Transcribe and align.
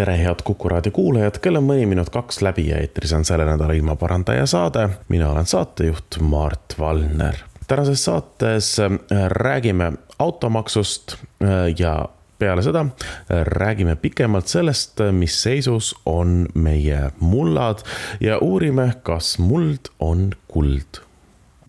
Tere, 0.00 0.16
head 0.16 0.40
Kuku 0.44 0.68
raadio 0.68 0.92
kuulajad, 0.96 1.38
kell 1.44 1.58
on 1.58 1.66
mõni 1.66 1.84
minut 1.88 2.08
kaks 2.12 2.38
läbi 2.40 2.70
ja 2.70 2.78
eetris 2.80 3.12
on 3.12 3.24
selle 3.28 3.44
nädala 3.44 3.74
ilmaparandaja 3.76 4.46
saade. 4.48 4.86
mina 5.12 5.28
olen 5.28 5.46
saatejuht 5.46 6.16
Mart 6.20 6.78
Valner. 6.78 7.36
tänases 7.68 8.04
saates 8.04 8.78
äh, 8.80 8.96
räägime 9.28 9.92
automaksust 10.18 11.14
äh, 11.16 11.74
ja 11.78 12.08
peale 12.38 12.62
seda 12.62 12.80
äh, 12.80 13.44
räägime 13.44 13.96
pikemalt 13.96 14.48
sellest, 14.48 15.04
mis 15.12 15.42
seisus 15.42 15.94
on 16.06 16.48
meie 16.54 17.10
mullad 17.20 17.84
ja 18.20 18.38
uurime, 18.38 18.92
kas 19.02 19.38
muld 19.38 19.92
on 19.98 20.30
kuld 20.48 21.04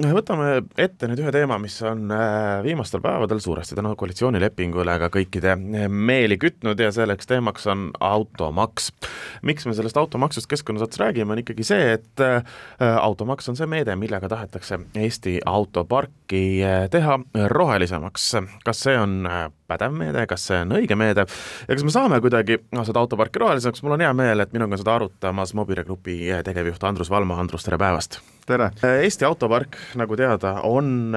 võtame 0.10 0.48
ette 0.82 1.08
nüüd 1.10 1.20
ühe 1.22 1.32
teema, 1.34 1.58
mis 1.62 1.76
on 1.86 2.10
äh, 2.16 2.62
viimastel 2.66 3.04
päevadel 3.04 3.42
suuresti 3.44 3.76
tänu 3.78 3.94
koalitsioonilepingule 4.00 4.98
ka 5.04 5.10
kõikide 5.14 5.56
meeli 5.90 6.38
kütnud 6.42 6.80
ja 6.82 6.90
selleks 6.96 7.30
teemaks 7.30 7.68
on 7.72 7.90
automaks. 8.00 8.92
miks 9.46 9.68
me 9.68 9.76
sellest 9.78 9.98
automaksust 10.02 10.50
keskkonnasaates 10.50 11.02
räägime, 11.02 11.36
on 11.36 11.44
ikkagi 11.44 11.66
see, 11.68 11.94
et 12.00 12.26
äh, 12.26 12.42
automaks 12.80 13.50
on 13.52 13.60
see 13.60 13.70
meede, 13.70 13.96
millega 14.00 14.30
tahetakse 14.32 14.80
Eesti 14.96 15.40
autoparki 15.46 16.21
teha 16.92 17.20
rohelisemaks. 17.52 18.32
kas 18.66 18.84
see 18.88 18.98
on 18.98 19.30
pädev 19.72 19.96
meede, 19.96 20.26
kas 20.28 20.48
see 20.50 20.60
on 20.66 20.76
õige 20.80 20.98
meede 21.00 21.26
ja 21.26 21.72
kas 21.76 21.86
me 21.88 21.94
saame 21.94 22.22
kuidagi 22.24 22.60
no, 22.76 22.86
seda 22.88 23.04
autoparki 23.04 23.42
rohelisemaks, 23.42 23.84
mul 23.86 23.98
on 23.98 24.06
hea 24.06 24.12
meel, 24.18 24.44
et 24.44 24.54
minuga 24.56 24.76
on 24.76 24.84
seda 24.84 24.98
arutamas 24.98 25.56
Mobile 25.58 25.86
Grupi 25.88 26.20
tegevjuht 26.46 26.84
Andrus 26.88 27.12
Valma, 27.14 27.40
Andrus, 27.42 27.68
tere 27.68 27.80
päevast! 27.82 28.22
tere! 28.52 28.72
Eesti 29.04 29.26
autopark, 29.26 29.78
nagu 30.00 30.16
teada, 30.20 30.56
on 30.68 31.14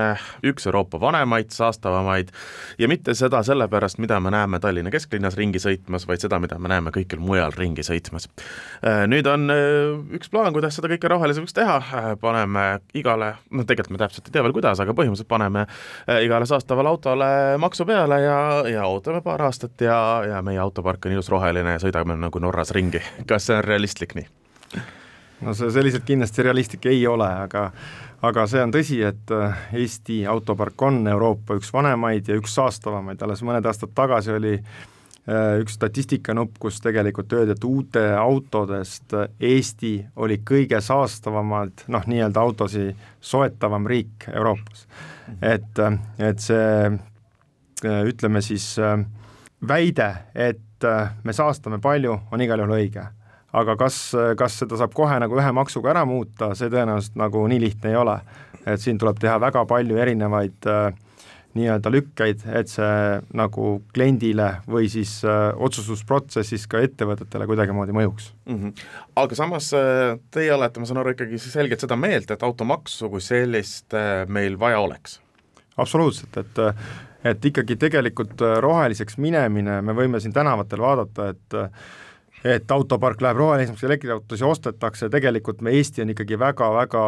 üks 0.47 0.69
Euroopa 0.69 1.01
vanemaid, 1.01 1.51
saastavamaid 1.55 2.31
ja 2.79 2.89
mitte 2.91 3.15
seda 3.19 3.41
sellepärast, 3.47 3.99
mida 4.03 4.21
me 4.23 4.31
näeme 4.35 4.61
Tallinna 4.63 4.93
kesklinnas 4.93 5.37
ringi 5.39 5.59
sõitmas, 5.63 6.07
vaid 6.09 6.23
seda, 6.23 6.39
mida 6.43 6.59
me 6.63 6.71
näeme 6.71 6.93
kõikjal 6.95 7.23
mujal 7.25 7.55
ringi 7.57 7.83
sõitmas. 7.87 8.29
Nüüd 9.11 9.29
on 9.31 9.49
üks 10.15 10.31
plaan, 10.33 10.53
kuidas 10.55 10.79
seda 10.79 10.91
kõike 10.93 11.11
rohelisemaks 11.11 11.57
teha, 11.57 11.81
paneme 12.23 12.67
igale, 12.95 13.35
noh 13.51 13.67
tegelikult 13.67 13.97
me 13.97 14.05
täpselt 14.05 14.29
ei 14.29 14.37
tea 14.37 14.45
veel, 14.45 14.55
kuidas, 14.57 14.83
aga 14.85 14.93
põhimõtteliselt 14.93 15.04
paneme 15.29 15.67
igale 16.23 16.47
saastavale 16.47 16.89
autole 16.89 17.27
maksu 17.59 17.87
peale 17.87 18.21
ja 18.23 18.39
ja 18.73 18.87
ootame 18.87 19.21
paar 19.25 19.43
aastat 19.43 19.81
ja, 19.81 19.99
ja 20.29 20.43
meie 20.43 20.59
autopark 20.59 21.07
on 21.07 21.13
ilus 21.13 21.29
roheline 21.33 21.77
ja 21.77 21.83
sõidame 21.83 22.17
nagu 22.17 22.39
Norras 22.39 22.71
ringi. 22.71 23.03
kas 23.27 23.47
see 23.47 23.59
on 23.59 23.65
realistlik 23.65 24.15
nii? 24.15 24.27
no 25.45 25.55
see 25.55 25.71
selliselt 25.71 26.05
kindlasti 26.09 26.43
realistlik 26.43 26.87
ei 26.87 27.07
ole, 27.07 27.29
aga 27.29 27.71
aga 28.25 28.47
see 28.49 28.63
on 28.63 28.73
tõsi, 28.73 29.03
et 29.05 29.31
äh, 29.35 29.69
Eesti 29.77 30.23
autopark 30.31 30.83
on 30.83 31.07
Euroopa 31.09 31.59
üks 31.59 31.73
vanemaid 31.73 32.29
ja 32.29 32.39
üks 32.41 32.55
saastavamaid, 32.57 33.23
alles 33.23 33.43
mõned 33.45 33.67
aastad 33.69 33.93
tagasi 33.95 34.33
oli 34.33 34.55
äh, 34.57 34.94
üks 35.25 35.79
statistikanupp, 35.79 36.59
kus 36.61 36.83
tegelikult 36.85 37.33
öeldi, 37.33 37.55
et 37.57 37.65
uute 37.65 38.03
autodest 38.13 39.15
Eesti 39.41 39.95
oli 40.21 40.37
kõige 40.45 40.83
saastavamalt 40.85 41.87
noh, 41.89 42.05
nii-öelda 42.05 42.43
autosid 42.43 43.07
soetavam 43.25 43.89
riik 43.89 44.29
Euroopas. 44.29 44.87
et, 45.41 45.79
äh, 45.81 45.99
et 46.19 46.45
see 46.45 46.93
Äh, 47.85 48.05
ütleme 48.09 48.41
siis 48.43 48.79
äh, 48.79 49.05
väide, 49.69 50.15
et 50.35 50.85
äh, 50.85 51.11
me 51.25 51.33
saastame 51.33 51.79
palju, 51.83 52.17
on 52.33 52.41
igal 52.41 52.63
juhul 52.63 52.79
õige. 52.79 53.05
aga 53.55 53.77
kas, 53.79 53.97
kas 54.35 54.57
seda 54.59 54.75
saab 54.75 54.95
kohe 54.99 55.15
nagu 55.23 55.37
ühe 55.39 55.51
maksuga 55.55 55.93
ära 55.93 56.01
muuta, 56.09 56.49
see 56.59 56.67
tõenäoliselt 56.73 57.15
nagu 57.21 57.45
nii 57.47 57.61
lihtne 57.63 57.93
ei 57.93 57.97
ole. 57.97 58.17
et 58.67 58.81
siin 58.81 58.99
tuleb 58.99 59.21
teha 59.21 59.37
väga 59.41 59.67
palju 59.67 59.99
erinevaid 60.01 60.67
nii-öelda 61.55 61.93
lükkeid, 61.95 62.45
et 62.51 62.71
see 62.73 63.21
nagu 63.37 63.77
kliendile 63.95 64.51
või 64.71 64.91
siis 64.93 65.17
äh, 65.29 65.51
otsustusprotsessis 65.57 66.69
ka 66.71 66.83
ettevõtetele 66.85 67.49
kuidagimoodi 67.51 67.97
mõjuks 67.97 68.31
mm. 68.47 68.61
-hmm. 68.61 68.87
aga 69.23 69.39
samas 69.39 69.71
teie 70.35 70.53
olete, 70.55 70.81
ma 70.81 70.91
saan 70.91 71.03
aru, 71.03 71.15
ikkagi 71.15 71.41
selgelt 71.43 71.85
seda 71.85 71.97
meelt, 71.97 72.31
et 72.31 72.43
automaksu 72.43 73.11
kui 73.13 73.25
sellist 73.25 73.97
meil 74.29 74.59
vaja 74.61 74.81
oleks? 74.85 75.21
absoluutselt, 75.77 76.37
et 76.39 76.63
et 77.25 77.45
ikkagi 77.51 77.77
tegelikult 77.81 78.43
äh, 78.45 78.59
roheliseks 78.63 79.19
minemine, 79.23 79.81
me 79.85 79.97
võime 79.97 80.21
siin 80.21 80.35
tänavatel 80.35 80.83
vaadata, 80.85 81.31
et 81.33 81.57
äh, 81.59 81.85
et 82.45 82.71
autopark 82.71 83.23
läheb 83.25 83.39
rohelisemaks, 83.41 83.85
elektriautosid 83.89 84.47
ostetakse, 84.47 85.09
tegelikult 85.13 85.63
me 85.65 85.73
Eesti 85.79 86.05
on 86.05 86.13
ikkagi 86.13 86.39
väga-väga 86.39 87.05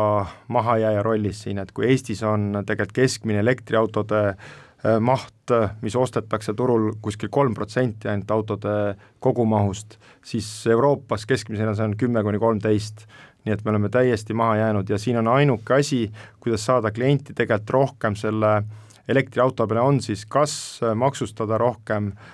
mahajääja 0.52 1.02
rollis 1.04 1.42
siin, 1.44 1.60
et 1.60 1.72
kui 1.76 1.90
Eestis 1.90 2.22
on 2.24 2.62
tegelikult 2.62 2.96
keskmine 2.96 3.42
elektriautode 3.44 4.22
äh, 4.32 4.96
maht, 5.00 5.52
mis 5.82 5.96
ostetakse 5.96 6.54
turul 6.56 6.94
kuskil 7.04 7.28
kolm 7.32 7.54
protsenti 7.54 8.08
ainult 8.08 8.30
autode 8.32 8.96
kogumahust, 9.20 9.98
siis 10.24 10.48
Euroopas 10.72 11.26
keskmisena 11.28 11.76
see 11.76 11.84
on 11.84 11.96
kümme 12.00 12.24
kuni 12.24 12.40
kolmteist. 12.42 13.06
Nii 13.46 13.54
et 13.54 13.60
me 13.62 13.70
oleme 13.70 13.86
täiesti 13.94 14.34
maha 14.34 14.56
jäänud 14.58 14.88
ja 14.90 14.98
siin 14.98 15.20
on 15.20 15.28
ainuke 15.30 15.76
asi, 15.76 16.08
kuidas 16.42 16.64
saada 16.66 16.90
klienti 16.90 17.34
tegelikult 17.36 17.70
rohkem 17.70 18.16
selle 18.18 18.56
elektriauto 19.08 19.68
peale 19.70 19.84
on 19.86 20.00
siis 20.02 20.24
kas 20.26 20.80
maksustada 20.98 21.58
rohkem 21.62 22.08
äh, 22.08 22.32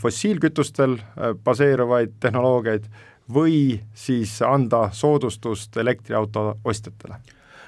fossiilkütustel 0.00 0.96
äh, 0.98 1.34
baseeruvaid 1.44 2.16
tehnoloogiaid 2.20 2.88
või 3.32 3.80
siis 3.94 4.40
anda 4.42 4.88
soodustust 4.92 5.76
elektriauto 5.76 6.56
ostjatele? 6.64 7.20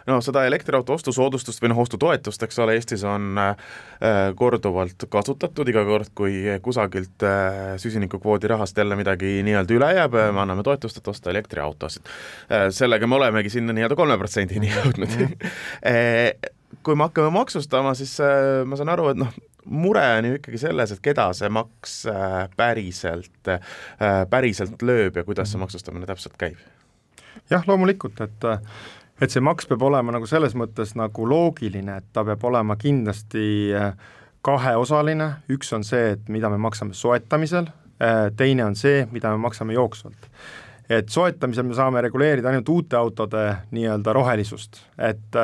No 0.04 0.19
seda 0.21 0.43
elektriauto 0.44 0.93
ostusoodustust 0.99 1.62
või 1.62 1.71
noh, 1.72 1.78
ostutoetust, 1.81 2.43
eks 2.44 2.59
ole, 2.60 2.75
Eestis 2.77 3.06
on 3.09 3.38
äh, 3.41 3.54
korduvalt 4.37 5.06
kasutatud, 5.09 5.71
iga 5.72 5.81
kord, 5.88 6.10
kui 6.19 6.43
kusagilt 6.62 7.25
äh, 7.25 7.78
süsinikukvoodi 7.81 8.50
rahast 8.53 8.77
jälle 8.77 8.99
midagi 9.00 9.38
nii-öelda 9.47 9.78
üle 9.78 9.88
jääb, 9.97 10.19
me 10.37 10.43
anname 10.43 10.66
toetust, 10.66 11.00
et 11.00 11.09
osta 11.09 11.33
elektriautosid. 11.33 12.12
Äh,. 12.50 12.66
sellega 12.69 13.09
me 13.09 13.16
olemegi 13.16 13.54
sinna 13.54 13.72
nii-öelda 13.72 13.97
kolme 13.97 14.19
protsendini 14.21 14.69
jõudnud 14.75 15.16
äh, 15.25 16.34
kui 16.83 16.97
me 16.97 17.09
hakkame 17.09 17.31
maksustama, 17.34 17.94
siis 17.97 18.16
äh, 18.21 18.62
ma 18.69 18.77
saan 18.77 18.93
aru, 18.93 19.09
et 19.12 19.21
noh, 19.21 19.33
mure 19.64 20.04
on 20.19 20.28
ju 20.28 20.38
ikkagi 20.38 20.60
selles, 20.60 20.94
et 20.94 21.02
keda 21.04 21.28
see 21.36 21.50
maks 21.52 22.00
äh, 22.10 22.41
päriselt 22.56 23.50
äh,, 23.50 23.60
päriselt 24.30 24.82
lööb 24.82 25.16
ja 25.16 25.25
kuidas 25.26 25.50
see 25.50 25.58
mhm. 25.58 25.69
maksustamine 25.69 26.08
täpselt 26.10 26.36
käib? 26.41 26.58
jah, 27.50 27.64
loomulikult, 27.69 28.20
et 28.24 28.50
et 29.22 29.30
see 29.30 29.42
maks 29.44 29.69
peab 29.70 29.82
olema 29.86 30.14
nagu 30.14 30.26
selles 30.26 30.56
mõttes 30.58 30.94
nagu 30.98 31.28
loogiline, 31.28 32.00
et 32.00 32.12
ta 32.12 32.24
peab 32.26 32.44
olema 32.44 32.76
kindlasti 32.80 33.47
äh, 33.76 33.94
kaheosaline, 34.44 35.30
üks 35.54 35.72
on 35.72 35.86
see, 35.86 36.14
et 36.16 36.28
mida 36.28 36.50
me 36.53 36.58
maksame 36.60 36.92
soetamisel, 36.92 37.70
teine 38.36 38.64
on 38.66 38.74
see, 38.76 39.06
mida 39.14 39.30
me 39.32 39.38
maksame 39.41 39.72
jooksvalt 39.72 40.26
et 40.91 41.08
soetamisel 41.08 41.64
me 41.64 41.76
saame 41.76 42.03
reguleerida 42.04 42.50
ainult 42.50 42.69
uute 42.69 42.97
autode 42.98 43.44
nii-öelda 43.72 44.12
rohelisust, 44.12 44.82
et 44.98 45.38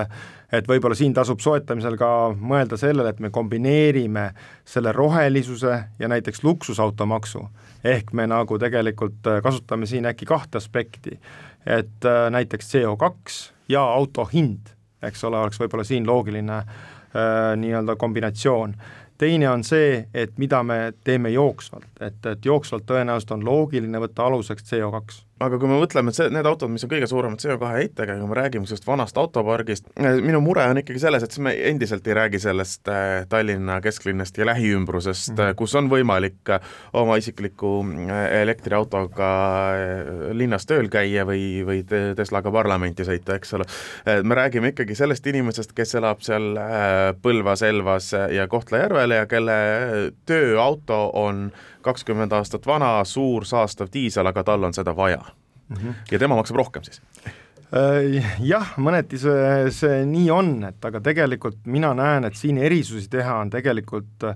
et 0.52 0.68
võib-olla 0.68 0.96
siin 0.98 1.14
tasub 1.14 1.40
soetamisel 1.42 1.96
ka 1.98 2.10
mõelda 2.34 2.78
sellele, 2.80 3.12
et 3.12 3.20
me 3.22 3.30
kombineerime 3.30 4.30
selle 4.66 4.92
rohelisuse 4.92 5.76
ja 5.98 6.08
näiteks 6.08 6.44
luksusautomaksu. 6.44 7.48
ehk 7.84 8.12
me 8.12 8.26
nagu 8.26 8.58
tegelikult 8.58 9.24
kasutame 9.42 9.86
siin 9.86 10.06
äkki 10.06 10.26
kahte 10.26 10.58
aspekti, 10.58 11.18
et 11.66 12.04
äh, 12.04 12.30
näiteks 12.30 12.74
CO2 12.74 13.52
ja 13.68 13.82
auto 13.82 14.24
hind, 14.24 14.74
eks 15.02 15.24
ole, 15.24 15.38
oleks 15.38 15.60
võib-olla 15.60 15.84
siin 15.84 16.06
loogiline 16.06 16.56
äh, 16.56 17.56
nii-öelda 17.56 17.96
kombinatsioon. 17.96 18.74
Teine 19.18 19.50
on 19.50 19.64
see, 19.64 20.08
et 20.14 20.38
mida 20.38 20.62
me 20.62 20.92
teeme 21.04 21.30
jooksvalt, 21.30 21.88
et, 22.00 22.26
et 22.26 22.44
jooksvalt 22.44 22.86
tõenäoliselt 22.88 23.36
on 23.36 23.44
loogiline 23.44 24.00
võtta 24.00 24.24
aluseks 24.28 24.64
CO2 24.72 25.29
aga 25.40 25.58
kui 25.60 25.70
me 25.70 25.78
mõtleme, 25.80 26.12
et 26.12 26.18
see, 26.18 26.28
need 26.32 26.46
autod, 26.48 26.70
mis 26.72 26.84
on 26.84 26.90
kõige 26.92 27.08
suurema 27.08 27.38
CO2 27.40 27.70
heitega, 27.72 28.16
kui 28.20 28.28
me 28.28 28.36
räägime 28.36 28.68
sellest 28.68 28.86
vanast 28.88 29.16
autopargist, 29.20 29.88
eh, 29.96 30.18
minu 30.20 30.42
mure 30.44 30.66
on 30.68 30.80
ikkagi 30.82 31.00
selles, 31.02 31.24
et 31.24 31.32
siis 31.32 31.42
me 31.44 31.54
endiselt 31.70 32.06
ei 32.08 32.16
räägi 32.18 32.40
sellest 32.42 32.90
eh, 32.92 33.24
Tallinna 33.30 33.78
kesklinnast 33.84 34.36
ja 34.36 34.48
lähiümbrusest 34.50 35.32
mm, 35.32 35.38
-hmm. 35.38 35.56
kus 35.56 35.74
on 35.80 35.88
võimalik 35.92 36.52
oma 36.92 37.16
isikliku 37.16 37.72
elektriautoga 38.40 39.30
linnas 40.36 40.66
tööl 40.66 40.90
käia 40.92 41.24
või, 41.24 41.64
või 41.66 41.82
Teslaga 42.16 42.52
parlamenti 42.52 43.04
sõita, 43.04 43.36
eks 43.36 43.54
ole. 43.54 43.64
me 44.22 44.34
räägime 44.34 44.74
ikkagi 44.74 44.94
sellest 44.94 45.26
inimesest, 45.26 45.72
kes 45.72 45.94
elab 45.94 46.20
seal 46.20 46.52
Põlvas, 47.22 47.62
Elvas 47.62 48.12
ja 48.12 48.46
Kohtla-Järvel 48.48 49.16
ja 49.16 49.26
kelle 49.26 49.58
tööauto 50.26 51.10
on 51.14 51.50
kakskümmend 51.82 52.32
aastat 52.32 52.66
vana, 52.66 53.04
suur 53.04 53.46
saastav 53.48 53.90
diisel, 53.92 54.26
aga 54.26 54.44
tal 54.44 54.64
on 54.64 54.74
seda 54.74 54.96
vaja 54.96 55.20
mm. 55.20 55.76
-hmm. 55.76 55.94
ja 56.10 56.18
tema 56.18 56.36
maksab 56.36 56.56
rohkem 56.56 56.82
siis? 56.82 57.02
Äh, 57.70 58.24
jah, 58.40 58.74
mõneti 58.76 59.18
see, 59.18 59.70
see 59.70 60.04
nii 60.06 60.30
on, 60.30 60.64
et 60.64 60.84
aga 60.84 61.00
tegelikult 61.00 61.58
mina 61.64 61.94
näen, 61.94 62.24
et 62.24 62.36
siin 62.36 62.58
erisusi 62.58 63.08
teha 63.08 63.34
on 63.34 63.50
tegelikult 63.50 64.26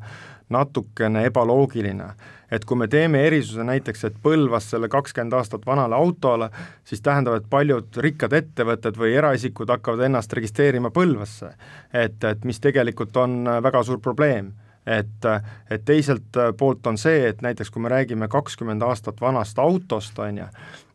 natukene 0.48 1.24
ebaloogiline 1.24 2.14
et 2.54 2.64
kui 2.64 2.78
me 2.78 2.88
teeme 2.90 3.24
erisuse 3.26 3.64
näiteks, 3.66 4.04
et 4.08 4.18
Põlvasse 4.22 4.78
kakskümmend 4.90 5.36
aastat 5.38 5.66
vanale 5.66 5.96
autole, 5.96 6.50
siis 6.86 7.02
tähendab, 7.04 7.38
et 7.40 7.48
paljud 7.50 7.96
rikkad 8.04 8.36
ettevõtted 8.36 8.98
või 9.00 9.14
eraisikud 9.18 9.70
hakkavad 9.70 10.06
ennast 10.08 10.32
registreerima 10.32 10.92
Põlvasse. 10.94 11.54
et, 11.92 12.24
et 12.24 12.44
mis 12.44 12.60
tegelikult 12.60 13.16
on 13.16 13.44
väga 13.62 13.82
suur 13.82 14.00
probleem 14.00 14.52
et, 14.86 15.28
et 15.70 15.84
teiselt 15.84 16.40
poolt 16.58 16.86
on 16.86 16.98
see, 17.00 17.28
et 17.28 17.42
näiteks 17.42 17.70
kui 17.70 17.82
me 17.82 17.92
räägime 17.92 18.28
kakskümmend 18.28 18.82
aastat 18.82 19.20
vanast 19.20 19.58
autost, 19.58 20.18
on 20.18 20.42
ju, 20.42 20.48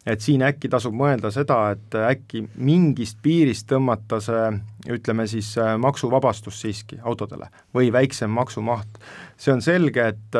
et 0.06 0.22
siin 0.24 0.44
äkki 0.46 0.70
tasub 0.72 0.96
mõelda 0.96 1.32
seda, 1.34 1.58
et 1.76 1.96
äkki 1.96 2.44
mingist 2.56 3.20
piirist 3.24 3.68
tõmmata 3.70 4.22
see 4.24 4.46
ütleme 4.96 5.26
siis 5.30 5.52
maksuvabastus 5.82 6.62
siiski 6.64 7.00
autodele 7.04 7.50
või 7.76 7.92
väiksem 7.94 8.32
maksumaht. 8.32 9.00
see 9.38 9.54
on 9.54 9.62
selge, 9.62 10.08
et 10.08 10.40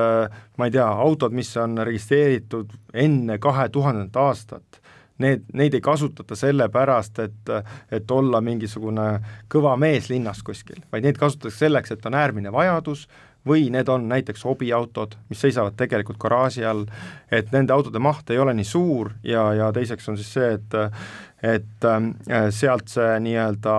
ma 0.58 0.66
ei 0.66 0.72
tea, 0.72 0.88
autod, 0.88 1.36
mis 1.36 1.52
on 1.58 1.78
registreeritud 1.78 2.74
enne 2.94 3.38
kahe 3.38 3.70
tuhandet 3.70 4.16
aastat, 4.16 4.82
need, 5.20 5.44
neid 5.54 5.74
ei 5.74 5.82
kasutata 5.82 6.36
sellepärast, 6.36 7.20
et, 7.20 7.54
et 7.92 8.12
olla 8.12 8.42
mingisugune 8.42 9.08
kõva 9.52 9.76
mees 9.78 10.10
linnas 10.10 10.44
kuskil, 10.44 10.82
vaid 10.92 11.06
neid 11.06 11.20
kasutatakse 11.20 11.66
selleks, 11.66 11.92
et 11.92 12.06
on 12.06 12.16
äärmine 12.16 12.52
vajadus, 12.56 13.08
või 13.48 13.70
need 13.72 13.88
on 13.90 14.08
näiteks 14.10 14.44
hobiautod, 14.46 15.16
mis 15.30 15.42
seisavad 15.42 15.78
tegelikult 15.80 16.20
garaaži 16.20 16.66
all, 16.66 16.86
et 17.32 17.52
nende 17.56 17.74
autode 17.74 18.00
maht 18.04 18.30
ei 18.30 18.40
ole 18.40 18.54
nii 18.58 18.68
suur 18.68 19.14
ja, 19.24 19.50
ja 19.54 19.72
teiseks 19.76 20.10
on 20.10 20.20
siis 20.20 20.34
see, 20.34 20.54
et 20.60 20.80
et 21.44 21.86
äh, 21.88 22.50
sealt 22.52 22.92
see 22.92 23.20
nii-öelda 23.24 23.76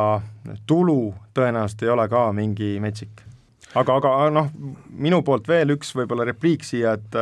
tulu 0.66 1.14
tõenäoliselt 1.36 1.84
ei 1.84 1.92
ole 1.92 2.08
ka 2.08 2.30
mingi 2.32 2.78
metsik 2.80 3.26
aga, 3.74 3.96
aga 4.00 4.12
noh, 4.34 4.48
minu 4.90 5.20
poolt 5.26 5.48
veel 5.50 5.74
üks 5.76 5.92
võib-olla 5.96 6.26
repliik 6.28 6.64
siia, 6.66 6.96
et 6.98 7.18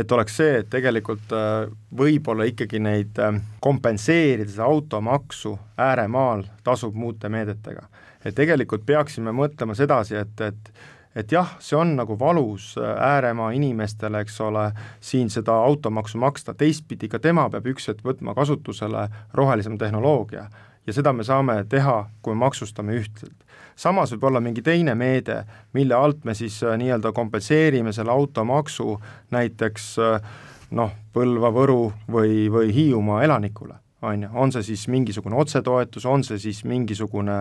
et 0.00 0.12
oleks 0.12 0.38
see, 0.40 0.60
et 0.62 0.70
tegelikult 0.70 1.34
äh, 1.36 1.66
võib-olla 1.94 2.48
ikkagi 2.50 2.80
neid 2.82 3.20
äh, 3.22 3.38
kompenseerida, 3.64 4.50
seda 4.50 4.68
automaksu 4.68 5.54
ääremaal 5.78 6.46
tasub 6.66 6.96
muude 6.98 7.30
meedetega. 7.30 7.88
et 8.24 8.34
tegelikult 8.34 8.86
peaksime 8.86 9.32
mõtlema 9.36 9.74
sedasi, 9.76 10.16
et, 10.16 10.40
et 10.40 10.72
et 11.14 11.32
jah, 11.32 11.54
see 11.62 11.76
on 11.78 11.94
nagu 11.96 12.16
valus 12.18 12.74
äh, 12.78 12.94
ääremaa 12.98 13.50
inimestele, 13.54 14.24
eks 14.24 14.40
ole, 14.40 14.70
siin 15.00 15.30
seda 15.30 15.54
automaksu 15.66 16.18
maksta, 16.18 16.54
teistpidi 16.54 17.08
ka 17.08 17.18
tema 17.22 17.46
peab 17.50 17.66
üks 17.70 17.88
hetk 17.90 18.04
võtma 18.06 18.34
kasutusele 18.34 19.08
rohelisema 19.34 19.78
tehnoloogia. 19.78 20.48
Ja 20.86 20.92
seda 20.92 21.14
me 21.16 21.24
saame 21.24 21.62
teha, 21.68 22.04
kui 22.22 22.34
maksustame 22.36 22.98
ühtselt. 22.98 23.44
samas 23.76 24.12
võib 24.12 24.24
olla 24.24 24.40
mingi 24.40 24.62
teine 24.62 24.94
meede, 24.94 25.44
mille 25.72 25.94
alt 25.94 26.24
me 26.24 26.34
siis 26.34 26.62
äh, 26.62 26.76
nii-öelda 26.78 27.12
kompenseerime 27.12 27.92
selle 27.92 28.10
automaksu 28.12 29.00
näiteks 29.30 29.96
äh, 29.98 30.28
noh, 30.70 30.92
Põlva, 31.14 31.50
Võru 31.54 31.92
või, 32.10 32.50
või 32.50 32.74
Hiiumaa 32.74 33.22
elanikule 33.24 33.78
on 34.04 34.22
ju, 34.22 34.28
on 34.34 34.52
see 34.52 34.62
siis 34.62 34.88
mingisugune 34.88 35.36
otsetoetus, 35.40 36.04
on 36.06 36.24
see 36.24 36.38
siis 36.38 36.64
mingisugune 36.68 37.36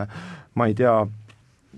ma 0.56 0.68
ei 0.69 0.76
tea, 0.78 0.94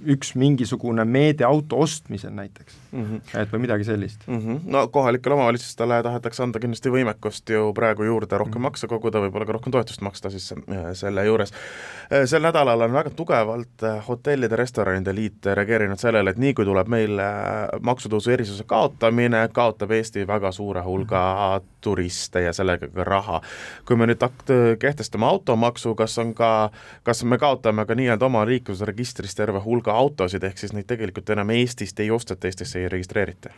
üks 0.04 0.36
mingisugune 0.36 1.06
meede 1.06 1.46
auto 1.46 1.80
ostmisel 1.80 2.34
näiteks 2.36 2.76
mm, 2.96 3.06
-hmm. 3.06 3.42
et 3.42 3.54
või 3.54 3.60
midagi 3.66 3.84
sellist 3.84 4.28
mm. 4.28 4.40
-hmm. 4.40 4.60
no 4.66 4.88
kohalikele 4.88 5.36
omavalitsustele 5.36 6.04
tahetakse 6.04 6.44
anda 6.44 6.60
kindlasti 6.60 6.90
võimekust 6.90 7.50
ju 7.50 7.74
praegu 7.74 8.04
juurde 8.04 8.38
rohkem 8.38 8.54
mm 8.54 8.58
-hmm. 8.58 8.70
makse 8.70 8.88
koguda, 8.88 9.20
võib-olla 9.20 9.46
ka 9.46 9.58
rohkem 9.58 9.72
toetust 9.72 10.02
maksta 10.02 10.30
siis 10.30 10.52
äh, 10.52 10.86
selle 10.94 11.26
juures. 11.26 11.54
Äh, 12.14 12.26
sel 12.26 12.42
nädalal 12.42 12.82
on 12.82 12.94
väga 12.94 13.10
tugevalt 13.10 13.84
äh, 13.84 14.08
hotellide-restoranide 14.08 15.16
liit 15.16 15.46
reageerinud 15.46 16.00
sellele, 16.00 16.30
et 16.30 16.38
nii 16.38 16.54
kui 16.54 16.66
tuleb 16.66 16.88
meil 16.88 17.20
maksutõusu 17.82 18.32
erisuse 18.32 18.64
kaotamine, 18.64 19.48
kaotab 19.54 19.92
Eesti 19.92 20.28
väga 20.28 20.52
suure 20.52 20.82
hulga 20.82 21.62
turiste 21.82 22.42
ja 22.42 22.54
sellega 22.54 22.88
ka 22.88 23.04
raha. 23.04 23.42
kui 23.86 23.96
me 23.96 24.08
nüüd 24.10 24.24
kehtestame 24.80 25.26
automaksu, 25.26 25.96
kas 25.96 26.18
on 26.18 26.34
ka, 26.34 26.70
kas 27.04 27.24
me 27.24 27.38
kaotame 27.38 27.86
ka 27.86 27.96
nii-öelda 27.96 28.26
oma 28.26 28.46
liiklusregistris 28.46 29.36
terve 29.36 29.60
hulga 29.60 29.92
autosid, 29.92 30.44
ehk 30.44 30.58
siis 30.58 30.74
neid 30.74 30.88
tegelikult 30.90 31.30
enam 31.30 31.50
Eestist 31.50 32.00
ei 32.00 32.12
osteta, 32.12 32.48
Eestisse 32.48 32.80
ei 32.80 32.85
registreerita? 32.90 33.50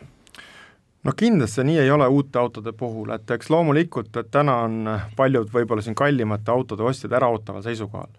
no 1.04 1.12
kindlasti 1.16 1.64
nii 1.64 1.78
ei 1.78 1.90
ole 1.90 2.06
uute 2.06 2.38
autode 2.38 2.72
puhul, 2.72 3.10
et 3.14 3.30
eks 3.30 3.50
loomulikult, 3.50 4.16
et 4.16 4.30
täna 4.30 4.56
on 4.66 4.90
paljud 5.16 5.52
võib-olla 5.52 5.84
siin 5.84 5.96
kallimate 5.98 6.50
autode 6.50 6.82
ostjad 6.82 7.14
äraootaval 7.20 7.62
seisukohal. 7.62 8.10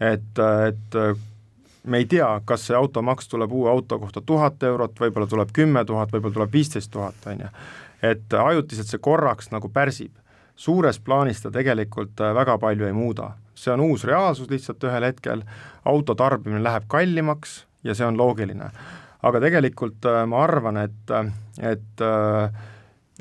et, 0.00 0.42
et 0.68 0.98
me 1.84 2.00
ei 2.00 2.06
tea, 2.08 2.28
kas 2.44 2.66
see 2.68 2.76
automaks 2.76 3.28
tuleb 3.28 3.52
uue 3.52 3.70
auto 3.70 3.98
kohta 3.98 4.20
tuhat 4.20 4.62
eurot, 4.62 4.98
võib-olla 5.00 5.28
tuleb 5.30 5.52
kümme 5.52 5.84
tuhat, 5.84 6.12
võib-olla 6.12 6.40
tuleb 6.40 6.52
viisteist 6.52 6.90
tuhat, 6.90 7.26
on 7.26 7.46
ju. 7.46 7.54
et 8.02 8.36
ajutiselt 8.40 8.90
see 8.90 9.00
korraks 9.00 9.50
nagu 9.52 9.68
pärsib. 9.68 10.12
suures 10.56 11.00
plaanis 11.00 11.42
ta 11.42 11.50
tegelikult 11.50 12.20
väga 12.34 12.58
palju 12.58 12.86
ei 12.86 12.92
muuda, 12.92 13.32
see 13.54 13.72
on 13.72 13.80
uus 13.80 14.04
reaalsus 14.04 14.50
lihtsalt 14.50 14.84
ühel 14.84 15.04
hetkel, 15.04 15.42
auto 15.84 16.14
tarbimine 16.14 16.62
läheb 16.62 16.84
kallimaks 16.88 17.64
ja 17.84 17.94
see 17.94 18.06
on 18.06 18.18
loogiline. 18.18 18.70
Aga 19.24 19.40
tegelikult 19.46 20.06
äh, 20.10 20.22
ma 20.28 20.44
arvan, 20.44 20.78
et, 20.84 21.12
et 21.62 22.04
äh, 22.04 22.62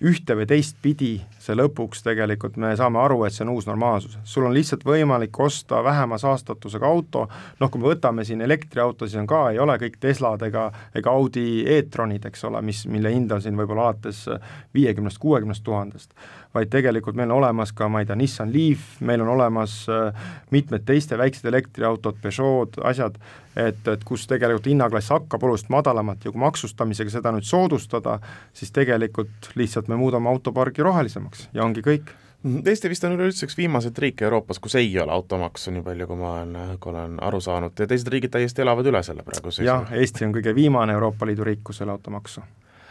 ühte 0.03 0.35
või 0.35 0.47
teistpidi 0.49 1.13
see 1.43 1.55
lõpuks 1.55 2.01
tegelikult 2.05 2.55
me 2.61 2.71
saame 2.79 3.01
aru, 3.03 3.19
et 3.27 3.35
see 3.35 3.43
on 3.45 3.51
uus 3.53 3.67
normaalsus. 3.67 4.17
sul 4.23 4.47
on 4.47 4.53
lihtsalt 4.55 4.85
võimalik 4.87 5.39
osta 5.39 5.83
vähema 5.83 6.17
saastatusega 6.17 6.87
auto, 6.87 7.27
noh, 7.59 7.71
kui 7.71 7.81
me 7.81 7.91
võtame 7.91 8.25
siin 8.25 8.41
elektriautosid 8.41 9.21
on 9.21 9.27
ka, 9.29 9.43
ei 9.51 9.59
ole 9.59 9.77
kõik 9.81 9.99
Teslad 10.01 10.47
ega, 10.47 10.69
ega 10.95 11.11
Audi 11.11 11.63
e-tronid, 11.77 12.25
eks 12.25 12.47
ole, 12.49 12.61
mis, 12.65 12.85
mille 12.87 13.11
hind 13.13 13.31
on 13.31 13.43
siin 13.43 13.59
võib-olla 13.59 13.89
alates 13.91 14.25
viiekümnest, 14.73 15.21
kuuekümnest 15.21 15.63
tuhandest 15.63 16.17
vaid 16.53 16.69
tegelikult 16.69 17.17
meil 17.17 17.31
on 17.31 17.37
olemas 17.41 17.73
ka, 17.75 17.87
ma 17.89 18.03
ei 18.03 18.07
tea, 18.09 18.17
Nissan 18.19 18.51
Leaf, 18.53 18.97
meil 19.05 19.21
on 19.25 19.31
olemas 19.33 19.83
äh, 19.89 20.25
mitmed 20.53 20.85
teiste 20.85 21.17
väiksed 21.17 21.47
elektriautod, 21.49 22.19
Peugeot, 22.21 22.77
asjad, 22.85 23.17
et, 23.55 23.81
et 23.87 24.03
kus 24.07 24.27
tegelikult 24.29 24.69
hinnaklass 24.69 25.13
hakkab 25.13 25.43
oluliselt 25.47 25.71
madalamalt 25.73 26.25
ja 26.25 26.33
kui 26.33 26.43
maksustamisega 26.43 27.13
seda 27.13 27.33
nüüd 27.33 27.47
soodustada, 27.47 28.19
siis 28.53 28.73
tegelikult 28.75 29.53
lihtsalt 29.59 29.89
me 29.89 29.97
muudame 29.99 30.29
autopargi 30.29 30.85
rohelisemaks 30.85 31.49
ja 31.53 31.65
ongi 31.65 31.85
kõik. 31.85 32.13
Eesti 32.43 32.89
vist 32.91 33.05
on 33.07 33.13
üleüldse 33.15 33.47
üks 33.47 33.55
viimaseid 33.55 33.97
riike 34.03 34.25
Euroopas, 34.27 34.57
kus 34.59 34.73
ei 34.75 34.89
ole 34.99 35.13
automaksu, 35.15 35.71
nii 35.71 35.83
palju 35.85 36.07
kui 36.09 36.17
ma 36.19 36.33
olen, 36.41 36.57
kui 36.83 36.91
olen 36.91 37.13
aru 37.23 37.39
saanud, 37.41 37.77
ja 37.79 37.87
teised 37.87 38.11
riigid 38.11 38.33
täiesti 38.35 38.65
elavad 38.65 38.89
üle 38.91 38.99
selle 39.07 39.23
praegu. 39.23 39.53
jah, 39.63 39.87
Eesti 39.95 40.27
on 40.27 40.35
kõige 40.35 40.51
viimane 40.55 40.93
Euroopa 40.93 41.25
Liidu 41.29 41.47
riik, 41.47 41.63
kus 41.63 41.79
ei 41.79 41.87
ole 41.87 41.95
automaksu, 41.95 42.43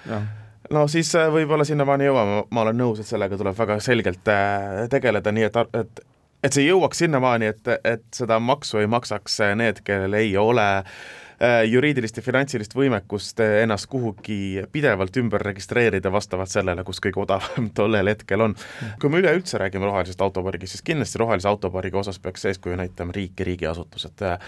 jah 0.09 0.25
no 0.73 0.87
siis 0.91 1.13
äh, 1.19 1.29
võib-olla 1.33 1.67
sinnamaani 1.69 2.09
jõuame, 2.09 2.43
ma 2.51 2.65
olen 2.67 2.79
nõus, 2.79 3.03
et 3.03 3.09
sellega 3.09 3.39
tuleb 3.39 3.59
väga 3.59 3.79
selgelt 3.85 4.29
äh, 4.33 4.87
tegeleda, 4.93 5.33
nii 5.33 5.49
et, 5.51 5.61
et 5.81 6.07
et 6.43 6.57
see 6.57 6.65
jõuaks 6.67 6.99
sinnamaani, 7.05 7.53
et, 7.53 7.69
et 7.87 8.07
seda 8.11 8.41
maksu 8.43 8.81
ei 8.81 8.89
maksaks 8.91 9.37
need, 9.55 9.79
kellel 9.87 10.17
ei 10.19 10.33
ole 10.41 10.65
äh, 10.81 10.89
Äh, 10.89 11.21
juriidilist 11.67 12.17
ja 12.17 12.23
finantsilist 12.23 12.75
võimekust 12.77 13.41
äh, 13.43 13.63
ennast 13.65 13.89
kuhugi 13.91 14.63
pidevalt 14.73 15.17
ümber 15.19 15.43
registreerida 15.43 16.13
vastavalt 16.13 16.53
sellele, 16.53 16.85
kus 16.87 17.01
kõige 17.03 17.23
odavam 17.25 17.71
tollel 17.79 18.13
hetkel 18.13 18.45
on. 18.47 18.55
kui 19.03 19.11
me 19.11 19.19
üleüldse 19.23 19.59
räägime 19.59 19.89
rohelisest 19.89 20.21
autopargist, 20.23 20.77
siis 20.77 20.87
kindlasti 20.87 21.19
rohelise 21.19 21.49
autopargi 21.51 21.99
osas 21.99 22.21
peaks 22.23 22.47
eeskuju 22.51 22.77
näitama 22.79 23.15
riik 23.17 23.41
ja 23.41 23.47
riigiasutused. 23.49 24.23
Äh, 24.23 24.39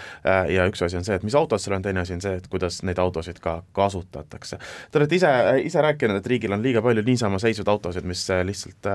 ja 0.54 0.68
üks 0.70 0.84
asi 0.86 0.98
on 1.00 1.06
see, 1.06 1.16
et 1.18 1.26
mis 1.26 1.34
autod 1.34 1.62
seal 1.62 1.76
on, 1.78 1.82
teine 1.82 2.04
asi 2.04 2.14
on 2.14 2.22
see, 2.22 2.36
et 2.38 2.46
kuidas 2.52 2.82
neid 2.86 3.00
autosid 3.02 3.40
ka 3.42 3.56
kasutatakse. 3.74 4.60
Te 4.90 5.02
olete 5.02 5.18
ise, 5.18 5.32
ise 5.64 5.82
rääkinud, 5.82 6.20
et 6.20 6.30
riigil 6.30 6.54
on 6.54 6.62
liiga 6.62 6.82
palju 6.84 7.02
niisama 7.06 7.42
seisvaid 7.42 7.72
autosid, 7.74 8.06
mis 8.06 8.22
lihtsalt 8.46 8.86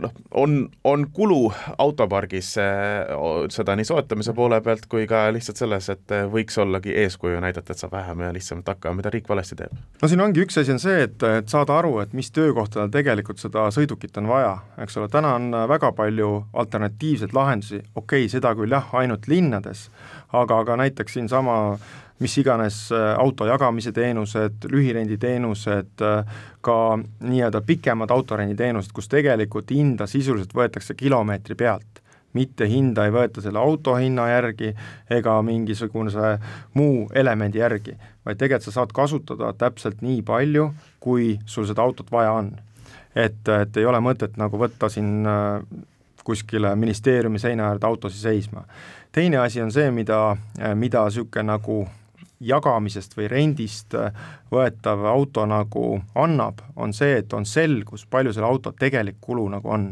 noh, 0.00 0.14
on, 0.38 0.56
on 0.84 1.06
kulu 1.14 1.40
autopargis 1.78 2.54
seda 2.54 3.76
nii 3.78 3.88
soetamise 3.88 4.34
poole 4.36 4.60
pealt 4.64 4.86
kui 4.90 5.06
ka 5.10 5.26
lihtsalt 5.34 5.60
selles, 5.60 5.88
et 5.92 6.16
võiks 6.32 6.58
olla 6.60 6.67
ollagi 6.68 6.94
eeskuju 7.04 7.40
näidata, 7.42 7.74
et 7.74 7.82
saab 7.82 7.94
vähem 7.96 8.24
ja 8.26 8.32
lihtsamalt 8.34 8.72
hakkama, 8.74 9.00
mida 9.00 9.12
riik 9.14 9.28
valesti 9.28 9.58
teeb? 9.58 9.76
no 10.02 10.10
siin 10.10 10.24
ongi 10.24 10.44
üks 10.44 10.60
asi 10.62 10.74
on 10.74 10.82
see, 10.82 11.02
et, 11.08 11.22
et 11.40 11.52
saada 11.52 11.78
aru, 11.80 11.98
et 12.04 12.16
mis 12.16 12.30
töökohtadel 12.34 12.92
tegelikult 12.94 13.42
seda 13.42 13.68
sõidukit 13.74 14.16
on 14.20 14.30
vaja, 14.30 14.56
eks 14.84 15.00
ole, 15.00 15.10
täna 15.12 15.34
on 15.38 15.50
väga 15.70 15.92
palju 15.98 16.32
alternatiivseid 16.64 17.36
lahendusi, 17.36 17.82
okei 17.94 18.26
okay,, 18.26 18.32
seda 18.32 18.54
küll 18.58 18.76
jah, 18.76 18.92
ainult 19.00 19.28
linnades, 19.30 19.88
aga, 20.32 20.62
aga 20.62 20.78
näiteks 20.84 21.18
siinsama 21.18 21.58
mis 22.18 22.34
iganes 22.38 22.92
äh, 22.92 23.14
auto 23.18 23.46
jagamise 23.46 23.92
teenused, 23.94 24.66
lühirenditeenused, 24.70 26.02
äh, 26.02 26.42
ka 26.60 26.98
nii-öelda 26.98 27.62
pikemad 27.66 28.10
autorenditeenused, 28.10 28.92
kus 28.94 29.08
tegelikult 29.08 29.70
hinda 29.70 30.08
sisuliselt 30.10 30.54
võetakse 30.54 30.98
kilomeetri 30.98 31.54
pealt 31.58 32.02
mitte 32.38 32.68
hinda 32.70 33.06
ei 33.06 33.14
võeta 33.14 33.42
selle 33.44 33.60
auto 33.60 33.96
hinna 33.98 34.28
järgi 34.30 34.72
ega 35.18 35.34
mingisuguse 35.42 36.36
muu 36.78 37.08
elemendi 37.14 37.62
järgi, 37.62 37.96
vaid 38.26 38.38
tegelikult 38.38 38.68
sa 38.68 38.76
saad 38.78 38.94
kasutada 38.94 39.52
täpselt 39.58 40.02
nii 40.06 40.22
palju, 40.22 40.70
kui 41.02 41.36
sul 41.46 41.66
seda 41.68 41.84
autot 41.84 42.10
vaja 42.14 42.32
on. 42.38 42.52
et, 43.14 43.48
et 43.48 43.76
ei 43.76 43.86
ole 43.88 43.98
mõtet 44.04 44.36
nagu 44.38 44.58
võtta 44.60 44.88
siin 44.92 45.26
äh, 45.26 45.62
kuskile 46.24 46.74
ministeeriumi 46.76 47.38
seina 47.38 47.70
äärde 47.70 47.86
autosid 47.86 48.20
seisma. 48.20 48.64
teine 49.12 49.36
asi 49.36 49.62
on 49.62 49.72
see, 49.72 49.90
mida, 49.90 50.36
äh, 50.60 50.74
mida 50.74 51.04
niisugune 51.08 51.48
nagu 51.48 51.86
jagamisest 52.40 53.16
või 53.18 53.28
rendist 53.32 53.94
äh, 53.94 54.12
võetav 54.52 55.06
auto 55.10 55.46
nagu 55.46 56.00
annab, 56.14 56.60
on 56.76 56.92
see, 56.92 57.18
et 57.22 57.32
on 57.32 57.46
selgus, 57.46 58.06
palju 58.06 58.32
selle 58.32 58.46
auto 58.46 58.72
tegelik 58.72 59.16
kulu 59.20 59.48
nagu 59.56 59.72
on 59.74 59.88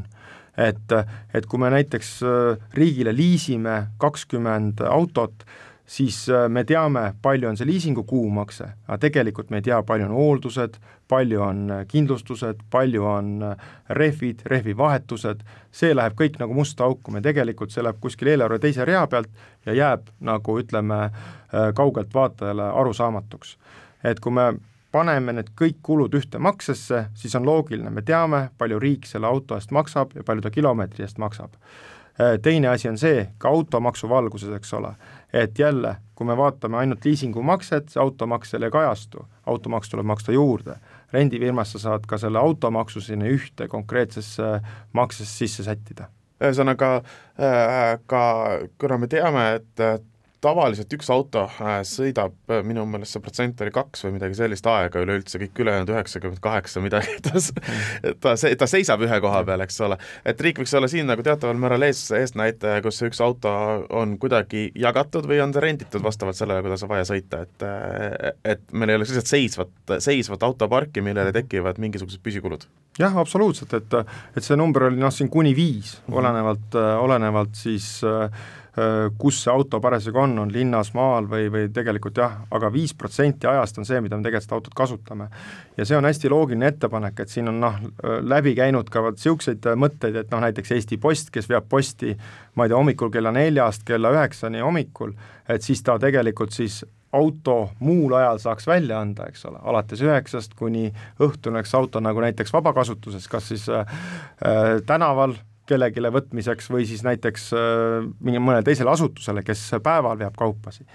et, 0.56 0.92
et 1.34 1.46
kui 1.46 1.60
me 1.60 1.70
näiteks 1.72 2.10
äh, 2.25 2.66
riigile 2.75 3.14
liisime 3.16 3.86
kakskümmend 4.00 4.80
autot, 4.88 5.44
siis 5.86 6.25
äh, 6.32 6.48
me 6.48 6.64
teame, 6.64 7.12
palju 7.22 7.50
on 7.50 7.58
see 7.58 7.68
liisingu 7.68 8.06
kuumakse, 8.08 8.70
aga 8.88 8.98
tegelikult 9.06 9.50
me 9.52 9.60
ei 9.60 9.66
tea, 9.68 9.80
palju 9.86 10.08
on 10.08 10.16
hooldused, 10.16 10.78
palju 11.08 11.42
on 11.44 11.64
äh, 11.78 11.82
kindlustused, 11.88 12.62
palju 12.72 13.04
on 13.06 13.32
rehvid, 14.00 14.46
rehvivahetused, 14.52 15.44
see 15.70 15.94
läheb 15.94 16.16
kõik 16.18 16.40
nagu 16.42 16.56
musta 16.56 16.88
auku, 16.88 17.14
me 17.14 17.22
tegelikult, 17.25 17.75
see 17.75 17.84
läheb 17.84 18.00
kuskil 18.00 18.32
eelarve 18.32 18.60
teise 18.62 18.88
rea 18.88 19.04
pealt 19.10 19.30
ja 19.66 19.76
jääb 19.76 20.08
nagu 20.25 20.60
ütleme, 20.60 21.10
kaugelt 21.78 22.10
vaatajale 22.14 22.64
arusaamatuks. 22.75 23.56
et 24.04 24.18
kui 24.20 24.32
me 24.32 24.50
paneme 24.97 25.35
need 25.37 25.53
kõik 25.59 25.83
kulud 25.85 26.15
ühte 26.17 26.41
maksesse, 26.43 27.07
siis 27.15 27.37
on 27.37 27.45
loogiline, 27.47 27.93
me 27.93 28.05
teame, 28.07 28.47
palju 28.59 28.81
riik 28.83 29.07
selle 29.09 29.29
auto 29.29 29.59
eest 29.59 29.75
maksab 29.76 30.17
ja 30.17 30.25
palju 30.26 30.47
ta 30.47 30.53
kilomeetri 30.55 31.05
eest 31.05 31.21
maksab. 31.23 31.55
Äh, 32.17 32.38
teine 32.43 32.73
asi 32.73 32.88
on 32.88 32.97
see, 33.00 33.26
ka 33.38 33.53
automaksu 33.53 34.09
valguses, 34.09 34.55
eks 34.57 34.73
ole, 34.79 34.95
et 35.37 35.59
jälle, 35.59 35.97
kui 36.17 36.29
me 36.29 36.37
vaatame 36.38 36.81
ainult 36.81 37.05
liisingumakset, 37.05 37.93
see 37.93 38.00
automaks 38.00 38.55
seal 38.55 38.65
ei 38.65 38.73
kajastu, 38.73 39.26
automaks 39.47 39.93
tuleb 39.93 40.09
maksta 40.09 40.33
juurde. 40.33 40.81
rendifirmas 41.12 41.73
sa 41.73 41.79
saad 41.79 42.07
ka 42.09 42.19
selle 42.19 42.38
automaksu 42.38 43.00
sinna 43.00 43.29
ühte 43.31 43.69
konkreetsesse 43.69 44.61
maksesse 44.93 45.38
sisse 45.45 45.62
sättida 45.62 46.09
ühesõnaga 46.41 46.88
äh, 47.41 47.99
ka 48.07 48.23
kuna 48.79 48.99
me 48.99 49.09
teame, 49.09 49.45
et 49.61 49.85
tavaliselt 50.45 50.93
üks 50.97 51.09
auto 51.12 51.45
äh, 51.49 51.81
sõidab, 51.87 52.35
äh, 52.50 52.62
minu 52.66 52.85
meelest 52.88 53.16
see 53.16 53.23
protsent 53.25 53.61
oli 53.64 53.73
kaks 53.75 54.05
või 54.07 54.16
midagi 54.19 54.37
sellist 54.38 54.66
aega 54.71 55.00
üleüldse, 55.02 55.40
kõik 55.40 55.61
ülejäänud 55.64 55.93
üheksakümmend 55.95 56.43
kaheksa 56.45 56.83
midagi, 56.85 57.16
ta, 57.25 57.40
ta, 58.23 58.35
ta 58.37 58.69
seisab 58.71 59.05
ühe 59.07 59.21
koha 59.25 59.43
peal, 59.49 59.64
eks 59.64 59.81
ole. 59.87 59.99
et 60.28 60.40
riik 60.45 60.61
võiks 60.61 60.75
olla 60.76 60.90
siin 60.93 61.09
nagu 61.09 61.25
teataval 61.26 61.59
määral 61.61 61.87
ees, 61.88 62.02
eesnäitaja, 62.16 62.83
kus 62.85 63.00
üks 63.09 63.23
auto 63.25 63.52
on 63.97 64.16
kuidagi 64.23 64.69
jagatud 64.76 65.28
või 65.31 65.40
on 65.45 65.55
ta 65.57 65.64
renditud 65.64 66.05
vastavalt 66.05 66.38
sellele, 66.38 66.64
kuidas 66.66 66.85
on 66.85 66.93
vaja 66.93 67.09
sõita, 67.09 67.45
et 67.47 67.66
et 68.47 68.76
meil 68.76 68.93
ei 68.93 68.99
oleks 68.99 69.12
lihtsalt 69.12 69.31
seisvat, 69.31 69.73
seisvat 70.05 70.45
autoparki, 70.47 71.02
millele 71.05 71.33
tekivad 71.35 71.81
mingisugused 71.83 72.21
püsikulud. 72.25 72.69
jah, 73.00 73.16
absoluutselt, 73.19 73.73
et, 73.78 73.99
et 74.37 74.45
see 74.45 74.59
number 74.59 74.90
oli 74.90 75.00
noh, 75.00 75.12
siin 75.14 75.33
kuni 75.33 75.55
viis, 75.57 75.97
olenevalt, 76.12 76.76
olenevalt 76.76 77.57
siis 77.57 77.88
äh, 78.07 78.28
Äh, 78.28 78.65
kus 79.18 79.38
see 79.40 79.52
auto 79.52 79.80
parasjagu 79.80 80.21
on, 80.21 80.35
on 80.42 80.50
linnas, 80.52 80.90
maal 80.95 81.25
või, 81.30 81.47
või 81.52 81.71
tegelikult 81.73 82.18
jah, 82.21 82.35
aga 82.52 82.68
viis 82.73 82.92
protsenti 82.95 83.49
ajast 83.49 83.78
on 83.80 83.88
see, 83.88 84.02
mida 84.04 84.18
me 84.18 84.26
tegelikult 84.26 84.45
seda 84.45 84.59
autot 84.59 84.76
kasutame. 84.76 85.28
ja 85.76 85.87
see 85.88 85.97
on 85.97 86.04
hästi 86.04 86.28
loogiline 86.28 86.68
ettepanek, 86.75 87.23
et 87.25 87.33
siin 87.33 87.49
on 87.49 87.61
noh, 87.62 87.78
läbi 88.21 88.52
käinud 88.59 88.90
ka 88.92 89.00
vot 89.02 89.16
niisuguseid 89.16 89.71
mõtteid, 89.80 90.21
et 90.21 90.35
noh, 90.35 90.45
näiteks 90.45 90.76
Eesti 90.76 91.00
Post, 91.00 91.33
kes 91.33 91.49
veab 91.49 91.68
posti 91.73 92.12
ma 92.56 92.66
ei 92.66 92.73
tea, 92.73 92.76
hommikul 92.76 93.11
kella 93.12 93.33
neljast 93.33 93.87
kella 93.88 94.12
üheksani 94.12 94.61
hommikul, 94.64 95.16
et 95.49 95.64
siis 95.64 95.83
ta 95.87 95.97
tegelikult 96.02 96.52
siis 96.56 96.83
auto 97.16 97.71
muul 97.80 98.14
ajal 98.18 98.40
saaks 98.42 98.66
välja 98.66 99.00
anda, 99.00 99.28
eks 99.30 99.45
ole, 99.49 99.61
alates 99.62 100.02
üheksast 100.04 100.56
kuni 100.59 100.90
õhtuni 101.23 101.56
oleks 101.56 101.75
auto 101.78 102.00
nagu 102.04 102.21
näiteks 102.25 102.52
vabakasutuses, 102.52 103.28
kas 103.28 103.49
siis 103.52 103.68
äh, 103.73 103.87
äh 104.45 104.80
tänaval 104.87 105.37
kellelegi 105.66 106.14
võtmiseks 106.14 106.70
või 106.73 106.87
siis 106.88 107.04
näiteks 107.06 107.50
äh, 107.56 108.06
mingi 108.20 108.42
mõnele 108.42 108.64
teisele 108.66 108.92
asutusele, 108.92 109.44
kes 109.46 109.68
päeval 109.82 110.18
veab 110.18 110.38
kaupasid. 110.38 110.87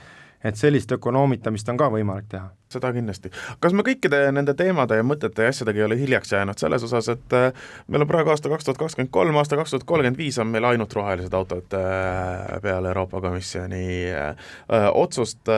et 0.41 0.57
sellist 0.57 0.89
ökonoomitamist 0.91 1.67
on 1.69 1.77
ka 1.77 1.91
võimalik 1.93 2.25
teha. 2.29 2.49
seda 2.69 2.91
kindlasti. 2.93 3.29
kas 3.59 3.73
me 3.73 3.83
kõikide 3.83 4.31
nende 4.31 4.53
teemade 4.53 4.97
ja 4.97 5.03
mõtete 5.03 5.43
ja 5.43 5.53
asjadega 5.53 5.79
ei 5.79 5.85
ole 5.85 5.99
hiljaks 5.99 6.31
jäänud 6.31 6.57
selles 6.57 6.83
osas, 6.83 7.09
et 7.09 7.33
äh, 7.37 7.53
meil 7.87 8.01
on 8.01 8.07
praegu 8.07 8.29
aasta 8.29 8.49
kaks 8.49 8.65
tuhat 8.65 8.77
kakskümmend 8.77 9.11
kolm, 9.11 9.37
aasta 9.37 9.59
kaks 9.59 9.75
tuhat 9.75 9.83
kolmkümmend 9.83 10.17
viis 10.17 10.39
on 10.39 10.47
meil 10.47 10.65
ainult 10.65 10.93
rohelised 10.93 11.33
autod 11.33 11.77
äh, 11.77 12.61
peale 12.61 12.93
Euroopa 12.93 13.21
Komisjoni 13.21 13.87
otsust 14.93 15.49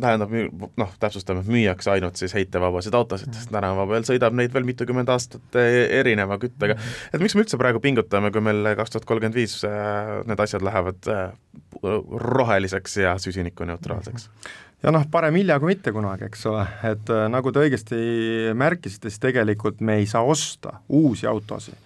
tähendab, 0.00 0.32
noh, 0.80 0.92
täpsustame, 1.00 1.42
müüakse 1.48 1.92
ainult 1.94 2.20
siis 2.20 2.34
heitevabasid 2.36 2.94
autosid, 2.98 3.32
sest 3.34 3.52
tänava 3.54 3.86
peal 3.90 4.06
sõidab 4.08 4.36
neid 4.38 4.54
veel 4.54 4.66
mitukümmend 4.68 5.10
aastat 5.12 5.58
e, 5.58 5.66
erineva 6.00 6.38
küttega. 6.42 6.78
et 7.12 7.22
miks 7.22 7.36
me 7.36 7.44
üldse 7.44 7.60
praegu 7.60 7.82
pingutame, 7.84 8.32
kui 8.34 8.44
meil 8.44 8.72
kaks 8.78 8.94
tuhat 8.94 9.08
kolmkümmend 9.08 9.38
viis 9.38 9.58
äh, 9.66 10.14
need 10.28 10.40
asjad 10.44 10.64
lähevad 10.66 11.10
äh, 11.12 11.28
roheliseks 12.28 12.98
ja 13.02 13.16
süsinikuneutraalseks? 13.22 14.28
ja 14.84 14.94
noh, 14.94 15.06
parem 15.10 15.38
hilja 15.40 15.58
kui 15.60 15.74
mitte 15.74 15.92
kunagi, 15.94 16.28
eks 16.28 16.46
ole, 16.50 16.66
et 16.92 17.14
äh, 17.14 17.26
nagu 17.32 17.52
te 17.52 17.64
õigesti 17.64 17.98
märkisite, 18.58 19.10
siis 19.10 19.22
tegelikult 19.22 19.82
me 19.84 19.98
ei 20.02 20.06
saa 20.10 20.22
osta 20.26 20.78
uusi 20.88 21.26
autosid 21.26 21.78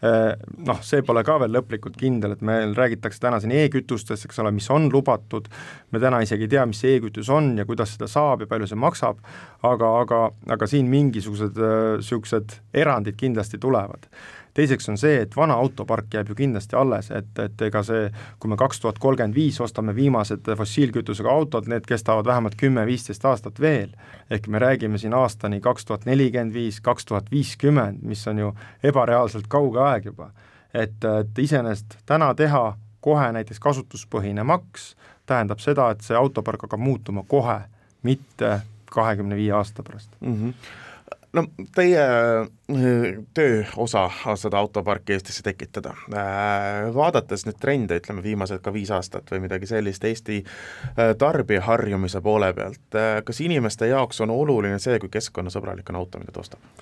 noh, 0.00 0.78
see 0.86 1.02
pole 1.04 1.20
ka 1.26 1.36
veel 1.42 1.52
lõplikult 1.52 1.98
kindel, 2.00 2.32
et 2.32 2.44
meil 2.46 2.72
räägitakse 2.76 3.20
täna 3.20 3.40
siin 3.42 3.52
e-kütustest, 3.52 4.24
eks 4.24 4.40
ole, 4.40 4.52
mis 4.56 4.68
on 4.72 4.88
lubatud, 4.92 5.48
me 5.92 6.00
täna 6.00 6.22
isegi 6.24 6.46
ei 6.48 6.54
tea, 6.54 6.64
mis 6.68 6.80
see 6.80 6.96
e-kütus 6.96 7.28
on 7.32 7.52
ja 7.60 7.66
kuidas 7.68 7.96
seda 7.96 8.08
saab 8.08 8.44
ja 8.44 8.50
palju 8.50 8.70
see 8.70 8.80
maksab, 8.80 9.20
aga, 9.66 9.92
aga, 10.00 10.22
aga 10.56 10.70
siin 10.70 10.88
mingisugused 10.88 11.60
niisugused 11.60 12.56
äh, 12.56 12.82
erandid 12.84 13.18
kindlasti 13.20 13.60
tulevad 13.60 14.08
teiseks 14.54 14.88
on 14.88 14.98
see, 14.98 15.20
et 15.22 15.36
vana 15.36 15.54
autopark 15.60 16.14
jääb 16.14 16.32
ju 16.32 16.34
kindlasti 16.38 16.76
alles, 16.76 17.10
et, 17.14 17.30
et 17.38 17.62
ega 17.62 17.82
see, 17.86 18.08
kui 18.40 18.50
me 18.50 18.58
kaks 18.60 18.80
tuhat 18.80 18.98
kolmkümmend 18.98 19.34
viis 19.34 19.60
ostame 19.60 19.94
viimased 19.96 20.50
fossiilkütusega 20.58 21.30
autod, 21.30 21.68
need 21.70 21.86
kestavad 21.88 22.26
vähemalt 22.26 22.56
kümme-viisteist 22.60 23.24
aastat 23.24 23.60
veel. 23.60 23.94
ehk 24.30 24.46
me 24.48 24.58
räägime 24.58 24.98
siin 24.98 25.14
aastani 25.14 25.60
kaks 25.60 25.84
tuhat 25.84 26.06
nelikümmend 26.06 26.54
viis, 26.54 26.80
kaks 26.80 27.04
tuhat 27.04 27.30
viiskümmend, 27.30 28.02
mis 28.02 28.26
on 28.28 28.38
ju 28.38 28.52
ebareaalselt 28.82 29.46
kauge 29.48 29.80
aeg 29.80 30.04
juba. 30.04 30.30
et, 30.74 31.04
et 31.04 31.38
iseenesest 31.38 31.98
täna 32.06 32.34
teha 32.34 32.76
kohe 33.00 33.32
näiteks 33.32 33.60
kasutuspõhine 33.60 34.44
maks, 34.44 34.94
tähendab 35.26 35.58
seda, 35.58 35.90
et 35.90 36.00
see 36.04 36.16
autopark 36.16 36.62
hakkab 36.66 36.80
muutuma 36.80 37.24
kohe, 37.28 37.60
mitte 38.02 38.60
kahekümne 38.90 39.36
viie 39.36 39.52
aasta 39.52 39.82
pärast 39.82 40.10
mm. 40.20 40.34
-hmm 40.34 40.88
no 41.32 41.44
teie 41.74 42.02
äh, 42.02 43.18
töö 43.34 43.64
osa 43.76 44.10
seda 44.36 44.58
autoparki 44.58 45.12
Eestisse 45.12 45.42
tekitada. 45.46 45.94
Äh, 46.14 46.94
vaadates 46.94 47.46
nüüd 47.46 47.58
trende, 47.62 48.00
ütleme 48.00 48.22
viimased 48.24 48.62
ka 48.64 48.72
viis 48.74 48.90
aastat 48.94 49.30
või 49.30 49.44
midagi 49.46 49.68
sellist 49.70 50.04
Eesti 50.04 50.40
äh, 50.42 51.12
tarbija 51.18 51.62
harjumise 51.66 52.22
poole 52.24 52.52
pealt, 52.56 52.98
kas 53.24 53.40
inimeste 53.44 53.90
jaoks 53.90 54.20
on 54.24 54.34
oluline 54.34 54.78
see, 54.82 54.98
kui 55.02 55.12
keskkonnasõbralik 55.12 55.92
on 55.92 56.02
auto, 56.02 56.22
mida 56.22 56.34
ta 56.34 56.44
ostab? 56.44 56.72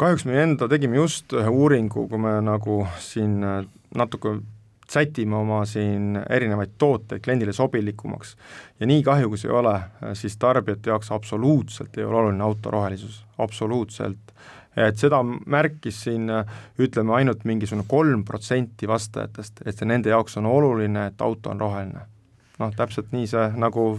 kahjuks 0.00 0.24
me 0.24 0.38
enda 0.40 0.64
tegime 0.68 0.96
just 0.96 1.34
ühe 1.36 1.50
uuringu, 1.52 2.06
kui 2.08 2.18
me 2.18 2.38
nagu 2.40 2.86
siin 3.04 3.34
natuke 3.92 4.38
sätime 4.90 5.36
oma 5.36 5.64
siin 5.66 6.18
erinevaid 6.30 6.70
tooteid 6.78 7.22
kliendile 7.22 7.52
sobilikumaks. 7.52 8.36
ja 8.80 8.86
nii 8.86 9.02
kahju, 9.02 9.28
kui 9.28 9.38
see 9.38 9.50
ei 9.50 9.56
ole, 9.56 9.74
siis 10.18 10.36
tarbijate 10.36 10.90
jaoks 10.90 11.12
absoluutselt 11.12 11.98
ei 11.98 12.04
ole 12.04 12.16
oluline 12.16 12.44
auto 12.44 12.70
rohelisus, 12.70 13.24
absoluutselt. 13.38 14.32
et 14.76 14.98
seda 14.98 15.22
märkis 15.22 16.02
siin 16.04 16.30
ütleme 16.78 17.14
ainult 17.14 17.44
mingisugune 17.44 17.86
kolm 17.88 18.24
protsenti 18.24 18.88
vastajatest, 18.88 19.62
et 19.66 19.78
see 19.78 19.86
nende 19.86 20.10
jaoks 20.10 20.36
on 20.40 20.46
oluline, 20.46 21.06
et 21.06 21.22
auto 21.22 21.50
on 21.50 21.60
roheline. 21.60 22.06
noh, 22.58 22.74
täpselt 22.76 23.12
nii 23.12 23.26
see 23.26 23.46
nagu 23.56 23.92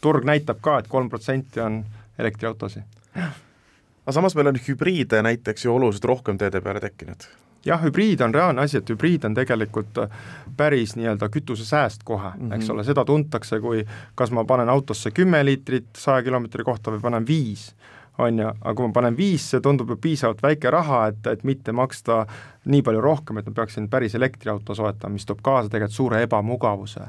turg 0.00 0.24
näitab 0.28 0.60
ka 0.60 0.78
et, 0.78 0.84
et 0.84 0.92
kolm 0.92 1.08
protsenti 1.08 1.60
on 1.60 1.84
elektriautosid. 2.18 2.84
aga 3.16 4.12
samas 4.12 4.36
meil 4.36 4.52
on 4.52 4.60
hübriide 4.68 5.22
näiteks 5.22 5.64
ju 5.64 5.74
oluliselt 5.74 6.04
rohkem 6.12 6.38
teede 6.38 6.60
peale 6.60 6.84
tekkinud 6.84 7.28
jah, 7.64 7.82
hübriid 7.82 8.20
on 8.20 8.34
reaalne 8.34 8.64
asi, 8.64 8.78
et 8.78 8.90
hübriid 8.90 9.24
on 9.24 9.34
tegelikult 9.34 9.98
äh, 10.02 10.20
päris 10.56 10.96
nii-öelda 10.96 11.28
kütusesääst 11.28 12.04
kohe 12.04 12.30
mm, 12.34 12.48
-hmm. 12.48 12.54
eks 12.56 12.70
ole, 12.70 12.84
seda 12.84 13.04
tuntakse, 13.04 13.60
kui 13.60 13.84
kas 14.14 14.30
ma 14.30 14.44
panen 14.44 14.68
autosse 14.68 15.10
kümme 15.10 15.44
liitrit 15.44 15.96
saja 15.96 16.22
kilomeetri 16.22 16.64
kohta 16.64 16.90
või 16.90 17.00
panen 17.00 17.26
viis, 17.26 17.74
on 18.18 18.38
ju, 18.38 18.48
aga 18.48 18.74
kui 18.74 18.86
ma 18.86 18.92
panen 18.92 19.16
viis, 19.16 19.50
see 19.50 19.60
tundub 19.60 19.90
ju 19.90 19.96
piisavalt 19.96 20.42
väike 20.42 20.70
raha, 20.70 21.06
et, 21.06 21.26
et 21.26 21.44
mitte 21.44 21.72
maksta 21.72 22.26
nii 22.64 22.82
palju 22.82 23.00
rohkem, 23.00 23.38
et 23.38 23.46
ma 23.46 23.52
peaksin 23.52 23.88
päris 23.88 24.14
elektriauto 24.14 24.74
soetama, 24.74 25.12
mis 25.12 25.26
toob 25.26 25.42
kaasa 25.42 25.68
tegelikult 25.68 25.96
suure 25.96 26.22
ebamugavuse. 26.22 27.00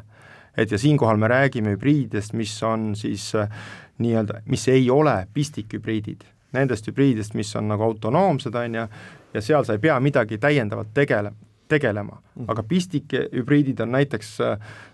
et 0.57 0.71
ja 0.71 0.77
siinkohal 0.77 1.17
me 1.17 1.27
räägime 1.27 1.75
hübriididest, 1.75 2.33
mis 2.33 2.63
on 2.63 2.95
siis 2.95 3.35
äh, 3.35 3.49
nii-öelda, 3.97 4.41
mis 4.45 4.67
ei 4.67 4.89
ole 4.89 5.27
pistikhübriidid 5.33 6.23
nendest 6.55 6.87
hübriididest, 6.87 7.33
mis 7.33 7.55
on 7.55 7.67
nagu 7.67 7.83
autonoomsed, 7.83 8.55
on 8.55 8.75
ju, 8.75 8.87
ja 9.35 9.43
seal 9.43 9.67
sa 9.67 9.75
ei 9.75 9.83
pea 9.83 9.97
midagi 9.99 10.39
täiendavalt 10.41 10.93
tegele, 10.95 11.31
tegelema, 11.67 12.19
aga 12.47 12.63
pistikhübriidid 12.63 13.81
on 13.83 13.91
näiteks 13.95 14.31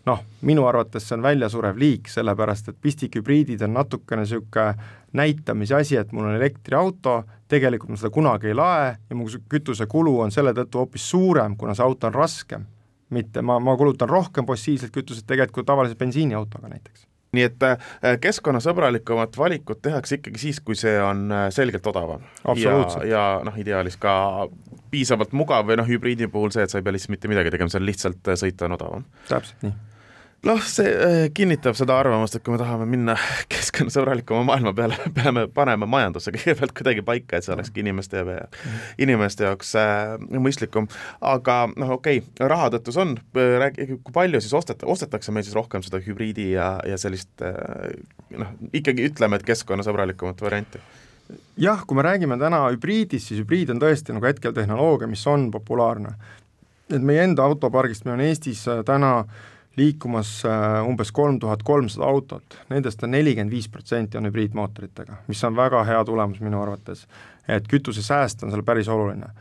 noh, 0.08 0.24
minu 0.48 0.66
arvates 0.70 1.08
see 1.08 1.18
on 1.18 1.26
väljasurev 1.26 1.78
liik, 1.80 2.10
sellepärast 2.10 2.72
et 2.72 2.80
pistikhübriidid 2.82 3.62
on 3.68 3.76
natukene 3.76 4.26
niisugune 4.26 4.74
näitamise 5.18 5.76
asi, 5.76 5.98
et 6.00 6.14
mul 6.16 6.30
on 6.30 6.38
elektriauto, 6.38 7.18
tegelikult 7.52 7.92
ma 7.92 8.00
seda 8.00 8.14
kunagi 8.16 8.52
ei 8.52 8.58
lae 8.58 8.94
ja 8.96 9.20
mu 9.20 9.28
kütusekulu 9.52 10.18
on 10.26 10.32
selle 10.32 10.56
tõttu 10.56 10.80
hoopis 10.86 11.10
suurem, 11.12 11.60
kuna 11.60 11.76
see 11.76 11.86
auto 11.86 12.08
on 12.08 12.16
raskem. 12.16 12.66
mitte 13.12 13.42
ma, 13.44 13.60
ma 13.60 13.76
kulutan 13.76 14.10
rohkem 14.10 14.46
fossiilset 14.48 14.92
kütuset 14.96 15.28
tegelikult 15.28 15.54
kui 15.56 15.68
tavalise 15.68 16.00
bensiiniautoga 16.00 16.70
näiteks 16.72 17.11
nii 17.38 17.46
et 17.48 17.64
äh, 17.64 17.78
keskkonnasõbralikumat 18.22 19.38
valikut 19.38 19.82
tehakse 19.82 20.20
ikkagi 20.20 20.42
siis, 20.42 20.60
kui 20.66 20.76
see 20.80 20.98
on 21.02 21.30
äh, 21.32 21.46
selgelt 21.56 21.88
odavam. 21.88 22.26
ja, 22.60 22.76
ja 23.08 23.24
noh, 23.46 23.58
ideaalis 23.58 23.98
ka 24.02 24.50
piisavalt 24.92 25.32
mugav 25.38 25.70
või 25.70 25.80
noh, 25.80 25.88
hübriidi 25.88 26.28
puhul 26.32 26.52
see, 26.52 26.66
et 26.68 26.74
sa 26.74 26.82
ei 26.82 26.86
pea 26.88 26.96
lihtsalt 26.98 27.16
mitte 27.16 27.32
midagi 27.32 27.54
tegema, 27.54 27.72
seal 27.72 27.88
lihtsalt 27.88 28.34
äh, 28.34 28.40
sõita 28.40 28.68
on 28.68 28.78
odavam. 28.80 29.08
täpselt 29.30 29.68
nii 29.68 29.80
noh, 30.48 30.62
see 30.66 30.90
äh, 30.90 31.24
kinnitab 31.36 31.76
seda 31.78 31.96
arvamust, 32.02 32.36
et 32.38 32.44
kui 32.46 32.56
me 32.56 32.60
tahame 32.62 32.88
minna 32.90 33.16
keskkonnasõbralikuma 33.52 34.44
maailma 34.48 34.74
peale, 34.78 34.98
peame 35.18 35.46
panema 35.54 35.90
majanduse 35.90 36.34
kõigepealt 36.34 36.74
kuidagi 36.78 37.04
paika, 37.06 37.38
et 37.38 37.46
see 37.46 37.54
olekski 37.56 37.84
inimeste 37.84 38.24
ja 38.24 38.38
inimeste 39.02 39.46
jaoks 39.48 39.76
äh, 39.80 40.16
mõistlikum. 40.34 40.90
aga 41.34 41.60
noh, 41.76 41.96
okei 42.00 42.24
okay,, 42.24 42.50
raha 42.50 42.72
tõttu 42.76 42.96
see 42.96 43.06
on, 43.06 43.14
räägi, 43.36 43.88
kui 43.94 44.16
palju 44.16 44.42
siis 44.42 44.58
osteta-, 44.58 44.90
ostetakse 44.90 45.34
meil 45.36 45.46
siis 45.46 45.58
rohkem 45.58 45.86
seda 45.86 46.02
hübriidi 46.02 46.52
ja, 46.56 46.74
ja 46.90 46.98
sellist 47.02 47.46
äh, 47.46 47.94
noh, 48.34 48.58
ikkagi 48.74 49.12
ütleme, 49.12 49.38
et 49.38 49.48
keskkonnasõbralikumat 49.48 50.42
varianti 50.42 50.82
jah, 51.62 51.86
kui 51.88 51.96
me 51.96 52.08
räägime 52.08 52.36
täna 52.42 52.66
hübriidist, 52.72 53.30
siis 53.30 53.44
hübriid 53.44 53.70
on 53.72 53.80
tõesti 53.80 54.18
nagu 54.18 54.26
hetkel 54.28 54.58
tehnoloogia, 54.58 55.08
mis 55.08 55.22
on 55.30 55.52
populaarne. 55.54 56.18
et 56.92 57.00
meie 57.00 57.22
enda 57.24 57.46
autopargist, 57.46 58.04
meil 58.04 58.18
on 58.18 58.24
Eestis 58.26 58.66
täna 58.86 59.14
äh, 59.22 59.51
liikumas 59.78 60.44
äh, 60.46 60.88
umbes 60.88 61.12
kolm 61.12 61.40
tuhat 61.40 61.64
kolmsada 61.64 62.06
autot, 62.08 62.58
nendest 62.70 63.04
on 63.04 63.14
nelikümmend 63.16 63.54
viis 63.54 63.70
protsenti 63.72 64.20
on 64.20 64.28
hübriidmootoritega, 64.28 65.22
mis 65.32 65.44
on 65.48 65.56
väga 65.56 65.84
hea 65.88 66.04
tulemus 66.06 66.42
minu 66.44 66.62
arvates. 66.62 67.08
et 67.48 67.68
kütusesääst 67.68 68.44
on 68.44 68.52
seal 68.52 68.64
päris 68.64 68.88
oluline. 68.88 69.32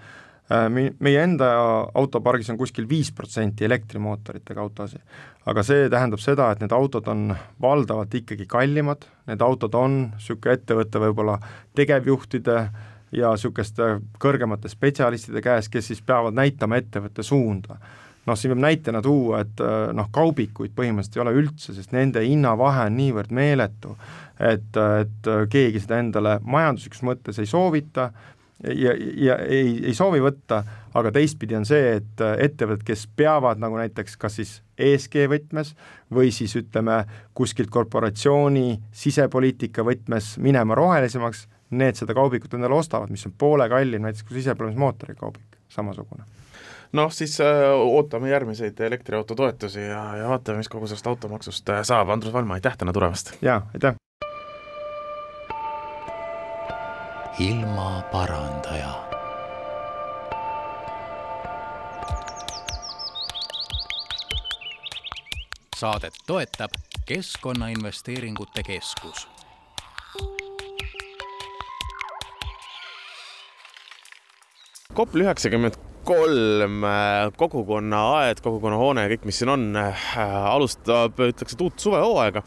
Äh, 0.50 0.68
meie 0.98 1.22
enda 1.22 1.50
autopargis 1.94 2.50
on 2.50 2.58
kuskil 2.58 2.88
viis 2.88 3.12
protsenti 3.12 3.64
elektrimootoritega 3.64 4.60
autosid, 4.60 5.00
aga 5.46 5.62
see 5.62 5.88
tähendab 5.90 6.22
seda, 6.22 6.50
et 6.50 6.60
need 6.60 6.72
autod 6.72 7.08
on 7.08 7.34
valdavalt 7.60 8.14
ikkagi 8.14 8.46
kallimad, 8.46 9.06
need 9.26 9.42
autod 9.42 9.74
on 9.74 9.98
niisugune 10.14 10.54
ettevõtte 10.58 11.02
võib-olla 11.02 11.38
tegevjuhtide 11.74 12.60
ja 13.18 13.32
niisuguste 13.34 13.96
kõrgemate 14.22 14.70
spetsialistide 14.70 15.42
käes, 15.42 15.68
kes 15.68 15.90
siis 15.90 16.02
peavad 16.06 16.38
näitama 16.38 16.78
ettevõtte 16.78 17.26
suunda 17.26 17.80
noh, 18.26 18.38
siin 18.38 18.54
võib 18.54 18.64
näitena 18.64 19.02
tuua, 19.04 19.44
et 19.44 19.62
äh, 19.64 19.92
noh, 19.96 20.10
kaubikuid 20.12 20.74
põhimõtteliselt 20.76 21.20
ei 21.20 21.24
ole 21.24 21.36
üldse, 21.42 21.74
sest 21.76 21.94
nende 21.96 22.24
hinnavahe 22.24 22.88
on 22.90 22.98
niivõrd 22.98 23.32
meeletu, 23.36 23.96
et, 24.40 24.76
et 24.76 25.32
keegi 25.52 25.82
seda 25.84 26.00
endale 26.00 26.38
majanduslikus 26.44 27.04
mõttes 27.06 27.40
ei 27.40 27.48
soovita 27.48 28.10
ja, 28.64 28.94
ja 29.16 29.36
ei, 29.44 29.74
ei 29.88 29.94
soovi 29.96 30.20
võtta, 30.22 30.62
aga 30.96 31.12
teistpidi 31.14 31.56
on 31.56 31.66
see, 31.68 31.96
et 32.00 32.24
ettevõtted, 32.46 32.84
kes 32.86 33.06
peavad 33.16 33.60
nagu 33.62 33.78
näiteks 33.78 34.18
kas 34.20 34.38
siis 34.40 34.56
ESG 34.80 35.26
võtmes 35.30 35.74
või 36.14 36.32
siis 36.34 36.56
ütleme, 36.58 37.02
kuskilt 37.36 37.70
korporatsiooni 37.72 38.80
sisepoliitika 38.92 39.84
võtmes 39.86 40.34
minema 40.42 40.76
rohelisemaks, 40.78 41.46
need 41.70 42.00
seda 42.00 42.16
kaubikut 42.16 42.56
endale 42.56 42.74
ostavad, 42.74 43.12
mis 43.12 43.26
on 43.28 43.36
poole 43.38 43.68
kallim 43.70 44.02
näiteks 44.02 44.26
kui 44.26 44.40
sisepõlemismootoriga 44.40 45.20
kaubik, 45.20 45.60
samasugune 45.70 46.26
noh, 46.92 47.12
siis 47.12 47.40
äh, 47.40 47.70
ootame 47.76 48.30
järgmiseid 48.30 48.80
elektriauto 48.80 49.34
toetusi 49.34 49.80
ja, 49.80 50.04
ja 50.16 50.28
vaatame, 50.28 50.60
mis 50.62 50.68
kogu 50.68 50.86
sellest 50.90 51.06
automaksust 51.06 51.68
äh, 51.68 51.82
saab. 51.86 52.10
Andrus 52.10 52.32
Valma, 52.32 52.54
aitäh 52.54 52.76
täna 52.76 52.92
tulemast! 52.92 53.36
jaa, 53.42 53.62
aitäh! 53.74 53.94
ilmaparandaja 57.40 58.94
saadet 65.76 66.12
toetab 66.26 66.70
Keskkonnainvesteeringute 67.06 68.62
Keskus 68.62 69.28
Kopli 74.94 75.24
üheksakümmend 75.24 75.89
kolm 76.04 76.84
äh, 76.84 77.30
kogukonnaaed, 77.38 78.42
kogukonnahoone 78.44 79.04
ja 79.04 79.10
kõik, 79.14 79.24
mis 79.28 79.40
siin 79.40 79.52
on, 79.52 79.66
äh, 79.78 80.04
alustab, 80.50 81.18
ütleks, 81.20 81.56
et 81.56 81.64
uut 81.64 81.82
suvehooaega 81.82 82.42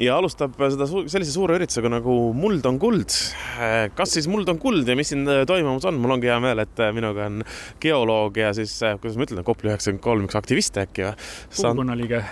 ja 0.00 0.16
alustab 0.18 0.56
seda 0.58 0.88
su 0.90 1.04
sellise 1.10 1.30
suure 1.30 1.54
üritusega 1.58 1.90
nagu 1.92 2.14
Muld 2.34 2.66
on 2.66 2.80
kuld. 2.82 3.14
Äh, 3.58 3.88
kas 3.94 4.14
siis 4.16 4.28
Muld 4.30 4.50
on 4.50 4.60
kuld 4.62 4.88
ja 4.88 4.96
mis 4.98 5.12
siin 5.12 5.26
toimumas 5.48 5.86
on, 5.90 5.98
mul 6.02 6.16
ongi 6.16 6.30
hea 6.30 6.38
meel, 6.42 6.62
et 6.64 6.84
minuga 6.96 7.28
on 7.30 7.44
geoloog 7.82 8.40
ja 8.42 8.54
siis, 8.56 8.76
kuidas 9.00 9.18
ma 9.18 9.28
ütlen, 9.28 9.44
Kopli 9.46 9.72
üheksakümmend 9.72 10.04
kolm, 10.04 10.28
üks 10.28 10.38
aktivist 10.38 10.78
äkki 10.82 11.08
või? 11.08 11.14
kogukonnaliige. 11.58 12.22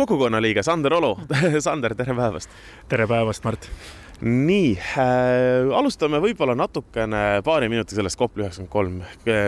kogukonnaliige, 0.00 0.64
Sander 0.66 1.00
Olu 1.00 1.16
Sander, 1.66 1.96
tere 1.98 2.16
päevast! 2.16 2.60
tere 2.92 3.08
päevast, 3.10 3.44
Mart! 3.48 3.72
Nii 4.20 4.72
äh,, 4.76 5.70
alustame 5.76 6.20
võib-olla 6.20 6.54
natukene 6.58 7.40
paari 7.44 7.70
minuti 7.72 7.96
sellest 7.96 8.18
Kopli 8.20 8.44
üheksakümmend 8.44 8.72
kolm. 8.72 8.98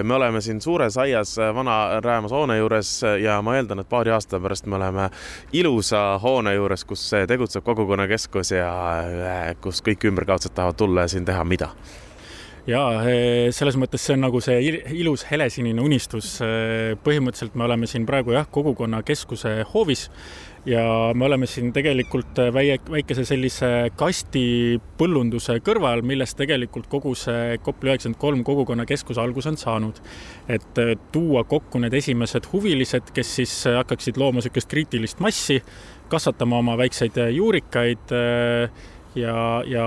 me 0.09 0.15
oleme 0.15 0.41
siin 0.41 0.61
suures 0.65 0.97
aias 0.97 1.35
vana 1.55 2.01
räämas 2.01 2.33
hoone 2.33 2.57
juures 2.57 2.93
ja 3.21 3.41
ma 3.45 3.57
eeldan, 3.59 3.83
et 3.83 3.89
paari 3.89 4.15
aasta 4.15 4.41
pärast 4.41 4.67
me 4.67 4.79
oleme 4.81 5.11
ilusa 5.53 6.19
hoone 6.23 6.55
juures, 6.55 6.85
kus 6.89 7.11
tegutseb 7.29 7.65
kogukonnakeskus 7.65 8.55
ja 8.57 8.71
äh, 9.03 9.43
kus 9.61 9.83
kõik 9.85 10.09
ümberkaudsed 10.09 10.57
tahavad 10.57 10.81
tulla 10.81 11.05
ja 11.05 11.13
siin 11.13 11.29
teha 11.29 11.45
mida 11.45 11.73
ja 12.67 12.83
selles 13.53 13.77
mõttes 13.81 14.05
see 14.07 14.15
on 14.17 14.25
nagu 14.25 14.41
see 14.41 14.61
ilus 14.95 15.27
helesinine 15.31 15.83
unistus. 15.83 16.37
põhimõtteliselt 17.05 17.57
me 17.59 17.67
oleme 17.67 17.89
siin 17.91 18.07
praegu 18.07 18.37
jah, 18.37 18.47
kogukonnakeskuse 18.51 19.57
hoovis 19.75 20.09
ja 20.67 21.11
me 21.15 21.25
oleme 21.25 21.47
siin 21.47 21.73
tegelikult 21.75 22.39
äh, 22.39 22.53
väike, 22.55 22.91
väikese 22.91 23.25
sellise 23.27 23.71
kastipõllunduse 23.99 25.59
kõrval, 25.67 26.05
millest 26.07 26.37
tegelikult 26.39 26.87
kogu 26.91 27.15
see 27.19 27.59
Kopli 27.63 27.91
üheksakümmend 27.91 28.21
kolm 28.23 28.45
kogukonnakeskus 28.47 29.19
alguse 29.19 29.51
on 29.51 29.59
saanud. 29.59 29.99
et 30.49 30.79
äh, 30.79 30.95
tuua 31.13 31.45
kokku 31.45 31.83
need 31.83 31.95
esimesed 31.95 32.47
huvilised, 32.53 33.11
kes 33.15 33.35
siis 33.41 33.57
äh, 33.67 33.81
hakkaksid 33.81 34.21
looma 34.21 34.39
niisugust 34.39 34.71
kriitilist 34.71 35.21
massi, 35.21 35.63
kasvatama 36.09 36.59
oma 36.59 36.77
väikseid 36.79 37.17
juurikaid 37.33 38.13
ja, 39.15 39.37
ja 39.67 39.87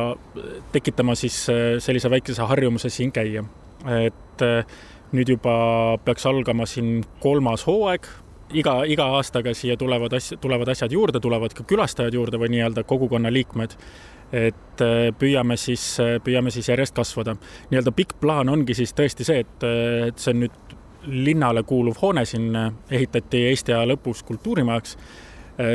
tekitama 0.72 1.16
siis 1.16 1.38
sellise 1.80 2.10
väikese 2.10 2.48
harjumuse 2.50 2.90
siin 2.90 3.12
käia. 3.12 3.44
et 3.86 4.44
nüüd 5.14 5.30
juba 5.30 5.98
peaks 6.06 6.26
algama 6.26 6.66
siin 6.66 7.04
kolmas 7.22 7.68
hooaeg 7.68 8.08
iga, 8.54 8.76
iga 8.88 9.08
aastaga 9.18 9.54
siia 9.58 9.78
tulevad 9.78 10.14
asja, 10.14 10.38
tulevad 10.42 10.70
asjad 10.74 10.92
juurde, 10.92 11.20
tulevad 11.20 11.54
ka 11.56 11.66
külastajad 11.68 12.14
juurde 12.14 12.40
või 12.42 12.52
nii-öelda 12.56 12.84
kogukonna 12.84 13.34
liikmed. 13.34 13.78
et 14.34 14.82
äh, 14.82 15.14
püüame 15.20 15.56
siis, 15.56 16.00
äh, 16.00 16.18
püüame 16.24 16.52
siis 16.52 16.68
järjest 16.70 16.96
kasvada. 16.96 17.36
nii-öelda 17.70 17.92
pikk 17.92 18.20
plaan 18.20 18.50
ongi 18.50 18.74
siis 18.74 18.94
tõesti 18.94 19.24
see, 19.24 19.40
et, 19.40 19.64
äh, 19.64 20.08
et 20.08 20.18
see 20.20 20.34
on 20.34 20.40
nüüd 20.40 20.76
linnale 21.06 21.64
kuuluv 21.64 22.02
hoone 22.02 22.26
siin 22.26 22.50
ehitati 22.92 23.44
Eesti 23.52 23.74
aja 23.74 23.86
lõpus 23.86 24.24
kultuurimajaks 24.26 24.98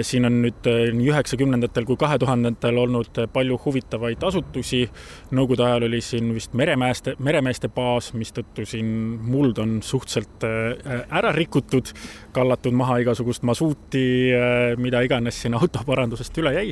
siin 0.05 0.29
on 0.29 0.35
nüüd 0.45 0.67
äh, 0.69 0.91
nii 0.93 1.09
üheksakümnendatel 1.09 1.87
kui 1.89 1.97
kahe 2.01 2.19
tuhandendatel 2.21 2.77
olnud 2.83 3.21
äh, 3.23 3.29
palju 3.33 3.57
huvitavaid 3.65 4.21
asutusi. 4.29 4.83
Nõukogude 5.33 5.65
ajal 5.65 5.87
oli 5.89 6.03
siin 6.05 6.29
vist 6.37 6.53
meremeeste, 6.59 7.15
meremeeste 7.25 7.71
baas, 7.73 8.11
mistõttu 8.13 8.67
siin 8.69 8.91
muld 9.25 9.61
on 9.63 9.79
suhteliselt 9.85 10.45
ära 10.45 11.33
rikutud, 11.33 11.93
kallatud 12.37 12.77
maha 12.77 12.99
igasugust 13.05 13.45
masuuti, 13.49 14.05
mida 14.81 15.01
iganes 15.07 15.41
siin 15.41 15.57
autoparandusest 15.61 16.41
üle 16.43 16.55
jäi 16.59 16.71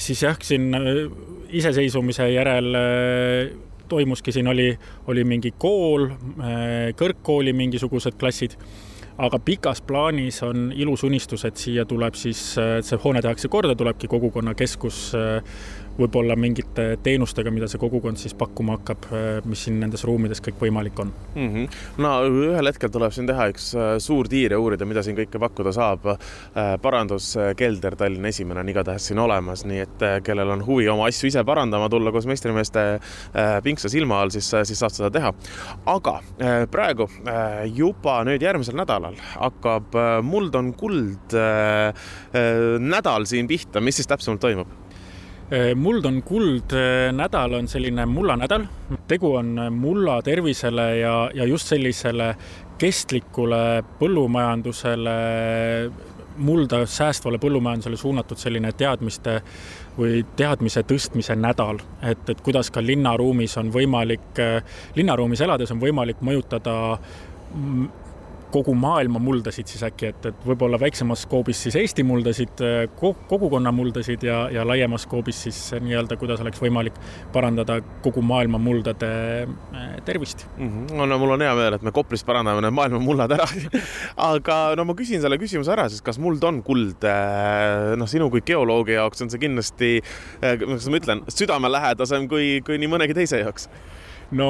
siis 0.00 0.22
jah, 0.22 0.38
siin 0.40 0.70
iseseisvumise 1.52 2.30
järel 2.32 2.70
toimuski, 3.90 4.32
siin 4.32 4.48
oli, 4.48 4.70
oli 5.12 5.24
mingi 5.28 5.52
kool, 5.60 6.08
kõrgkooli 6.96 7.52
mingisugused 7.56 8.16
klassid 8.16 8.56
aga 9.18 9.38
pikas 9.40 9.80
plaanis 9.86 10.42
on 10.44 10.70
ilus 10.76 11.04
unistus, 11.06 11.44
et 11.48 11.56
siia 11.56 11.86
tuleb 11.88 12.16
siis, 12.18 12.40
see 12.56 12.98
hoone 13.04 13.22
tehakse 13.24 13.48
korda, 13.48 13.76
tulebki 13.78 14.10
kogukonnakeskus, 14.12 15.00
võib-olla 15.98 16.36
mingite 16.38 16.86
teenustega, 17.02 17.50
mida 17.54 17.68
see 17.70 17.80
kogukond 17.80 18.20
siis 18.20 18.34
pakkuma 18.38 18.76
hakkab, 18.78 19.08
mis 19.48 19.66
siin 19.66 19.78
nendes 19.80 20.04
ruumides 20.06 20.42
kõik 20.44 20.60
võimalik 20.66 20.98
on 21.02 21.12
mm. 21.34 21.48
-hmm. 21.48 21.80
no 22.04 22.12
ühel 22.28 22.70
hetkel 22.70 22.92
tuleb 22.92 23.14
siin 23.14 23.28
teha 23.28 23.48
üks 23.52 23.70
suur 24.04 24.28
tiir 24.28 24.54
ja 24.56 24.60
uurida, 24.60 24.88
mida 24.88 25.02
siin 25.02 25.16
kõike 25.16 25.40
pakkuda 25.40 25.72
saab. 25.72 26.06
paranduskelder 26.82 27.96
Tallinna 27.96 28.28
esimene 28.28 28.60
on 28.60 28.68
igatahes 28.68 29.06
siin 29.08 29.18
olemas, 29.18 29.64
nii 29.64 29.80
et 29.84 30.06
kellel 30.24 30.50
on 30.56 30.64
huvi 30.66 30.88
oma 30.88 31.08
asju 31.10 31.30
ise 31.30 31.44
parandama 31.44 31.88
tulla 31.88 32.12
koos 32.12 32.26
meistrimeeste 32.26 32.86
pingsas 33.64 33.94
ilma 33.94 34.20
all, 34.20 34.30
siis, 34.30 34.50
siis 34.64 34.78
saab 34.78 34.94
seda 34.96 35.10
teha. 35.10 35.32
aga 35.86 36.20
praegu 36.70 37.08
juba 37.74 38.20
nüüd 38.28 38.42
järgmisel 38.42 38.76
nädalal 38.76 39.16
hakkab 39.36 39.94
Muld 40.26 40.54
on 40.54 40.72
kuld 40.74 41.36
nädal 42.80 43.26
siin 43.28 43.48
pihta, 43.48 43.80
mis 43.80 43.96
siis 44.00 44.10
täpsemalt 44.10 44.40
toimub? 44.40 44.85
Muld 45.78 46.06
on 46.08 46.22
kuld 46.26 46.72
nädal 47.14 47.52
on 47.54 47.68
selline 47.70 48.06
mullanädal, 48.10 48.64
tegu 49.06 49.34
on 49.38 49.52
mulla 49.70 50.18
tervisele 50.26 50.86
ja, 50.98 51.14
ja 51.34 51.46
just 51.46 51.70
sellisele 51.70 52.32
kestlikule 52.78 53.84
põllumajandusele, 54.00 55.16
mulda 56.36 56.82
säästvale 56.86 57.38
põllumajandusele 57.40 57.96
suunatud 57.96 58.40
selline 58.40 58.72
teadmiste 58.76 59.38
või 59.96 60.20
teadmise 60.36 60.82
tõstmise 60.84 61.36
nädal, 61.38 61.78
et, 62.02 62.26
et 62.28 62.42
kuidas 62.44 62.70
ka 62.70 62.82
linnaruumis 62.84 63.56
on 63.62 63.70
võimalik, 63.72 64.42
linnaruumis 64.98 65.40
elades 65.46 65.72
on 65.72 65.80
võimalik 65.80 66.20
mõjutada 66.26 66.98
kogu 68.52 68.74
maailma 68.78 69.20
muldasid 69.22 69.68
siis 69.70 69.82
äkki, 69.86 70.10
et, 70.12 70.26
et 70.30 70.44
võib-olla 70.46 70.78
väiksemas 70.80 71.24
skoobis 71.26 71.64
siis 71.66 71.76
Eesti 71.80 72.04
muldasid, 72.06 72.62
kogukonna 72.96 73.72
muldasid 73.74 74.22
ja, 74.26 74.46
ja 74.52 74.64
laiemas 74.66 75.06
skoobis 75.06 75.42
siis 75.46 75.60
nii-öelda, 75.80 76.18
kuidas 76.20 76.42
oleks 76.44 76.60
võimalik 76.62 76.98
parandada 77.34 77.80
kogu 78.04 78.22
maailma 78.24 78.60
muldade 78.62 79.10
äh, 79.46 79.88
tervist 80.06 80.46
mm. 80.56 80.68
-hmm. 80.68 81.06
no 81.06 81.18
mul 81.18 81.34
on 81.36 81.44
hea 81.46 81.54
meel, 81.54 81.78
et 81.78 81.82
me 81.82 81.92
Koplis 81.96 82.24
parandame 82.24 82.60
need 82.64 82.76
maailma 82.76 83.00
mullad 83.02 83.32
ära 83.36 83.48
aga 84.30 84.58
no 84.76 84.84
ma 84.84 84.94
küsin 84.94 85.22
selle 85.22 85.38
küsimuse 85.42 85.72
ära 85.72 85.88
siis, 85.88 86.02
kas 86.02 86.18
muld 86.22 86.44
on 86.44 86.62
kuld? 86.62 87.04
Äh, 87.04 87.96
noh, 87.96 88.08
sinu 88.08 88.30
kui 88.30 88.44
geoloogi 88.46 88.96
jaoks 88.96 89.22
on 89.22 89.30
see 89.30 89.42
kindlasti, 89.42 89.92
äh, 90.42 90.58
kuidas 90.62 90.88
ma 90.88 91.02
ütlen, 91.02 91.24
südamelähedasem 91.32 92.28
kui, 92.28 92.60
kui 92.66 92.78
nii 92.78 92.90
mõnegi 92.94 93.16
teise 93.16 93.42
jaoks 93.42 93.70
no 94.34 94.48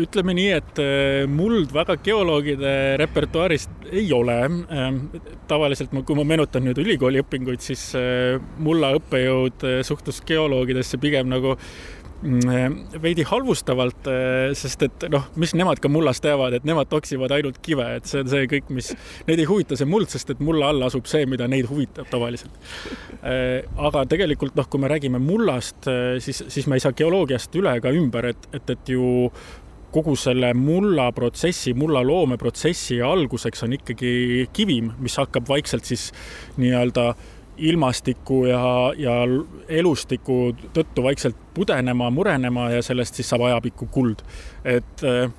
ütleme 0.00 0.34
nii, 0.36 0.50
et 0.56 0.80
äh, 0.80 1.24
muld 1.28 1.72
väga 1.74 1.96
geoloogide 2.04 2.72
repertuaarist 3.00 3.88
ei 3.92 4.06
ole. 4.16 4.38
Ähm, 4.72 5.00
tavaliselt, 5.50 5.92
kui 5.92 6.16
ma 6.16 6.24
meenutan 6.28 6.64
nüüd 6.64 6.80
ülikooli 6.80 7.20
õpinguid, 7.24 7.64
siis 7.64 7.90
äh, 7.98 8.38
mulla 8.64 8.94
õppejõud 8.98 9.66
äh, 9.68 9.82
suhtus 9.86 10.22
geoloogidesse 10.24 11.00
pigem 11.02 11.28
nagu 11.32 11.58
veidi 12.24 13.24
halvustavalt, 13.28 14.06
eh, 14.08 14.52
sest 14.56 14.82
et 14.86 15.06
noh, 15.12 15.26
mis 15.40 15.52
nemad 15.56 15.80
ka 15.82 15.90
mullast 15.92 16.22
teavad, 16.24 16.54
et 16.56 16.64
nemad 16.64 16.88
toksivad 16.88 17.32
ainult 17.36 17.58
kive, 17.64 17.84
et 17.98 18.08
see 18.08 18.22
on 18.24 18.30
see 18.32 18.46
kõik, 18.48 18.70
mis 18.72 18.92
neid 19.28 19.42
ei 19.42 19.48
huvita, 19.48 19.76
see 19.76 19.88
muld, 19.88 20.08
sest 20.12 20.32
et 20.32 20.40
mulla 20.40 20.70
all 20.72 20.86
asub 20.86 21.08
see, 21.10 21.26
mida 21.26 21.48
neid 21.50 21.68
huvitab 21.68 22.08
tavaliselt. 22.12 22.54
Eh, 23.20 23.66
aga 23.76 24.06
tegelikult 24.08 24.56
noh, 24.56 24.68
kui 24.70 24.80
me 24.80 24.88
räägime 24.88 25.20
mullast, 25.20 25.84
eh, 25.90 26.16
siis, 26.24 26.44
siis 26.48 26.66
me 26.66 26.80
ei 26.80 26.84
saa 26.84 26.96
geoloogiast 26.96 27.54
üle 27.60 27.76
ega 27.76 27.92
ümber, 27.92 28.32
et, 28.32 28.48
et, 28.56 28.74
et 28.76 28.94
ju 28.96 29.28
kogu 29.94 30.16
selle 30.18 30.48
mulla 30.58 31.10
protsessi, 31.14 31.74
mulla 31.78 32.00
loomeprotsessi 32.02 32.98
alguseks 33.04 33.62
on 33.62 33.76
ikkagi 33.76 34.48
kivim, 34.52 34.90
mis 34.98 35.14
hakkab 35.20 35.46
vaikselt 35.46 35.86
siis 35.86 36.08
nii-öelda 36.58 37.10
äh, 37.12 37.30
ilmastiku 37.56 38.44
ja, 38.46 38.60
ja 38.98 39.16
elustiku 39.68 40.54
tõttu 40.74 41.04
vaikselt 41.04 41.36
pudenema, 41.54 42.10
murenema 42.10 42.70
ja 42.74 42.82
sellest 42.82 43.18
siis 43.18 43.28
saab 43.30 43.46
ajapikku 43.48 43.88
kuld. 43.92 44.24
et 44.64 45.04
äh, 45.04 45.30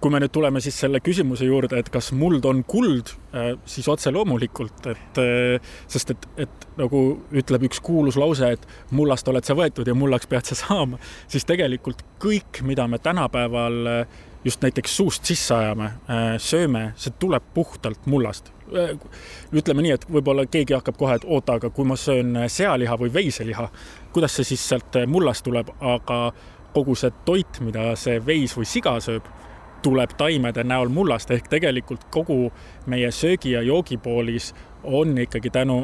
kui 0.00 0.12
me 0.12 0.20
nüüd 0.20 0.34
tuleme 0.34 0.60
siis 0.60 0.76
selle 0.76 1.00
küsimuse 1.00 1.46
juurde, 1.48 1.78
et 1.80 1.88
kas 1.88 2.10
muld 2.12 2.44
on 2.44 2.60
kuld, 2.68 3.14
äh, 3.32 3.54
siis 3.64 3.88
otse 3.88 4.12
loomulikult, 4.12 4.86
et 4.92 5.20
äh, 5.22 5.72
sest 5.88 6.12
et, 6.12 6.28
et 6.44 6.68
nagu 6.76 7.00
ütleb 7.32 7.64
üks 7.70 7.80
kuulus 7.84 8.18
lause, 8.20 8.52
et 8.58 8.68
mullast 8.92 9.28
oled 9.32 9.46
sa 9.46 9.56
võetud 9.56 9.88
ja 9.88 9.96
mullaks 9.96 10.28
pead 10.30 10.50
sa 10.50 10.58
saama, 10.58 11.00
siis 11.26 11.48
tegelikult 11.48 12.04
kõik, 12.22 12.62
mida 12.62 12.86
me 12.88 13.00
tänapäeval 13.02 14.06
just 14.44 14.60
näiteks 14.62 14.96
suust 14.96 15.24
sisse 15.24 15.54
ajame, 15.56 15.94
sööme, 16.36 16.90
see 17.00 17.14
tuleb 17.18 17.46
puhtalt 17.56 18.04
mullast 18.06 18.52
ütleme 19.52 19.84
nii, 19.84 19.94
et 19.98 20.06
võib-olla 20.10 20.46
keegi 20.48 20.76
hakkab 20.76 20.96
kohe, 20.98 21.18
et 21.18 21.24
oota, 21.26 21.58
aga 21.58 21.70
kui 21.74 21.86
ma 21.88 21.96
söön 22.00 22.36
sealiha 22.48 22.96
või 23.00 23.12
veiseliha, 23.12 23.68
kuidas 24.12 24.36
see 24.38 24.52
siis 24.54 24.68
sealt 24.68 24.96
mullast 25.10 25.44
tuleb, 25.44 25.70
aga 25.80 26.32
kogu 26.74 26.96
see 26.98 27.12
toit, 27.26 27.60
mida 27.60 27.92
see 27.98 28.18
veis 28.24 28.56
või 28.56 28.66
siga 28.68 28.96
sööb, 29.04 29.28
tuleb 29.84 30.16
taimede 30.16 30.64
näol 30.64 30.88
mullast 30.88 31.30
ehk 31.34 31.50
tegelikult 31.52 32.08
kogu 32.10 32.48
meie 32.88 33.10
söögi 33.12 33.52
ja 33.52 33.62
joogipoolis 33.62 34.54
on 34.84 35.18
ikkagi 35.18 35.52
tänu 35.52 35.82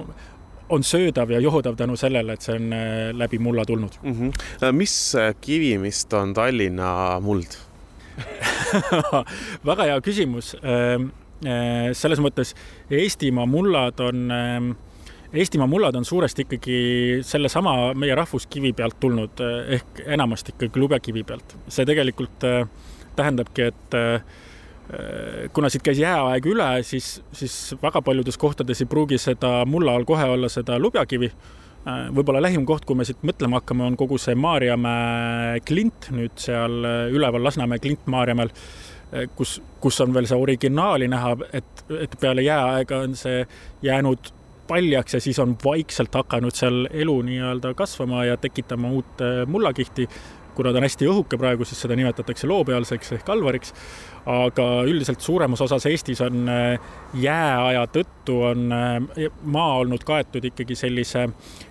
on 0.71 0.85
söödav 0.87 1.31
ja 1.31 1.41
joodav 1.41 1.77
tänu 1.77 1.97
sellele, 1.99 2.33
et 2.33 2.47
see 2.47 2.55
on 2.57 2.73
äh, 2.73 3.11
läbi 3.13 3.39
mulla 3.39 3.65
tulnud 3.67 3.99
mm. 4.03 4.13
-hmm. 4.13 4.73
mis 4.73 5.17
kivimist 5.41 6.13
on 6.13 6.35
Tallinna 6.35 7.21
muld 7.21 7.59
väga 9.67 9.83
hea 9.83 10.01
küsimus 10.01 10.55
Äh, 10.55 10.99
selles 11.41 12.21
mõttes 12.21 12.55
Eestimaa 12.91 13.47
mullad 13.49 14.01
on, 14.05 14.29
ähm, 14.35 14.71
Eestimaa 15.33 15.67
mullad 15.71 15.97
on 15.97 16.05
suuresti 16.05 16.45
ikkagi 16.47 16.79
sellesama 17.25 17.95
meie 17.95 18.15
rahvuskivi 18.19 18.73
pealt 18.77 18.99
tulnud 19.01 19.41
äh, 19.41 19.75
ehk 19.79 20.03
enamasti 20.07 20.55
ikkagi 20.57 20.81
lubjakivi 20.81 21.25
pealt. 21.25 21.57
see 21.69 21.87
tegelikult 21.89 22.45
äh, 22.45 22.65
tähendabki, 23.17 23.63
et 23.73 23.99
kuna 25.55 25.69
siit 25.71 25.85
käis 25.87 25.99
jääaeg 26.01 26.47
üle, 26.51 26.67
siis, 26.83 27.21
siis 27.37 27.77
väga 27.83 28.01
paljudes 28.03 28.39
kohtades 28.41 28.81
ei 28.83 28.89
pruugi 28.91 29.19
seda 29.23 29.61
mulla 29.67 29.93
all 29.95 30.07
kohe 30.09 30.25
olla 30.33 30.49
seda 30.51 30.79
lubjakivi 30.83 31.29
võib-olla 32.17 32.41
lähim 32.43 32.65
koht, 32.67 32.87
kui 32.89 32.99
me 32.99 33.05
siit 33.07 33.23
mõtlema 33.27 33.61
hakkame, 33.61 33.85
on 33.87 33.99
kogu 34.01 34.19
see 34.19 34.35
Maarjamäe 34.35 35.61
klint 35.69 36.11
nüüd 36.15 36.35
seal 36.43 36.81
üleval 37.15 37.45
Lasnamäe 37.47 37.79
klint 37.83 38.09
Maarjamäel 38.11 38.51
kus, 39.37 39.61
kus 39.81 40.01
on 40.01 40.15
veel 40.15 40.29
see 40.31 40.39
originaali 40.39 41.09
näha, 41.11 41.37
et, 41.53 41.85
et 42.01 42.17
peale 42.21 42.45
jääaega 42.47 43.01
on 43.07 43.17
see 43.19 43.47
jäänud 43.83 44.33
paljaks 44.71 45.15
ja 45.15 45.21
siis 45.21 45.39
on 45.43 45.57
vaikselt 45.65 46.15
hakanud 46.15 46.55
seal 46.55 46.85
elu 46.91 47.17
nii-öelda 47.27 47.75
kasvama 47.75 48.25
ja 48.25 48.37
tekitama 48.37 48.91
uut 48.91 49.25
eh, 49.25 49.47
mullakihti 49.47 50.09
kuna 50.55 50.73
ta 50.73 50.81
on 50.81 50.85
hästi 50.85 51.09
õhuke 51.09 51.39
praegu, 51.41 51.65
siis 51.65 51.81
seda 51.85 51.97
nimetatakse 51.97 52.49
loopealseks 52.51 53.15
ehk 53.17 53.27
kalvariks. 53.27 53.73
Aga 54.27 54.67
üldiselt 54.89 55.21
suuremas 55.25 55.61
osas 55.65 55.87
Eestis 55.89 56.21
on 56.25 56.49
äh, 56.49 56.91
jääaja 57.15 57.87
tõttu 57.95 58.37
on 58.51 58.67
äh, 58.75 59.31
maa 59.43 59.79
olnud 59.81 60.05
kaetud 60.07 60.45
ikkagi 60.45 60.77
sellise 60.77 61.29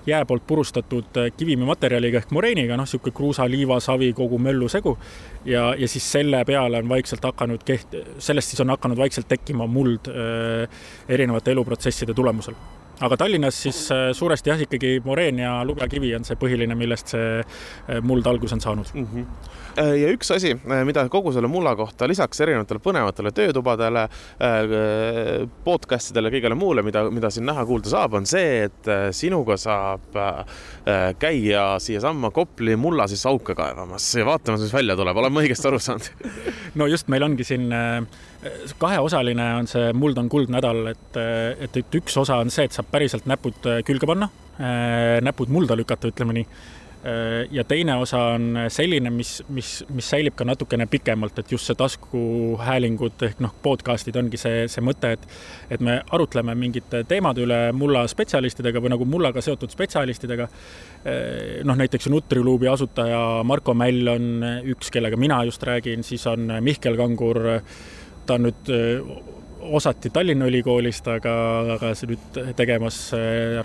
jää 0.08 0.24
poolt 0.26 0.48
purustatud 0.48 1.22
äh, 1.22 1.30
kivimimaterjaliga 1.38 2.24
ehk 2.24 2.34
moreeniga, 2.36 2.78
noh, 2.78 2.90
niisugune 2.90 3.16
kruusa, 3.16 3.46
liiva, 3.50 3.80
savi, 3.84 4.12
kogu 4.18 4.40
möllu 4.42 4.70
segu. 4.70 4.98
ja, 5.46 5.74
ja 5.78 5.88
siis 5.88 6.12
selle 6.12 6.44
peale 6.46 6.82
on 6.82 6.90
vaikselt 6.90 7.24
hakanud 7.24 7.64
keht-, 7.66 7.98
sellest 8.18 8.56
siis 8.56 8.66
on 8.66 8.74
hakanud 8.74 8.98
vaikselt 8.98 9.28
tekkima 9.30 9.68
muld 9.68 10.10
erinevate 11.10 11.52
eluprotsesside 11.52 12.14
tulemusel 12.14 12.58
aga 13.06 13.18
Tallinnas 13.18 13.62
siis 13.64 13.80
äh, 13.94 14.10
suuresti 14.16 14.52
jah, 14.52 14.62
ikkagi 14.66 15.00
moreen 15.06 15.40
ja 15.40 15.60
lubjakivi 15.68 16.12
on 16.18 16.26
see 16.28 16.38
põhiline, 16.40 16.76
millest 16.78 17.14
see 17.16 17.40
äh, 17.40 18.02
muld 18.06 18.28
alguse 18.28 18.58
on 18.58 18.64
saanud 18.64 18.92
mm. 18.94 19.08
-hmm. 19.14 19.26
ja 20.02 20.12
üks 20.12 20.32
asi, 20.36 20.56
mida 20.86 21.06
kogu 21.10 21.32
selle 21.32 21.48
mulla 21.48 21.76
kohta 21.76 22.08
lisaks 22.08 22.42
erinevatele 22.42 22.80
põnevatele 22.84 23.32
töötubadele, 23.32 24.08
podcast 25.64 26.12
idele, 26.12 26.32
kõigele 26.34 26.56
muule, 26.56 26.84
mida, 26.84 27.06
mida 27.14 27.30
siin 27.30 27.46
näha-kuulda 27.48 27.90
saab, 27.90 28.18
on 28.20 28.26
see, 28.26 28.66
et 28.68 28.90
sinuga 29.16 29.58
saab 29.58 30.18
käia 31.20 31.64
siiasamma 31.80 32.32
Kopli 32.32 32.76
mulla 32.76 33.08
siis 33.08 33.26
auke 33.30 33.56
kaevamas 33.56 34.10
ja 34.16 34.26
vaatamas, 34.26 34.66
mis 34.66 34.74
välja 34.74 34.98
tuleb, 35.00 35.18
olen 35.18 35.34
ma 35.34 35.46
õigesti 35.46 35.70
aru 35.70 35.80
saanud 35.80 36.10
no 36.82 36.90
just, 36.90 37.08
meil 37.08 37.24
ongi 37.30 37.48
siin 37.48 37.70
kaheosaline 38.80 39.54
on 39.60 39.68
see 39.68 39.94
Muld 39.94 40.18
on 40.18 40.30
kuld 40.32 40.52
nädal, 40.54 40.86
et, 40.94 41.22
et, 41.60 41.80
et 41.84 42.02
üks 42.02 42.16
osa 42.22 42.40
on 42.40 42.52
see, 42.54 42.70
et 42.70 42.76
saab 42.76 42.92
päriselt 42.92 43.28
näpud 43.30 43.66
külge 43.88 44.08
panna, 44.08 44.30
näpud 45.24 45.52
mulda 45.52 45.76
lükata, 45.80 46.12
ütleme 46.12 46.38
nii. 46.40 46.46
ja 47.56 47.64
teine 47.64 47.94
osa 47.96 48.20
on 48.36 48.58
selline, 48.68 49.12
mis, 49.16 49.38
mis, 49.56 49.70
mis 49.96 50.08
säilib 50.12 50.36
ka 50.40 50.44
natukene 50.48 50.84
pikemalt, 50.92 51.38
et 51.40 51.52
just 51.52 51.68
see 51.68 51.78
taskuhäälingud 51.80 53.24
ehk 53.28 53.40
noh, 53.44 53.54
podcast'id 53.64 54.20
ongi 54.20 54.40
see, 54.40 54.66
see 54.72 54.84
mõte, 54.84 55.14
et 55.16 55.28
et 55.72 55.84
me 55.84 56.02
arutleme 56.12 56.56
mingite 56.60 57.06
teemade 57.08 57.46
üle 57.46 57.60
mulla 57.72 58.04
spetsialistidega 58.08 58.84
või 58.84 58.92
nagu 58.96 59.08
mullaga 59.08 59.44
seotud 59.44 59.72
spetsialistidega. 59.72 60.50
noh, 61.64 61.80
näiteks 61.80 62.12
Nutriluubi 62.12 62.68
asutaja 62.68 63.44
Marko 63.48 63.74
Mäll 63.74 64.12
on 64.12 64.44
üks, 64.76 64.92
kellega 64.92 65.20
mina 65.20 65.44
just 65.48 65.64
räägin, 65.64 66.04
siis 66.04 66.28
on 66.28 66.52
Mihkel 66.60 67.00
Kangur 67.00 67.48
ta 68.30 68.38
on 68.38 68.46
nüüd 68.46 68.70
osati 69.60 70.12
Tallinna 70.14 70.48
Ülikoolist, 70.48 71.08
aga, 71.10 71.34
aga 71.76 71.94
nüüd 72.10 72.38
tegemas 72.58 73.00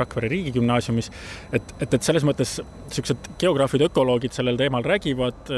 Rakvere 0.00 0.31
Riigigümnaasiumis. 0.33 1.11
et, 1.53 1.74
et, 1.81 1.94
et 1.94 2.03
selles 2.03 2.24
mõttes 2.27 2.57
niisugused 2.88 3.29
geograafid, 3.40 3.85
ökoloogid 3.88 4.35
sellel 4.35 4.59
teemal 4.61 4.85
räägivad. 4.85 5.53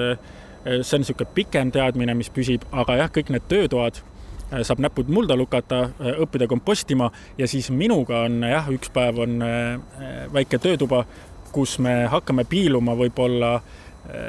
see 0.83 0.99
on 0.99 1.05
niisugune 1.05 1.31
pikem 1.35 1.71
teadmine, 1.73 2.15
mis 2.19 2.31
püsib, 2.35 2.67
aga 2.73 2.99
jah, 3.01 3.11
kõik 3.15 3.31
need 3.31 3.49
töötoad 3.49 4.03
saab 4.63 4.79
näpud 4.83 5.09
mulda 5.11 5.37
lukata, 5.37 5.89
õppida 6.23 6.47
kompostima 6.47 7.09
ja 7.39 7.49
siis 7.51 7.71
minuga 7.75 8.25
on 8.27 8.43
jah, 8.47 8.69
üks 8.71 8.93
päev 8.95 9.19
on 9.25 9.41
väike 10.35 10.61
töötuba, 10.63 11.05
kus 11.53 11.79
me 11.83 12.05
hakkame 12.11 12.45
piiluma 12.49 12.95
võib-olla 12.99 13.57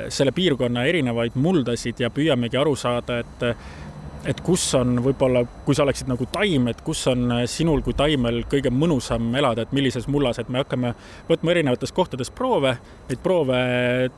selle 0.10 0.34
piirkonna 0.34 0.88
erinevaid 0.90 1.36
muldasid 1.38 2.00
ja 2.02 2.10
püüamegi 2.10 2.58
aru 2.58 2.74
saada, 2.76 3.20
et 3.22 3.46
et 4.28 4.42
kus 4.44 4.64
on 4.76 4.98
võib-olla, 5.04 5.44
kui 5.66 5.76
sa 5.78 5.86
oleksid 5.86 6.10
nagu 6.12 6.28
taim, 6.32 6.68
et 6.72 6.82
kus 6.86 7.06
on 7.12 7.32
sinul 7.50 7.82
kui 7.86 7.96
taimel 7.98 8.42
kõige 8.52 8.72
mõnusam 8.74 9.30
elada, 9.40 9.64
et 9.64 9.74
millises 9.76 10.08
mullas, 10.12 10.40
et 10.42 10.52
me 10.52 10.62
hakkame 10.64 10.94
võtma 11.30 11.54
erinevates 11.54 11.96
kohtades 11.96 12.32
proove, 12.36 12.76
neid 13.08 13.24
proove 13.24 13.62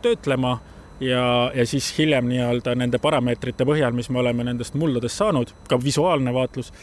töötlema 0.02 0.58
ja, 1.04 1.24
ja 1.56 1.67
siis 1.69 1.91
hiljem 1.98 2.30
nii-öelda 2.32 2.76
nende 2.80 3.02
parameetrite 3.02 3.67
põhjal, 3.69 3.93
mis 3.95 4.10
me 4.10 4.24
oleme 4.24 4.48
nendest 4.50 4.78
muldadest 4.80 5.22
saanud, 5.22 5.54
ka 5.69 5.80
visuaalne 5.84 6.34
vaatlus, 6.34 6.74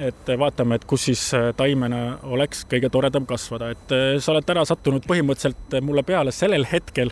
et 0.00 0.30
vaatame, 0.38 0.78
et 0.78 0.86
kus 0.88 1.08
siis 1.10 1.22
taimena 1.58 2.20
oleks 2.30 2.62
kõige 2.70 2.88
toredam 2.92 3.26
kasvada, 3.28 3.72
et 3.74 3.96
sa 4.22 4.32
oled 4.32 4.46
täna 4.46 4.62
sattunud 4.68 5.04
põhimõtteliselt 5.10 5.80
mulle 5.84 6.06
peale 6.06 6.32
sellel 6.32 6.64
hetkel 6.70 7.10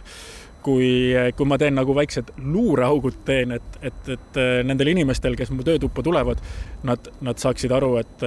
kui, 0.65 0.91
kui 1.37 1.49
ma 1.49 1.59
teen 1.61 1.77
nagu 1.79 1.95
väiksed 1.97 2.33
luureaugud 2.43 3.23
teen, 3.29 3.55
et, 3.59 3.79
et, 3.83 4.13
et 4.15 4.41
nendel 4.67 4.93
inimestel, 4.95 5.37
kes 5.39 5.53
mu 5.55 5.67
töötuppa 5.67 6.05
tulevad, 6.07 6.43
nad, 6.89 7.11
nad 7.25 7.41
saaksid 7.41 7.73
aru, 7.75 7.95
et 8.03 8.27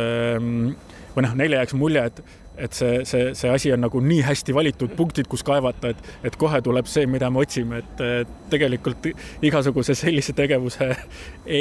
või 1.12 1.26
noh, 1.26 1.36
neile 1.38 1.60
jääks 1.60 1.76
mulje, 1.80 2.06
et 2.08 2.22
et 2.62 2.78
see, 2.78 3.02
see, 3.10 3.32
see 3.38 3.52
asi 3.52 3.72
on 3.74 3.84
nagu 3.86 4.02
nii 4.04 4.22
hästi 4.28 4.56
valitud 4.56 4.96
punktid, 4.98 5.30
kus 5.32 5.44
kaevata, 5.48 5.94
et, 5.94 6.12
et 6.28 6.38
kohe 6.40 6.62
tuleb 6.62 6.90
see, 6.90 7.08
mida 7.10 7.30
me 7.34 7.42
otsime, 7.44 7.82
et 7.82 8.32
tegelikult 8.52 9.08
igasuguse 9.46 9.96
sellise 9.98 10.36
tegevuse 10.38 10.90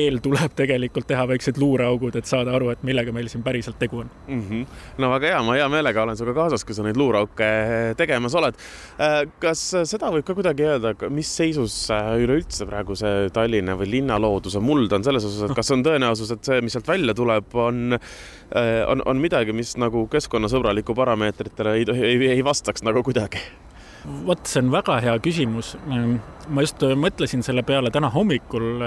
eel 0.01 0.21
tuleb 0.23 0.55
tegelikult 0.59 1.09
teha 1.11 1.27
väiksed 1.31 1.59
luureaugud, 1.61 2.19
et 2.19 2.29
saada 2.29 2.55
aru, 2.57 2.71
et 2.75 2.83
millega 2.87 3.15
meil 3.15 3.31
siin 3.33 3.45
päriselt 3.47 3.79
tegu 3.81 4.03
on 4.03 4.11
mm. 4.27 4.43
-hmm. 4.49 4.67
no 5.03 5.11
väga 5.15 5.33
hea, 5.35 5.43
ma 5.47 5.57
hea 5.59 5.69
meelega 5.73 6.03
olen 6.03 6.17
sinuga 6.17 6.43
kaasas, 6.43 6.65
kui 6.65 6.75
sa 6.75 6.85
neid 6.87 6.99
luureauke 7.01 7.51
tegemas 7.97 8.35
oled. 8.39 8.59
Äh, 9.01 9.23
kas 9.43 9.63
seda 9.85 10.11
võib 10.13 10.27
ka 10.27 10.35
kuidagi 10.35 10.67
öelda, 10.67 10.95
mis 11.11 11.31
seisus 11.37 11.77
üleüldse 11.91 12.67
praegu 12.69 12.97
see 12.99 13.31
Tallinna 13.35 13.77
või 13.79 13.91
linnalooduse 13.97 14.61
muld 14.63 14.93
on 14.93 15.05
selles 15.07 15.25
osas, 15.27 15.49
et 15.51 15.57
kas 15.57 15.71
on 15.75 15.85
tõenäosus, 15.87 16.33
et 16.35 16.45
see, 16.45 16.61
mis 16.65 16.77
sealt 16.77 16.89
välja 16.89 17.15
tuleb, 17.17 17.55
on, 17.55 17.97
äh, 17.97 18.83
on, 18.91 19.03
on 19.07 19.23
midagi, 19.23 19.55
mis 19.57 19.77
nagu 19.81 20.07
keskkonnasõbralik 20.13 20.90
tulevikuparameetritele 20.91 21.75
ei, 21.75 21.85
ei, 22.03 22.29
ei 22.31 22.45
vastaks 22.45 22.83
nagu 22.83 23.03
kuidagi? 23.03 23.39
vot 24.27 24.47
see 24.49 24.63
on 24.63 24.71
väga 24.73 24.97
hea 25.05 25.19
küsimus. 25.21 25.77
ma 26.49 26.63
just 26.63 26.81
mõtlesin 26.97 27.43
selle 27.45 27.63
peale 27.63 27.91
täna 27.91 28.09
hommikul 28.11 28.81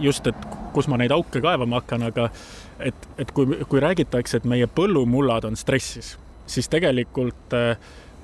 just, 0.00 0.26
et 0.26 0.46
kus 0.74 0.88
ma 0.88 0.98
neid 0.98 1.12
auke 1.14 1.40
kaevama 1.40 1.78
hakkan, 1.80 2.02
aga 2.02 2.30
et, 2.80 3.08
et 3.16 3.30
kui, 3.30 3.46
kui 3.68 3.80
räägitakse, 3.80 4.36
et 4.36 4.44
meie 4.44 4.66
põllumullad 4.66 5.46
on 5.46 5.56
stressis, 5.56 6.16
siis 6.46 6.68
tegelikult 6.68 7.54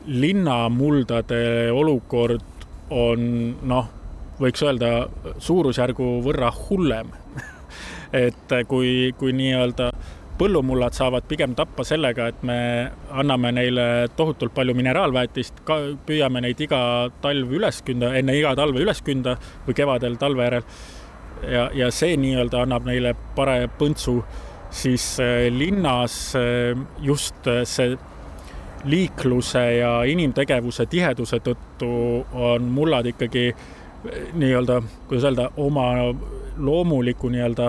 linnamuldade 0.07 1.71
olukord 1.71 2.67
on 2.91 3.55
noh, 3.63 3.87
võiks 4.43 4.67
öelda 4.67 5.07
suurusjärgu 5.39 6.17
võrra 6.27 6.51
hullem 6.51 7.15
et 8.27 8.59
kui, 8.67 9.15
kui 9.15 9.31
nii-öelda 9.31 9.93
põllumullad 10.39 10.95
saavad 10.97 11.27
pigem 11.29 11.55
tappa 11.59 11.85
sellega, 11.87 12.29
et 12.33 12.43
me 12.47 12.59
anname 13.11 13.53
neile 13.55 13.87
tohutult 14.17 14.55
palju 14.55 14.75
mineraalväetist, 14.79 15.63
püüame 16.07 16.43
neid 16.45 16.61
iga 16.65 16.83
talv 17.23 17.53
üles 17.59 17.83
künda, 17.87 18.13
enne 18.19 18.37
iga 18.39 18.55
talve 18.59 18.83
üles 18.83 19.03
künda 19.05 19.37
või 19.67 19.77
kevadel 19.79 20.17
talve 20.21 20.49
järel. 20.49 20.65
ja, 21.51 21.69
ja 21.75 21.91
see 21.91 22.17
nii-öelda 22.17 22.63
annab 22.63 22.87
neile 22.87 23.15
paraja 23.37 23.69
põntsu, 23.79 24.23
siis 24.71 25.21
äh, 25.21 25.51
linnas 25.51 26.35
äh, 26.37 26.77
just 27.03 27.47
äh, 27.47 27.65
see 27.65 27.97
liikluse 28.85 29.63
ja 29.79 29.93
inimtegevuse 30.11 30.87
tiheduse 30.91 31.39
tõttu 31.39 31.93
on 32.35 32.67
mullad 32.75 33.07
ikkagi 33.07 33.53
nii-öelda, 34.35 34.81
kuidas 35.07 35.29
öelda, 35.29 35.51
oma 35.57 36.15
loomuliku 36.59 37.31
nii-öelda 37.31 37.69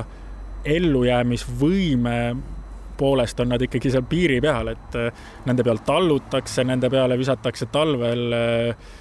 ellujäämisvõime 0.66 2.18
poolest 2.98 3.40
on 3.40 3.54
nad 3.54 3.62
ikkagi 3.62 3.92
seal 3.94 4.06
piiri 4.10 4.42
peal, 4.42 4.74
et 4.74 5.00
äh, 5.00 5.24
nende 5.46 5.64
peal 5.66 5.82
tallutakse, 5.86 6.66
nende 6.68 6.90
peale 6.94 7.18
visatakse 7.20 7.70
talvel 7.72 8.38
äh, 8.38 8.92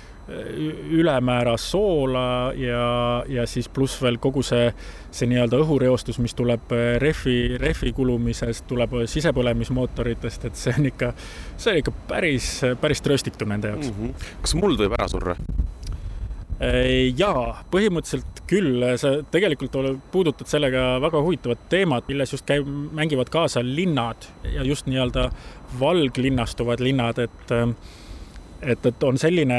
ülemäära 0.91 1.57
soola 1.57 2.53
ja, 2.57 3.25
ja 3.29 3.47
siis 3.47 3.69
pluss 3.69 3.99
veel 4.03 4.21
kogu 4.23 4.45
see, 4.47 4.69
see 5.11 5.27
nii-öelda 5.31 5.59
õhureostus, 5.65 6.21
mis 6.23 6.37
tuleb 6.39 6.73
äh, 6.77 6.95
rehvi, 7.03 7.57
rehvi 7.61 7.93
kulumisest, 7.97 8.69
tuleb 8.71 9.01
sisepõlemismootoritest, 9.11 10.47
et 10.49 10.59
see 10.61 10.75
on 10.79 10.89
ikka, 10.93 11.13
see 11.57 11.75
on 11.75 11.83
ikka 11.83 11.97
päris, 12.15 12.55
päris 12.81 13.03
trööstitu 13.03 13.49
nende 13.51 13.75
jaoks 13.75 13.91
mm. 13.91 13.99
-hmm. 13.99 14.33
kas 14.47 14.55
muld 14.63 14.81
võib 14.81 14.95
ära 14.99 15.11
surra? 15.11 15.37
Jaa, 17.19 17.65
põhimõtteliselt 17.73 18.43
küll, 18.47 18.85
sa 19.01 19.17
tegelikult 19.35 19.75
puudutad 20.13 20.47
sellega 20.47 21.01
väga 21.03 21.23
huvitavat 21.25 21.65
teemat, 21.73 22.07
milles 22.07 22.35
just 22.37 22.47
käib, 22.47 22.69
mängivad 22.95 23.33
kaasa 23.35 23.65
linnad 23.67 24.29
ja 24.47 24.63
just 24.67 24.87
nii-öelda 24.87 25.27
valglinnastuvad 25.81 26.85
linnad, 26.85 27.19
et 27.19 27.53
et, 28.63 28.87
et 28.87 29.05
on 29.07 29.19
selline, 29.19 29.59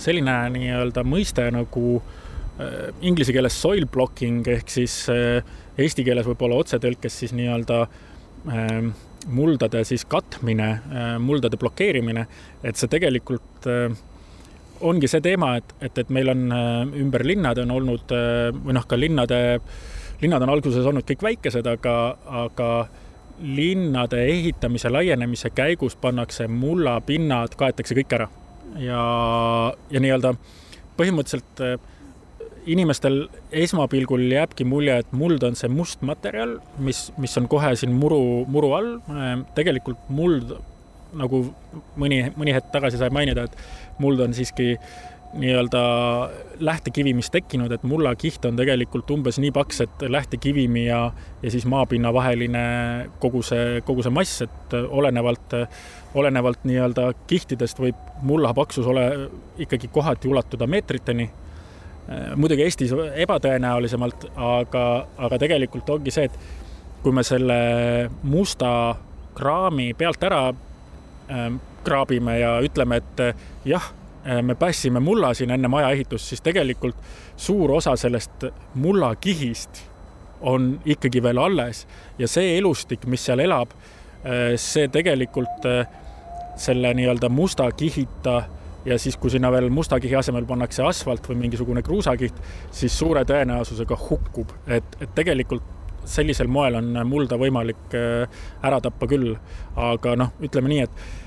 selline 0.00 0.36
nii-öelda 0.56 1.04
mõiste 1.06 1.46
nagu 1.54 1.86
äh, 2.00 2.90
inglise 3.04 3.34
keeles 3.34 3.56
soil 3.62 3.86
blocking 3.90 4.46
ehk 4.50 4.72
siis 4.72 5.04
äh, 5.12 5.40
eesti 5.78 6.04
keeles 6.06 6.26
võib-olla 6.28 6.60
otsetõlkes 6.64 7.22
siis 7.22 7.34
nii-öelda 7.38 7.82
äh, 7.86 8.78
muldade 9.30 9.84
siis 9.86 10.02
katmine, 10.10 10.80
muldade 11.22 11.54
blokeerimine, 11.54 12.24
et 12.66 12.74
see 12.74 12.90
tegelikult 12.90 13.68
ongi 14.82 15.08
see 15.10 15.22
teema, 15.24 15.56
et, 15.60 15.74
et, 15.80 16.02
et 16.02 16.10
meil 16.12 16.30
on 16.32 16.46
äh, 16.54 16.82
ümber 17.02 17.24
linnad 17.26 17.60
on 17.62 17.74
olnud 17.76 18.14
äh, 18.14 18.50
või 18.56 18.76
noh, 18.76 18.86
ka 18.88 18.98
linnade, 18.98 19.38
linnad 20.22 20.44
on 20.44 20.52
alguses 20.54 20.86
olnud 20.88 21.06
kõik 21.08 21.24
väikesed, 21.28 21.68
aga, 21.68 21.96
aga 22.46 22.70
linnade 23.42 24.20
ehitamise, 24.28 24.90
laienemise 24.92 25.50
käigus 25.54 25.96
pannakse 25.98 26.48
mullapinnad, 26.50 27.56
kaetakse 27.58 27.96
kõik 27.98 28.18
ära. 28.18 28.28
ja, 28.80 29.02
ja 29.90 30.00
nii-öelda 30.00 30.34
põhimõtteliselt 30.98 31.64
äh, 31.64 31.78
inimestel 32.66 33.24
esmapilgul 33.50 34.22
jääbki 34.30 34.64
mulje, 34.68 35.00
et 35.02 35.14
muld 35.16 35.42
on 35.42 35.56
see 35.58 35.70
must 35.72 36.02
materjal, 36.06 36.58
mis, 36.78 37.08
mis 37.18 37.34
on 37.40 37.48
kohe 37.50 37.72
siin 37.78 37.94
muru, 37.98 38.44
muru 38.50 38.70
all. 38.76 38.92
tegelikult 39.56 40.10
muld 40.14 40.54
nagu 41.18 41.44
mõni, 42.00 42.24
mõni 42.36 42.54
hetk 42.56 42.72
tagasi 42.74 43.00
sai 43.00 43.10
mainida, 43.14 43.46
et 43.48 43.98
muld 44.02 44.20
on 44.20 44.34
siiski 44.36 44.76
nii-öelda 45.32 45.82
lähtekivimi 46.60 47.22
tekkinud, 47.32 47.72
et 47.72 47.82
mullakiht 47.82 48.44
on 48.44 48.56
tegelikult 48.56 49.10
umbes 49.10 49.38
nii 49.40 49.52
paks, 49.52 49.80
et 49.80 50.02
lähtekivimi 50.08 50.86
ja, 50.86 51.12
ja 51.42 51.50
siis 51.50 51.64
maapinna 51.66 52.12
vaheline 52.12 52.64
kogu 53.20 53.42
see, 53.42 53.80
kogu 53.86 54.04
see 54.04 54.12
mass, 54.12 54.42
et 54.44 54.74
olenevalt, 54.88 55.56
olenevalt 56.14 56.66
nii-öelda 56.68 57.12
kihtidest 57.26 57.80
võib 57.80 57.96
mulla 58.22 58.52
paksus 58.54 58.86
ole 58.86 59.06
ikkagi 59.58 59.88
kohati 59.88 60.28
ulatuda 60.28 60.66
meetriteni. 60.66 61.30
muidugi 62.36 62.62
Eestis 62.62 62.92
ebatõenäolisemalt, 63.14 64.26
aga, 64.36 65.06
aga 65.16 65.38
tegelikult 65.38 65.90
ongi 65.90 66.10
see, 66.10 66.24
et 66.24 66.38
kui 67.02 67.12
me 67.12 67.22
selle 67.22 68.10
musta 68.22 68.94
kraami 69.34 69.94
pealt 69.94 70.22
ära 70.22 70.52
kraabime 71.84 72.38
ja 72.38 72.56
ütleme, 72.62 72.96
et 73.02 73.20
äh, 73.20 73.34
jah, 73.64 73.92
äh, 74.26 74.42
me 74.42 74.54
päästsime 74.54 75.00
mulla 75.00 75.34
siin 75.34 75.50
enne 75.50 75.68
maja 75.68 75.90
ehitust, 75.90 76.28
siis 76.28 76.42
tegelikult 76.42 76.96
suur 77.36 77.72
osa 77.78 77.96
sellest 77.96 78.46
mullakihist 78.74 79.82
on 80.40 80.80
ikkagi 80.84 81.22
veel 81.22 81.38
alles 81.38 81.86
ja 82.18 82.28
see 82.28 82.56
elustik, 82.58 83.06
mis 83.06 83.24
seal 83.24 83.42
elab, 83.42 83.74
äh, 84.24 84.54
see 84.56 84.88
tegelikult 84.88 85.68
selle 86.56 86.94
nii-öelda 86.94 87.28
musta 87.32 87.70
kihita 87.72 88.42
ja 88.84 88.98
siis, 88.98 89.16
kui 89.16 89.30
sinna 89.30 89.50
veel 89.52 89.70
musta 89.70 89.98
kihi 90.00 90.16
asemel 90.18 90.44
pannakse 90.46 90.82
asfalt 90.84 91.28
või 91.30 91.38
mingisugune 91.46 91.82
kruusakiht, 91.82 92.34
siis 92.70 92.98
suure 92.98 93.22
tõenäosusega 93.24 93.96
hukkub, 94.08 94.52
et, 94.66 94.98
et 95.00 95.14
tegelikult 95.14 95.64
sellisel 96.04 96.50
moel 96.50 96.74
on 96.80 96.96
mulda 97.06 97.38
võimalik 97.38 97.94
ära 97.94 98.80
tappa 98.82 99.06
küll. 99.06 99.36
aga 99.78 100.16
noh, 100.18 100.32
ütleme 100.42 100.72
nii, 100.72 100.80
et 100.82 101.21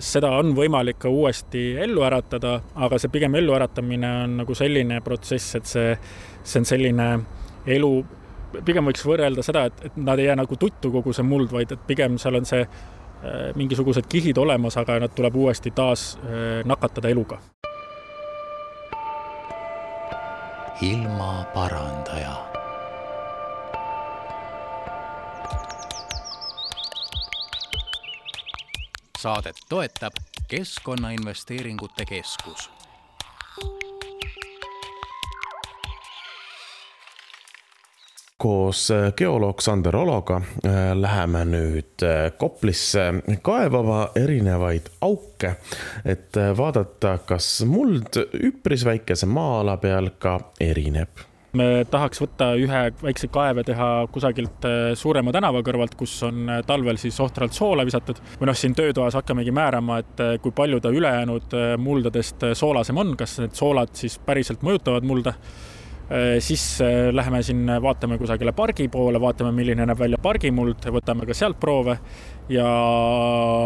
seda 0.00 0.30
on 0.38 0.54
võimalik 0.56 0.98
ka 1.02 1.10
uuesti 1.12 1.74
ellu 1.84 2.04
äratada, 2.06 2.54
aga 2.74 2.98
see 2.98 3.12
pigem 3.12 3.34
elluäratamine 3.36 4.12
on 4.24 4.36
nagu 4.42 4.54
selline 4.56 5.02
protsess, 5.04 5.58
et 5.58 5.68
see, 5.68 5.90
see 6.42 6.62
on 6.62 6.68
selline 6.68 7.08
elu 7.68 7.92
pigem 8.64 8.88
võiks 8.88 9.04
võrrelda 9.04 9.44
seda, 9.44 9.66
et, 9.68 9.84
et 9.90 9.98
nad 10.00 10.18
ei 10.18 10.28
jää 10.28 10.38
nagu 10.38 10.56
tuttu 10.56 10.92
kogu 10.94 11.12
see 11.12 11.26
muld, 11.26 11.52
vaid 11.52 11.74
et 11.74 11.86
pigem 11.88 12.18
seal 12.20 12.40
on 12.40 12.48
see 12.48 12.64
äh, 12.64 13.50
mingisugused 13.58 14.08
kihid 14.08 14.40
olemas, 14.40 14.78
aga 14.80 14.98
nad 15.04 15.14
tuleb 15.16 15.36
uuesti 15.36 15.74
taas 15.76 16.14
äh, 16.24 16.64
nakatada 16.68 17.12
eluga. 17.12 17.40
ilmaparandaja 20.78 22.57
saadet 29.18 29.56
toetab 29.68 30.12
Keskkonnainvesteeringute 30.48 32.04
Keskus. 32.04 32.70
Koos 38.38 38.90
äh, 38.90 39.12
geoloog 39.16 39.62
Sander 39.62 39.96
Ologa 39.96 40.36
äh, 40.36 40.72
läheme 40.94 41.44
nüüd 41.44 42.04
äh, 42.06 42.30
Koplisse 42.38 43.08
kaevama 43.42 44.04
erinevaid 44.14 44.86
auke, 45.00 45.56
et 46.04 46.38
vaadata, 46.56 47.16
kas 47.26 47.64
muld 47.66 48.20
üpris 48.38 48.86
väikese 48.86 49.26
maa-ala 49.26 49.76
peal 49.82 50.12
ka 50.22 50.38
erineb 50.60 51.27
me 51.56 51.84
tahaks 51.90 52.20
võtta 52.20 52.50
ühe 52.60 52.82
väikse 53.00 53.30
kaeve 53.32 53.64
teha 53.64 53.88
kusagilt 54.12 54.66
suurema 55.00 55.32
tänava 55.32 55.62
kõrvalt, 55.64 55.94
kus 55.96 56.18
on 56.26 56.50
talvel 56.66 57.00
siis 57.00 57.16
ohtralt 57.24 57.56
soola 57.56 57.86
visatud 57.88 58.20
või 58.40 58.50
noh, 58.50 58.58
siin 58.58 58.76
töötoas 58.76 59.16
hakkamegi 59.16 59.54
määrama, 59.56 60.02
et 60.02 60.22
kui 60.44 60.52
palju 60.52 60.82
ta 60.84 60.92
ülejäänud 60.92 61.56
muldadest 61.80 62.50
soolasem 62.58 63.00
on, 63.00 63.16
kas 63.16 63.38
need 63.40 63.56
soolad 63.56 63.96
siis 63.96 64.18
päriselt 64.26 64.66
mõjutavad 64.66 65.08
mulda 65.08 65.34
Äh, 66.10 66.40
siis 66.40 66.80
äh, 66.80 67.12
läheme 67.12 67.42
siin, 67.42 67.66
vaatame 67.82 68.16
kusagile 68.18 68.54
pargi 68.56 68.86
poole, 68.88 69.20
vaatame, 69.20 69.50
milline 69.52 69.84
näeb 69.84 69.98
välja 70.00 70.16
pargimuld, 70.24 70.86
võtame 70.94 71.26
ka 71.28 71.34
sealt 71.36 71.58
proove. 71.60 71.98
ja 72.48 72.68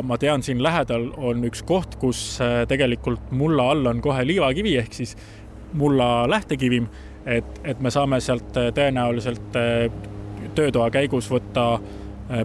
ma 0.02 0.16
tean, 0.18 0.42
siin 0.42 0.58
lähedal 0.62 1.04
on 1.22 1.44
üks 1.46 1.62
koht, 1.62 1.94
kus 2.02 2.40
äh, 2.42 2.64
tegelikult 2.66 3.30
mulla 3.30 3.68
all 3.70 3.86
on 3.86 4.00
kohe 4.02 4.24
liivakivi 4.26 4.74
ehk 4.80 4.98
siis 4.98 5.14
mulla 5.78 6.26
lähtekivim. 6.26 6.88
Et, 7.26 7.60
et 7.64 7.80
me 7.80 7.90
saame 7.90 8.20
sealt 8.20 8.52
tõenäoliselt 8.52 9.58
töötoa 10.54 10.90
käigus 10.90 11.30
võtta 11.30 11.66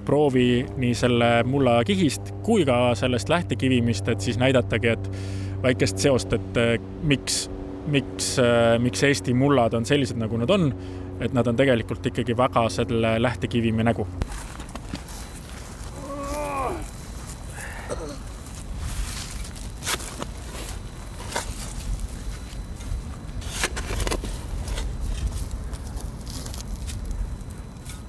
proovi 0.05 0.65
nii 0.77 0.93
selle 0.97 1.29
mulla 1.47 1.79
kihist 1.87 2.33
kui 2.43 2.65
ka 2.67 2.95
sellest 2.95 3.29
lähtekivimist, 3.29 4.09
et 4.11 4.21
siis 4.21 4.39
näidatagi, 4.41 4.95
et 4.95 5.11
väikest 5.63 6.01
seost, 6.03 6.33
et 6.33 6.59
miks 7.07 7.47
miks, 7.87 8.39
äh, 8.39 8.79
miks 8.79 9.03
Eesti 9.03 9.33
mullad 9.33 9.73
on 9.73 9.85
sellised, 9.85 10.17
nagu 10.19 10.37
nad 10.37 10.49
on, 10.49 10.69
et 11.19 11.33
nad 11.33 11.47
on 11.47 11.55
tegelikult 11.55 12.05
ikkagi 12.05 12.37
väga 12.37 12.67
selle 12.69 13.17
lähtekivimi 13.21 13.83
nägu. 13.83 14.07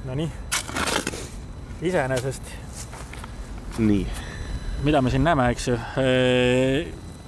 Nonii, 0.09 0.31
iseenesest. 1.83 2.43
nii. 3.79 4.07
mida 4.83 5.03
me 5.03 5.11
siin 5.11 5.25
näeme, 5.25 5.49
eks 5.51 5.69
ju? 5.69 5.79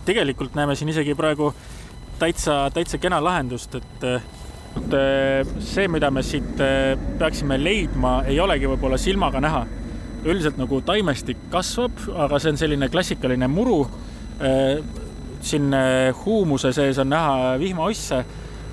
Tegelikult 0.05 0.55
näeme 0.55 0.75
siin 0.75 0.89
isegi 0.89 1.15
praegu 1.15 1.53
täitsa, 2.19 2.71
täitsa 2.75 2.99
kena 2.99 3.25
lahendust, 3.25 3.75
et 3.75 4.07
et 4.79 4.95
see, 5.67 5.89
mida 5.91 6.11
me 6.15 6.23
siit 6.23 6.61
peaksime 7.19 7.57
leidma, 7.59 8.21
ei 8.31 8.39
olegi 8.41 8.69
võib-olla 8.71 8.99
silmaga 8.99 9.41
näha. 9.43 9.67
üldiselt 10.21 10.59
nagu 10.61 10.81
taimestik 10.85 11.39
kasvab, 11.51 11.97
aga 12.13 12.39
see 12.39 12.51
on 12.53 12.59
selline 12.61 12.89
klassikaline 12.93 13.49
muru. 13.49 13.87
Siin 15.41 15.73
huumuse 16.25 16.73
sees 16.77 16.99
on 16.99 17.09
näha 17.09 17.57
vihmaosse, 17.59 18.25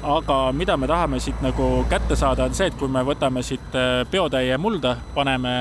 aga 0.08 0.39
mida 0.56 0.78
me 0.78 0.88
tahame 0.88 1.20
siit 1.20 1.41
nagu 1.43 1.86
kätte 1.89 2.15
saada, 2.15 2.48
on 2.48 2.56
see, 2.56 2.70
et 2.72 2.80
kui 2.80 2.88
me 2.91 3.04
võtame 3.04 3.43
siit 3.43 3.76
biotäie 4.12 4.58
mulda, 4.58 4.96
paneme, 5.15 5.54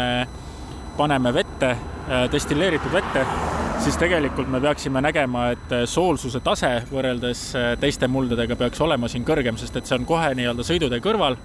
paneme 0.97 1.35
vette, 1.35 1.77
destilleeritud 2.33 2.95
vette 2.95 3.27
siis 3.87 3.97
tegelikult 4.01 4.49
me 4.49 4.61
peaksime 4.61 5.01
nägema, 5.05 5.51
et 5.55 5.75
soolsuse 5.91 6.41
tase 6.45 6.71
võrreldes 6.91 7.43
äh, 7.57 7.67
teiste 7.81 8.09
muldadega 8.11 8.57
peaks 8.59 8.81
olema 8.83 9.09
siin 9.11 9.25
kõrgem, 9.27 9.59
sest 9.61 9.77
et 9.77 9.89
see 9.89 9.99
on 9.99 10.07
kohe 10.09 10.33
nii-öelda 10.39 10.67
sõidutee 10.67 11.03
kõrval. 11.05 11.37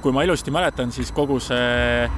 kui 0.00 0.12
ma 0.16 0.22
ilusti 0.24 0.50
mäletan, 0.50 0.92
siis 0.92 1.10
kogu 1.12 1.36
see 1.44 2.08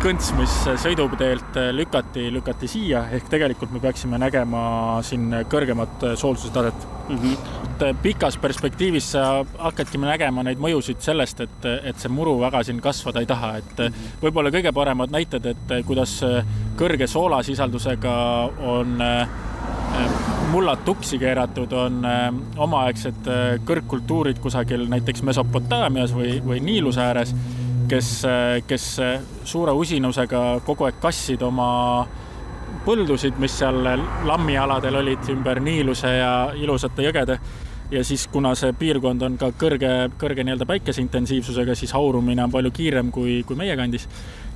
kõnts, 0.00 0.30
mis 0.38 0.52
sõiduteelt 0.82 1.58
lükati, 1.76 2.28
lükati 2.32 2.68
siia, 2.70 3.04
ehk 3.12 3.28
tegelikult 3.32 3.72
me 3.74 3.82
peaksime 3.82 4.18
nägema 4.20 4.62
siin 5.06 5.28
kõrgemat 5.50 6.06
soolsuse 6.20 6.52
taset 6.54 6.86
mm. 7.08 7.16
-hmm. 7.16 7.36
et 7.90 8.02
pikas 8.02 8.36
perspektiivis 8.36 9.10
sa 9.12 9.44
hakkadki 9.58 9.98
nägema 9.98 10.42
neid 10.42 10.58
mõjusid 10.62 11.00
sellest, 11.00 11.40
et, 11.40 11.68
et 11.84 11.98
see 11.98 12.12
muru 12.12 12.38
väga 12.40 12.62
siin 12.62 12.80
kasvada 12.80 13.20
ei 13.20 13.26
taha, 13.26 13.56
et 13.56 13.78
mm 13.78 13.86
-hmm. 13.86 14.16
võib-olla 14.22 14.50
kõige 14.50 14.72
paremad 14.72 15.10
näited, 15.10 15.46
et 15.46 15.76
kuidas 15.86 16.20
kõrge 16.80 17.06
soolasisaldusega 17.06 18.12
on 18.58 19.00
äh, 19.04 19.28
mullad 20.50 20.78
tuksi 20.84 21.18
keeratud, 21.18 21.72
on 21.72 22.04
äh, 22.04 22.28
omaaegsed 22.56 23.28
äh, 23.28 23.58
kõrgkultuurid 23.66 24.40
kusagil 24.42 24.86
näiteks 24.90 25.22
Mesopotaamias 25.26 26.14
või, 26.14 26.38
või 26.46 26.60
Niiluse 26.64 27.02
ääres, 27.04 27.34
kes, 27.88 28.08
kes 28.66 28.86
suure 29.44 29.72
usinusega 29.72 30.60
kogu 30.66 30.88
aeg 30.88 31.00
kassid 31.02 31.42
oma 31.42 31.70
põldusid, 32.84 33.36
mis 33.40 33.56
seal 33.60 33.82
lammialadel 34.26 35.00
olid 35.02 35.28
ümber 35.32 35.60
Niiluse 35.62 36.12
ja 36.20 36.32
ilusate 36.56 37.04
jõgede. 37.08 37.38
ja 37.90 38.04
siis, 38.04 38.28
kuna 38.30 38.54
see 38.54 38.70
piirkond 38.78 39.22
on 39.26 39.36
ka 39.38 39.48
kõrge, 39.58 40.10
kõrge 40.18 40.44
nii-öelda 40.46 40.66
päikeseintensiivsusega, 40.66 41.74
siis 41.74 41.92
haurumine 41.92 42.44
on 42.44 42.50
palju 42.50 42.70
kiirem 42.70 43.10
kui, 43.10 43.42
kui 43.46 43.56
meie 43.56 43.76
kandis. 43.76 44.08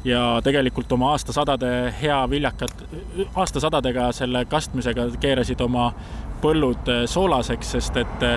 ja 0.05 0.41
tegelikult 0.45 0.93
oma 0.93 1.11
aastasadade 1.11 1.95
hea 2.03 2.31
viljakad, 2.31 2.71
aastasadadega 3.35 4.13
selle 4.13 4.45
kastmisega 4.45 5.09
keerasid 5.21 5.61
oma 5.61 5.93
põllud 6.43 6.91
soolaseks, 7.09 7.71
sest 7.77 7.97
et 7.97 8.29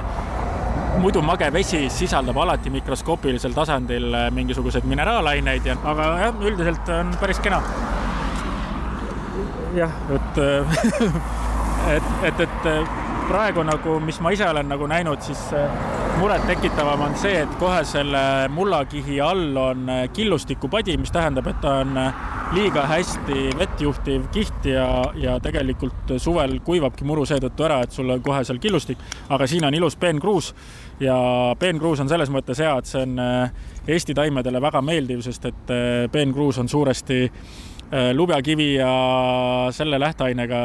muidu 1.01 1.21
mage 1.25 1.49
vesi 1.53 1.87
sisaldab 1.93 2.37
alati 2.43 2.71
mikroskoopilisel 2.73 3.53
tasandil 3.55 4.15
mingisuguseid 4.33 4.87
mineraalaineid 4.89 5.65
ja, 5.69 5.77
aga 5.85 6.07
jah, 6.23 6.39
üldiselt 6.49 6.93
on 6.93 7.11
päris 7.21 7.41
kena. 7.43 7.61
Jah, 9.77 9.93
et 10.15 10.41
et, 11.97 12.07
et, 12.23 12.39
et 12.47 12.71
praegu 13.27 13.63
nagu, 13.67 13.99
mis 14.03 14.19
ma 14.23 14.31
ise 14.35 14.47
olen 14.47 14.69
nagu 14.71 14.87
näinud, 14.87 15.21
siis 15.23 15.41
murettekitavam 16.17 17.03
on 17.09 17.15
see, 17.19 17.43
et 17.43 17.57
kohe 17.59 17.83
selle 17.87 18.21
mullakihi 18.53 19.19
all 19.21 19.57
on 19.61 19.91
killustikupadi, 20.15 20.97
mis 20.97 21.11
tähendab, 21.13 21.49
et 21.51 21.59
ta 21.61 21.77
on 21.83 21.99
liiga 22.55 22.85
hästi 22.87 23.49
vett 23.59 23.81
juhtiv 23.83 24.29
kiht 24.31 24.69
ja, 24.71 24.87
ja 25.19 25.35
tegelikult 25.43 26.15
suvel 26.23 26.57
kuivabki 26.65 27.05
muru 27.07 27.25
seetõttu 27.27 27.67
ära, 27.67 27.81
et 27.83 27.95
sul 27.95 28.09
on 28.15 28.23
kohe 28.23 28.43
seal 28.47 28.61
killustik, 28.63 29.01
aga 29.29 29.47
siin 29.47 29.67
on 29.67 29.75
ilus 29.75 29.99
peenkruus 29.99 30.53
ja 30.99 31.17
peenkruus 31.59 31.99
on 32.01 32.09
selles 32.09 32.29
mõttes 32.33 32.59
hea, 32.63 32.73
et 32.77 32.89
see 32.89 33.03
on 33.05 33.19
Eesti 33.87 34.15
taimedele 34.17 34.59
väga 34.61 34.81
meeldiv, 34.81 35.21
sest 35.23 35.45
et 35.45 35.73
peenkruus 36.11 36.57
on 36.59 36.69
suuresti 36.69 37.19
Äh, 37.87 38.11
lubjakivi 38.15 38.73
ja 38.75 38.87
selle 39.71 39.95
lähteainega, 39.99 40.57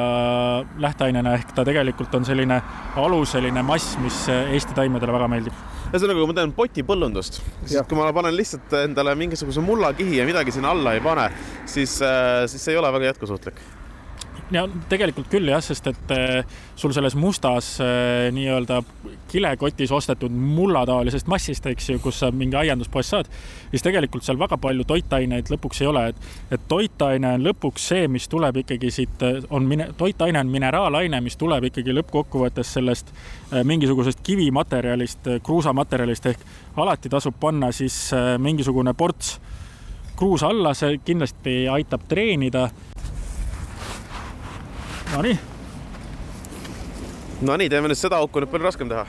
lähteainena 0.83 1.37
ehk 1.39 1.53
ta 1.55 1.63
tegelikult 1.65 2.15
on 2.19 2.25
selline 2.27 2.57
aluseline 2.99 3.63
mass, 3.63 3.93
mis 4.03 4.17
Eesti 4.33 4.75
taimedele 4.75 5.15
väga 5.15 5.29
meeldib. 5.31 5.61
ühesõnaga, 5.93 6.19
kui 6.19 6.31
ma 6.33 6.35
teen 6.35 6.55
potipõllundust, 6.57 7.39
siis 7.63 7.87
kui 7.87 8.01
ma 8.01 8.09
panen 8.17 8.35
lihtsalt 8.35 8.75
endale 8.81 9.15
mingisuguse 9.15 9.63
mullakihi 9.63 10.19
ja 10.19 10.27
midagi 10.27 10.57
sinna 10.57 10.75
alla 10.75 10.97
ei 10.97 11.05
pane, 11.05 11.29
siis, 11.63 12.01
äh, 12.03 12.43
siis 12.51 12.65
see 12.65 12.75
ei 12.75 12.83
ole 12.83 12.91
väga 12.99 13.13
jätkusuutlik 13.13 13.63
ja 14.53 14.65
tegelikult 14.91 15.31
küll 15.33 15.49
jah, 15.51 15.63
sest 15.65 15.87
et 15.91 16.13
eh, 16.15 16.59
sul 16.79 16.93
selles 16.95 17.15
mustas 17.19 17.75
eh, 17.83 18.29
nii-öelda 18.35 18.81
kilekotis 19.33 19.93
ostetud 19.95 20.33
mullataolisest 20.33 21.29
massist, 21.31 21.67
eks 21.71 21.89
ju, 21.91 22.01
kus 22.03 22.21
sa 22.23 22.31
mingi 22.35 22.59
aianduspoest 22.61 23.15
saad, 23.15 23.31
siis 23.71 23.85
tegelikult 23.85 24.27
seal 24.27 24.41
väga 24.41 24.59
palju 24.61 24.85
toitaineid 24.89 25.53
lõpuks 25.53 25.83
ei 25.83 25.91
ole, 25.91 26.05
et, 26.13 26.29
et 26.57 26.67
toitaine 26.69 27.35
on 27.39 27.47
lõpuks 27.49 27.89
see, 27.93 28.09
mis 28.13 28.29
tuleb 28.33 28.63
ikkagi 28.65 28.93
siit, 28.93 29.25
on 29.51 29.67
mine-, 29.69 29.91
toitaine 29.99 30.43
on 30.43 30.53
mineraalaine, 30.53 31.23
mis 31.25 31.39
tuleb 31.41 31.71
ikkagi 31.71 31.97
lõppkokkuvõttes 31.97 32.77
sellest 32.79 33.15
eh, 33.15 33.63
mingisugusest 33.65 34.21
kivimaterjalist, 34.27 35.33
kruusamaterjalist. 35.47 36.29
Ehk 36.33 36.79
alati 36.83 37.11
tasub 37.13 37.35
panna 37.41 37.73
siis 37.75 37.97
mingisugune 38.41 38.95
ports 38.97 39.37
kruusa 40.17 40.53
alla, 40.53 40.75
see 40.77 41.01
kindlasti 41.05 41.65
aitab 41.73 42.05
treenida 42.09 42.69
Nonii. 45.13 45.39
Nonii, 47.45 47.69
teeme 47.69 47.91
nüüd 47.91 47.99
seda 48.01 48.17
auku 48.23 48.41
nüüd 48.41 48.49
palju 48.53 48.65
raskem 48.65 48.89
teha. 48.89 49.05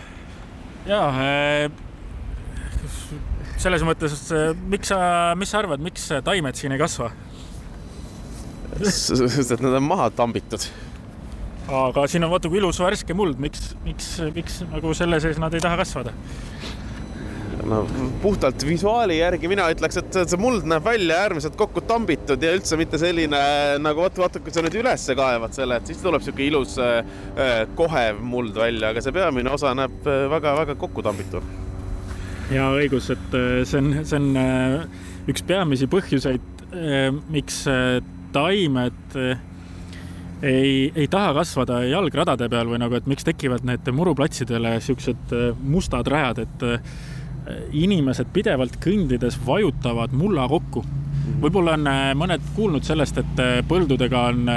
ja 0.83 0.99
äh, 1.15 1.69
selles 3.63 3.85
mõttes, 3.87 4.17
miks 4.67 4.91
sa, 4.91 4.97
mis 5.39 5.53
sa 5.53 5.61
arvad, 5.61 5.83
miks 5.83 6.09
taimed 6.25 6.59
siin 6.59 6.75
ei 6.75 6.81
kasva? 6.81 7.13
sest 8.83 9.53
et 9.53 9.61
nad 9.63 9.77
on 9.77 9.85
maha 9.85 10.09
tambitud. 10.17 10.65
aga 11.71 12.07
siin 12.11 12.25
on 12.27 12.33
vaata 12.33 12.51
kui 12.51 12.59
ilus 12.59 12.81
värske 12.83 13.15
muld, 13.15 13.39
miks, 13.39 13.71
miks, 13.85 14.09
miks 14.35 14.59
nagu 14.73 14.91
selle 14.97 15.21
sees 15.23 15.39
nad 15.39 15.55
ei 15.55 15.63
taha 15.63 15.79
kasvada? 15.85 16.11
No 17.65 17.83
puhtalt 18.21 18.65
visuaali 18.67 19.17
järgi 19.19 19.49
mina 19.51 19.67
ütleks, 19.73 19.97
et 20.01 20.17
see 20.17 20.39
muld 20.41 20.65
näeb 20.69 20.85
välja 20.85 21.19
äärmiselt 21.25 21.55
kokku 21.59 21.83
tambitud 21.87 22.43
ja 22.43 22.53
üldse 22.55 22.77
mitte 22.79 22.99
selline 23.01 23.41
nagu 23.83 24.03
vaata, 24.03 24.23
vaata, 24.23 24.41
kui 24.43 24.53
sa 24.53 24.63
nüüd 24.65 24.77
ülesse 24.81 25.15
kaevad 25.17 25.55
selle, 25.55 25.79
et 25.79 25.89
siis 25.89 26.01
tuleb 26.03 26.23
niisugune 26.23 26.47
ilus 26.49 26.77
äh, 26.81 27.63
kohev 27.77 28.21
muld 28.23 28.57
välja, 28.57 28.91
aga 28.91 29.03
see 29.03 29.15
peamine 29.15 29.53
osa 29.53 29.73
näeb 29.77 30.09
väga-väga 30.33 30.77
kokku 30.79 31.05
tambitud. 31.05 31.45
ja 32.53 32.69
õigus, 32.75 33.09
et 33.13 33.39
see 33.69 33.79
on, 33.79 33.95
see 34.03 34.19
on 34.19 34.29
üks 35.31 35.45
peamisi 35.47 35.87
põhjuseid, 35.91 36.67
miks 37.31 37.63
taimed 38.33 39.17
ei, 40.43 40.91
ei 40.91 41.07
taha 41.07 41.31
kasvada 41.37 41.79
jalgradade 41.87 42.49
peal 42.51 42.67
või 42.67 42.81
nagu, 42.81 42.97
et 42.97 43.07
miks 43.07 43.25
tekivad 43.27 43.63
need 43.67 43.87
muruplatsidele 43.95 44.75
siuksed 44.83 45.35
mustad 45.63 46.09
rajad, 46.11 46.43
et 46.43 46.65
inimesed 47.75 48.29
pidevalt 48.33 48.77
kõndides 48.83 49.37
vajutavad 49.45 50.13
mulla 50.15 50.47
kokku. 50.47 50.83
võib-olla 51.41 51.73
on 51.75 51.89
mõned 52.19 52.41
kuulnud 52.55 52.83
sellest, 52.83 53.17
et 53.19 53.41
põldudega 53.67 54.21
on, 54.29 54.49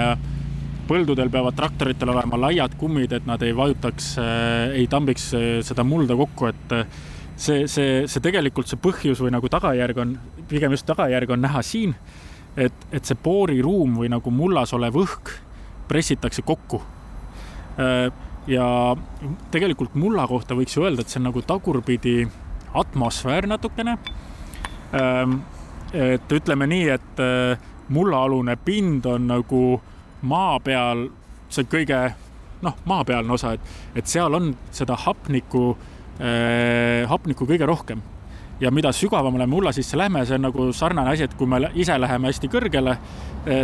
põldudel 0.87 1.31
peavad 1.31 1.57
traktoritel 1.59 2.13
olema 2.15 2.39
laiad 2.39 2.77
kummid, 2.79 3.13
et 3.13 3.27
nad 3.27 3.43
ei 3.43 3.55
vajutaks, 3.57 4.13
ei 4.75 4.87
tambiks 4.87 5.33
seda 5.67 5.85
mulda 5.85 6.15
kokku, 6.17 6.47
et 6.47 6.77
see, 7.37 7.67
see, 7.69 8.05
see 8.09 8.23
tegelikult 8.25 8.71
see 8.71 8.81
põhjus 8.81 9.21
või 9.23 9.35
nagu 9.35 9.51
tagajärg 9.53 9.99
on, 10.03 10.15
pigem 10.49 10.75
just 10.75 10.87
tagajärg 10.89 11.35
on 11.35 11.43
näha 11.45 11.63
siin, 11.67 11.95
et, 12.57 12.87
et 12.93 13.05
see 13.05 13.19
booriruum 13.23 13.99
või 14.01 14.11
nagu 14.13 14.33
mullas 14.33 14.73
olev 14.77 14.97
õhk 15.03 15.35
pressitakse 15.89 16.43
kokku. 16.43 16.83
ja 18.47 18.67
tegelikult 19.51 19.95
mulla 19.95 20.27
kohta 20.27 20.55
võiks 20.55 20.77
ju 20.77 20.85
öelda, 20.87 21.03
et 21.03 21.13
see 21.13 21.21
on 21.21 21.29
nagu 21.29 21.43
tagurpidi 21.43 22.25
atmosfäär 22.81 23.47
natukene. 23.47 23.99
et 25.93 26.33
ütleme 26.33 26.67
nii, 26.67 26.89
et 26.89 27.21
mullaalune 27.89 28.57
pind 28.65 29.07
on 29.07 29.27
nagu 29.29 29.81
maa 30.23 30.59
peal 30.61 31.07
see 31.53 31.67
kõige 31.71 32.01
noh, 32.65 32.77
maapealne 32.89 33.33
osa, 33.37 33.55
et, 33.57 33.73
et 34.01 34.11
seal 34.11 34.35
on 34.35 34.51
seda 34.75 34.97
hapnikku 35.07 35.71
äh,, 36.21 37.05
hapnikku 37.11 37.47
kõige 37.49 37.69
rohkem. 37.69 38.03
ja 38.61 38.71
mida 38.73 38.89
sügavamale 38.93 39.45
mulla 39.47 39.73
sisse 39.77 39.99
lähme, 39.99 40.23
see 40.25 40.39
on 40.39 40.47
nagu 40.47 40.71
sarnane 40.73 41.11
asi, 41.13 41.27
et 41.27 41.35
kui 41.37 41.47
me 41.47 41.59
ise 41.77 41.93
läheme 42.01 42.31
hästi 42.31 42.49
kõrgele, 42.49 42.95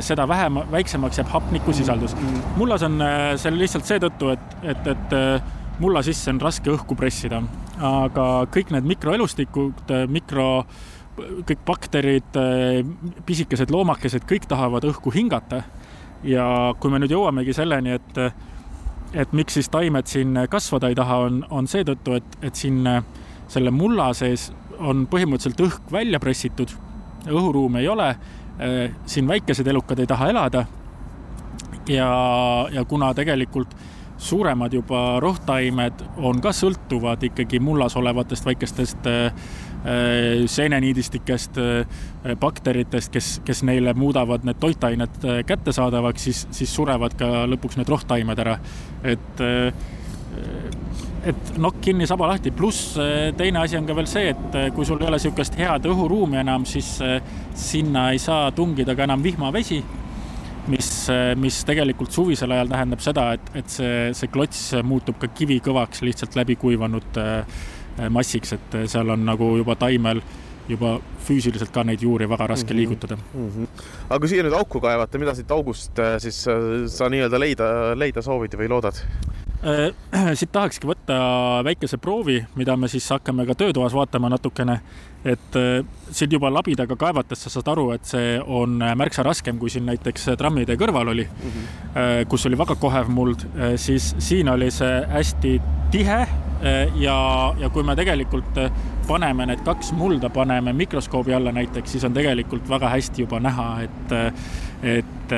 seda 0.05 0.27
vähem, 0.29 0.59
väiksemaks 0.71 1.19
jääb 1.19 1.31
hapnikusisaldus. 1.33 2.13
mullas 2.57 2.85
on 2.85 3.01
see 3.41 3.55
lihtsalt 3.57 3.89
seetõttu, 3.89 4.35
et, 4.35 4.57
et, 4.75 4.91
et 4.93 5.81
mulla 5.81 6.03
sisse 6.05 6.29
on 6.31 6.43
raske 6.45 6.71
õhku 6.71 6.97
pressida, 6.99 7.41
aga 7.81 8.27
kõik 8.53 8.73
need 8.75 8.89
mikroelustikud, 8.89 9.93
mikro, 10.13 10.65
kõik 11.17 11.65
bakterid, 11.67 12.39
pisikesed 13.27 13.73
loomakesed, 13.73 14.27
kõik 14.29 14.49
tahavad 14.49 14.85
õhku 14.89 15.13
hingata. 15.15 15.63
ja 16.23 16.75
kui 16.79 16.91
me 16.91 17.01
nüüd 17.03 17.11
jõuamegi 17.11 17.53
selleni, 17.53 17.97
et, 17.99 18.19
et 19.13 19.33
miks 19.33 19.55
siis 19.59 19.69
taimed 19.69 20.07
siin 20.07 20.39
kasvada 20.51 20.89
ei 20.89 20.95
taha, 20.95 21.17
on, 21.27 21.41
on 21.51 21.67
seetõttu, 21.67 22.15
et, 22.15 22.37
et 22.43 22.55
siin 22.55 22.87
selle 23.49 23.71
mulla 23.75 24.13
sees 24.15 24.53
on 24.79 25.07
põhimõtteliselt 25.11 25.61
õhk 25.67 25.91
välja 25.93 26.21
pressitud, 26.23 26.71
õhuruumi 27.27 27.83
ei 27.83 27.89
ole, 27.89 28.15
siin 29.07 29.29
väikesed 29.29 29.67
elukad 29.67 29.99
ei 29.99 30.07
taha 30.07 30.29
elada. 30.31 30.65
ja, 31.89 32.09
ja 32.71 32.85
kuna 32.85 33.15
tegelikult 33.15 33.75
suuremad 34.23 34.73
juba 34.73 35.21
rohtaimed 35.21 36.03
on 36.23 36.41
ka 36.43 36.53
sõltuvad 36.55 37.23
ikkagi 37.27 37.61
mullas 37.63 37.97
olevatest 37.99 38.47
väikestest 38.47 39.09
seeneniidistikest, 40.47 41.57
bakteritest, 42.41 43.11
kes, 43.13 43.31
kes 43.43 43.63
neile 43.67 43.95
muudavad 43.99 44.45
need 44.47 44.61
toitained 44.63 45.25
kättesaadavaks, 45.47 46.29
siis, 46.29 46.45
siis 46.55 46.75
surevad 46.75 47.17
ka 47.19 47.49
lõpuks 47.51 47.81
need 47.81 47.91
rohtaimed 47.91 48.43
ära. 48.45 48.59
et, 49.03 49.43
et 51.27 51.51
nokk 51.59 51.81
kinni, 51.83 52.07
saba 52.07 52.29
lahti, 52.31 52.55
pluss 52.55 52.95
teine 53.37 53.59
asi 53.65 53.77
on 53.81 53.89
ka 53.91 53.97
veel 53.99 54.07
see, 54.11 54.31
et 54.31 54.57
kui 54.77 54.87
sul 54.87 55.03
ei 55.03 55.11
ole 55.11 55.19
niisugust 55.19 55.59
head 55.59 55.91
õhuruumi 55.91 56.39
enam, 56.45 56.63
siis 56.67 56.95
sinna 57.59 58.13
ei 58.15 58.23
saa 58.23 58.53
tungida 58.55 58.95
ka 58.95 59.11
enam 59.11 59.23
vihmavesi 59.23 59.83
mis, 60.71 60.91
mis 61.41 61.63
tegelikult 61.69 62.15
suvisel 62.15 62.53
ajal 62.55 62.71
tähendab 62.71 63.03
seda, 63.05 63.33
et, 63.37 63.51
et 63.63 63.73
see, 63.73 63.97
see 64.15 64.31
klots 64.33 64.61
muutub 64.87 65.19
ka 65.23 65.31
kivikõvaks 65.33 66.05
lihtsalt 66.07 66.37
läbi 66.39 66.57
kuivanud 66.61 67.19
massiks, 68.13 68.55
et 68.57 68.77
seal 68.89 69.11
on 69.13 69.27
nagu 69.27 69.57
juba 69.59 69.77
taimel 69.77 70.23
juba 70.71 70.95
füüsiliselt 71.27 71.73
ka 71.75 71.83
neid 71.87 72.03
juuri 72.03 72.29
väga 72.31 72.47
raske 72.53 72.71
mm 72.71 72.71
-hmm. 72.71 72.79
liigutada 72.79 73.17
mm. 73.17 73.49
-hmm. 73.49 73.67
aga 74.09 74.19
kui 74.21 74.29
siia 74.29 74.43
nüüd 74.43 74.57
auku 74.59 74.81
kaevata, 74.81 75.19
mida 75.19 75.35
siit 75.35 75.51
august 75.51 75.99
siis 76.19 76.45
sa 76.87 77.09
nii-öelda 77.09 77.41
leida, 77.41 77.69
leida 77.95 78.23
soovid 78.23 78.55
või 78.55 78.69
loodad? 78.69 79.03
siit 80.39 80.53
tahakski 80.53 80.89
võtta 80.91 81.17
väikese 81.65 81.99
proovi, 82.03 82.41
mida 82.59 82.77
me 82.77 82.89
siis 82.91 83.07
hakkame 83.15 83.47
ka 83.47 83.55
töötoas 83.55 83.95
vaatama 83.95 84.31
natukene. 84.33 84.81
et 85.25 85.55
siin 86.11 86.33
juba 86.35 86.51
labidaga 86.51 86.97
kaevates 86.99 87.45
sa 87.45 87.51
saad 87.51 87.69
aru, 87.71 87.85
et 87.95 88.05
see 88.05 88.41
on 88.43 88.81
märksa 88.99 89.23
raskem, 89.23 89.59
kui 89.59 89.71
siin 89.71 89.87
näiteks 89.87 90.33
trammide 90.39 90.75
kõrval 90.75 91.13
oli 91.13 91.23
mm, 91.23 91.51
-hmm. 91.51 92.27
kus 92.29 92.47
oli 92.47 92.59
väga 92.59 92.75
kohev 92.75 93.09
muld, 93.09 93.47
siis 93.77 94.15
siin 94.19 94.49
oli 94.49 94.71
see 94.71 95.07
hästi 95.15 95.61
tihe 95.91 96.27
ja, 96.95 97.55
ja 97.59 97.71
kui 97.71 97.83
me 97.83 97.97
tegelikult 97.97 98.59
paneme 99.07 99.47
need 99.47 99.63
kaks 99.67 99.93
mulda, 99.93 100.31
paneme 100.31 100.73
mikroskoobi 100.73 101.35
alla 101.35 101.53
näiteks, 101.53 101.93
siis 101.93 102.05
on 102.05 102.15
tegelikult 102.15 102.69
väga 102.69 102.89
hästi 102.89 103.23
juba 103.23 103.41
näha, 103.41 103.69
et, 103.83 104.15
et 104.83 105.35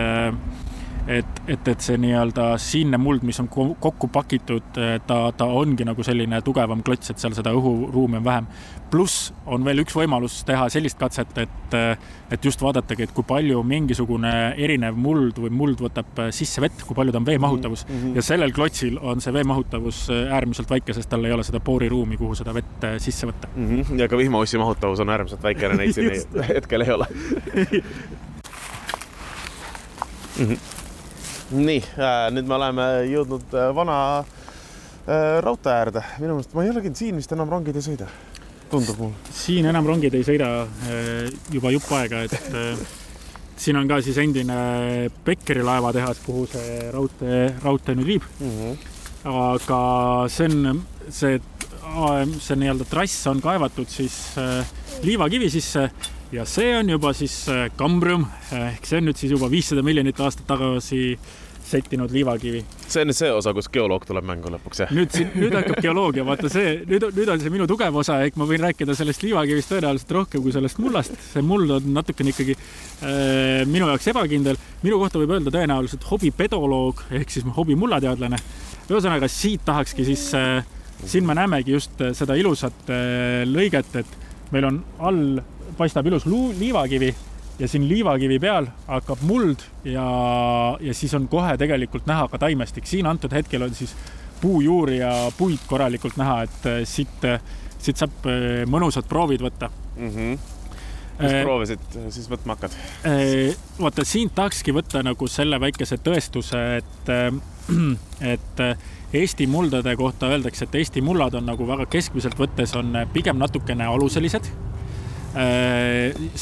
et, 1.08 1.40
et, 1.48 1.68
et 1.68 1.84
see 1.84 1.98
nii-öelda 2.00 2.54
siinne 2.60 2.98
muld, 3.00 3.24
mis 3.26 3.38
on 3.42 3.48
kokku 3.48 4.08
pakitud, 4.12 4.78
ta, 5.06 5.18
ta 5.36 5.44
ongi 5.44 5.84
nagu 5.84 6.04
selline 6.06 6.40
tugevam 6.44 6.82
klots, 6.84 7.10
et 7.12 7.20
seal 7.20 7.34
seda 7.36 7.52
õhuruumi 7.56 8.20
on 8.20 8.24
vähem. 8.24 8.46
pluss 8.90 9.32
on 9.50 9.64
veel 9.66 9.82
üks 9.82 9.96
võimalus 9.96 10.44
teha 10.46 10.68
sellist 10.70 10.98
katset, 11.00 11.38
et, 11.42 11.74
et 12.32 12.44
just 12.44 12.62
vaadatagi, 12.62 13.02
et 13.08 13.14
kui 13.14 13.24
palju 13.26 13.62
mingisugune 13.66 14.54
erinev 14.56 14.96
muld 14.96 15.40
või 15.42 15.50
muld 15.50 15.80
võtab 15.82 16.20
sisse 16.32 16.62
vett, 16.62 16.84
kui 16.86 16.96
palju 16.96 17.12
ta 17.12 17.18
on 17.20 17.26
veemahutavus 17.26 17.86
mm. 17.88 17.94
-hmm. 17.94 18.14
ja 18.16 18.22
sellel 18.22 18.52
klotsil 18.54 18.98
on 19.02 19.20
see 19.20 19.32
veemahutavus 19.34 20.06
äärmiselt 20.10 20.70
väike, 20.70 20.94
sest 20.94 21.10
tal 21.10 21.24
ei 21.24 21.32
ole 21.32 21.44
seda 21.44 21.60
pooriruumi, 21.60 22.16
kuhu 22.16 22.34
seda 22.38 22.54
vett 22.54 22.86
sisse 22.98 23.26
võtta 23.26 23.48
mm. 23.56 23.66
-hmm. 23.66 24.00
ja 24.00 24.08
ka 24.08 24.16
vihmaussi 24.16 24.58
mahutavus 24.58 25.00
on 25.00 25.10
äärmiselt 25.10 25.42
väikene, 25.42 25.74
neid 25.76 25.92
siin 25.92 26.12
hetkel 26.54 26.80
ei 26.86 26.90
ole 26.90 27.06
mm. 30.38 30.46
-hmm 30.46 30.73
nii 31.52 31.80
äh,, 31.98 32.28
nüüd 32.32 32.48
me 32.48 32.56
oleme 32.56 32.86
jõudnud 33.10 33.54
äh, 33.56 33.70
vana 33.76 33.96
äh, 34.20 35.40
raudtee 35.44 35.72
äärde. 35.72 36.04
minu 36.22 36.38
meelest 36.38 36.54
ma 36.56 36.64
ei 36.64 36.72
olegi 36.72 36.92
siin 36.96 37.18
vist 37.20 37.32
enam 37.36 37.50
rongid 37.52 37.76
ei 37.76 37.84
sõida, 37.84 38.08
tundub 38.72 39.00
mulle. 39.02 39.34
siin 39.34 39.68
enam 39.68 39.86
rongid 39.88 40.16
ei 40.16 40.24
sõida 40.26 40.50
juba 41.52 41.72
jupp 41.74 41.90
aega, 41.98 42.24
et 42.24 42.38
siin 43.60 43.78
on 43.80 43.88
ka 43.90 44.00
siis 44.02 44.18
endine 44.22 44.56
Beckeri 45.24 45.62
laevatehas, 45.66 46.22
kuhu 46.24 46.46
see 46.50 46.88
raudtee, 46.94 47.42
raudtee 47.64 47.98
nüüd 47.98 48.14
viib 48.14 48.28
mm. 48.40 48.56
-hmm. 48.56 48.88
aga 49.34 49.80
see 50.32 50.48
on, 50.48 50.82
see, 51.10 51.38
see 52.40 52.58
nii-öelda 52.62 52.88
trass 52.88 53.26
on 53.30 53.44
kaevatud 53.44 53.88
siis 53.92 54.18
liivakivi 55.04 55.50
sisse 55.52 55.90
ja 56.34 56.44
see 56.48 56.74
on 56.76 56.90
juba 56.90 57.12
siis 57.16 57.44
kambrium 57.78 58.26
ehk 58.52 58.86
see 58.88 59.00
on 59.00 59.10
nüüd 59.10 59.20
siis 59.20 59.34
juba 59.34 59.50
viissada 59.52 59.84
miljonit 59.86 60.20
aastat 60.20 60.46
tagasi 60.48 61.16
sättinud 61.64 62.12
liivakivi. 62.12 62.64
see 62.88 63.02
on 63.02 63.08
nüüd 63.08 63.16
see 63.16 63.30
osa, 63.32 63.52
kus 63.56 63.68
geoloog 63.72 64.04
tuleb 64.08 64.26
mängu 64.28 64.50
lõpuks, 64.52 64.82
jah? 64.84 64.92
nüüd 64.94 65.12
siin, 65.14 65.30
nüüd 65.38 65.54
hakkab 65.56 65.80
geoloogia, 65.84 66.24
vaata 66.26 66.50
see, 66.52 66.74
nüüd, 66.88 67.06
nüüd 67.16 67.32
on 67.32 67.40
see 67.40 67.52
minu 67.54 67.68
tugev 67.70 67.96
osa, 68.02 68.18
ehk 68.26 68.36
ma 68.40 68.48
võin 68.48 68.62
rääkida 68.66 68.96
sellest 68.98 69.24
liivakivist 69.24 69.72
tõenäoliselt 69.72 70.12
rohkem 70.18 70.44
kui 70.44 70.52
sellest 70.54 70.80
mullast. 70.82 71.16
see 71.30 71.44
mull 71.44 71.78
on 71.78 71.88
natukene 71.96 72.34
ikkagi 72.34 72.56
äh, 72.58 73.64
minu 73.70 73.88
jaoks 73.92 74.10
ebakindel. 74.12 74.60
minu 74.84 75.00
kohta 75.00 75.22
võib 75.22 75.34
öelda 75.38 75.54
tõenäoliselt 75.54 76.04
hobipedoloog 76.10 77.06
ehk 77.20 77.32
siis 77.32 77.48
hobimullateadlane. 77.56 78.42
ühesõnaga, 78.90 79.30
siit 79.32 79.64
tahakski 79.64 80.04
siis 80.10 80.28
äh,, 80.36 80.60
siin 81.04 81.24
me 81.26 81.36
näemegi 81.38 81.78
just 81.78 82.04
seda 82.12 82.36
ilusat 82.36 82.92
äh, 82.92 83.42
lõiget, 83.48 83.96
et 84.04 84.52
meil 84.52 84.68
on 84.68 84.84
all 85.00 85.40
paistab 85.78 86.06
ilus 86.06 86.26
luu, 86.26 86.52
liivakivi 86.58 87.14
ja 87.58 87.68
siin 87.68 87.88
liivakivi 87.88 88.38
peal 88.42 88.66
hakkab 88.86 89.22
muld 89.22 89.62
ja, 89.84 90.06
ja 90.80 90.94
siis 90.94 91.14
on 91.14 91.28
kohe 91.28 91.56
tegelikult 91.58 92.06
näha 92.10 92.28
ka 92.28 92.38
taimestik. 92.38 92.86
siin 92.86 93.06
antud 93.06 93.32
hetkel 93.32 93.62
on 93.62 93.74
siis 93.74 93.94
puujuuri 94.40 94.98
ja 94.98 95.12
puid 95.38 95.62
korralikult 95.66 96.16
näha, 96.20 96.42
et 96.42 96.66
siit, 96.88 97.28
siit 97.78 98.00
saab 98.00 98.26
mõnusad 98.70 99.06
proovid 99.08 99.44
võtta 99.44 99.70
mm. 99.70 100.10
-hmm. 100.10 100.38
mis 101.20 101.36
proove 101.42 101.68
siit 101.70 101.98
siis 102.08 102.26
võtma 102.30 102.56
hakkad? 102.56 102.74
vaata, 103.80 104.04
siin 104.04 104.30
tahakski 104.34 104.74
võtta 104.74 105.02
nagu 105.06 105.28
selle 105.28 105.60
väikese 105.60 106.00
tõestuse, 106.02 106.64
et, 106.82 107.14
et 108.34 108.66
Eesti 109.14 109.46
muldade 109.46 109.96
kohta 109.96 110.26
öeldakse, 110.26 110.64
et 110.64 110.74
Eesti 110.74 111.00
mullad 111.00 111.34
on 111.38 111.46
nagu 111.46 111.66
väga 111.68 111.86
keskmiselt 111.86 112.38
võttes 112.38 112.72
on 112.74 112.96
pigem 113.12 113.38
natukene 113.38 113.86
aluselised. 113.86 114.48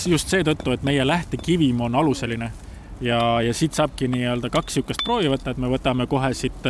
Just 0.07 0.29
seetõttu, 0.29 0.75
et 0.75 0.83
meie 0.85 1.07
lähtekivim 1.07 1.81
on 1.81 1.95
aluseline 1.97 2.51
ja, 3.01 3.41
ja 3.41 3.55
siit 3.57 3.75
saabki 3.75 4.09
nii-öelda 4.13 4.51
kaks 4.53 4.77
niisugust 4.77 5.05
proovi 5.07 5.33
võtta, 5.33 5.55
et 5.55 5.61
me 5.63 5.71
võtame 5.73 6.07
kohe 6.11 6.33
siit 6.37 6.69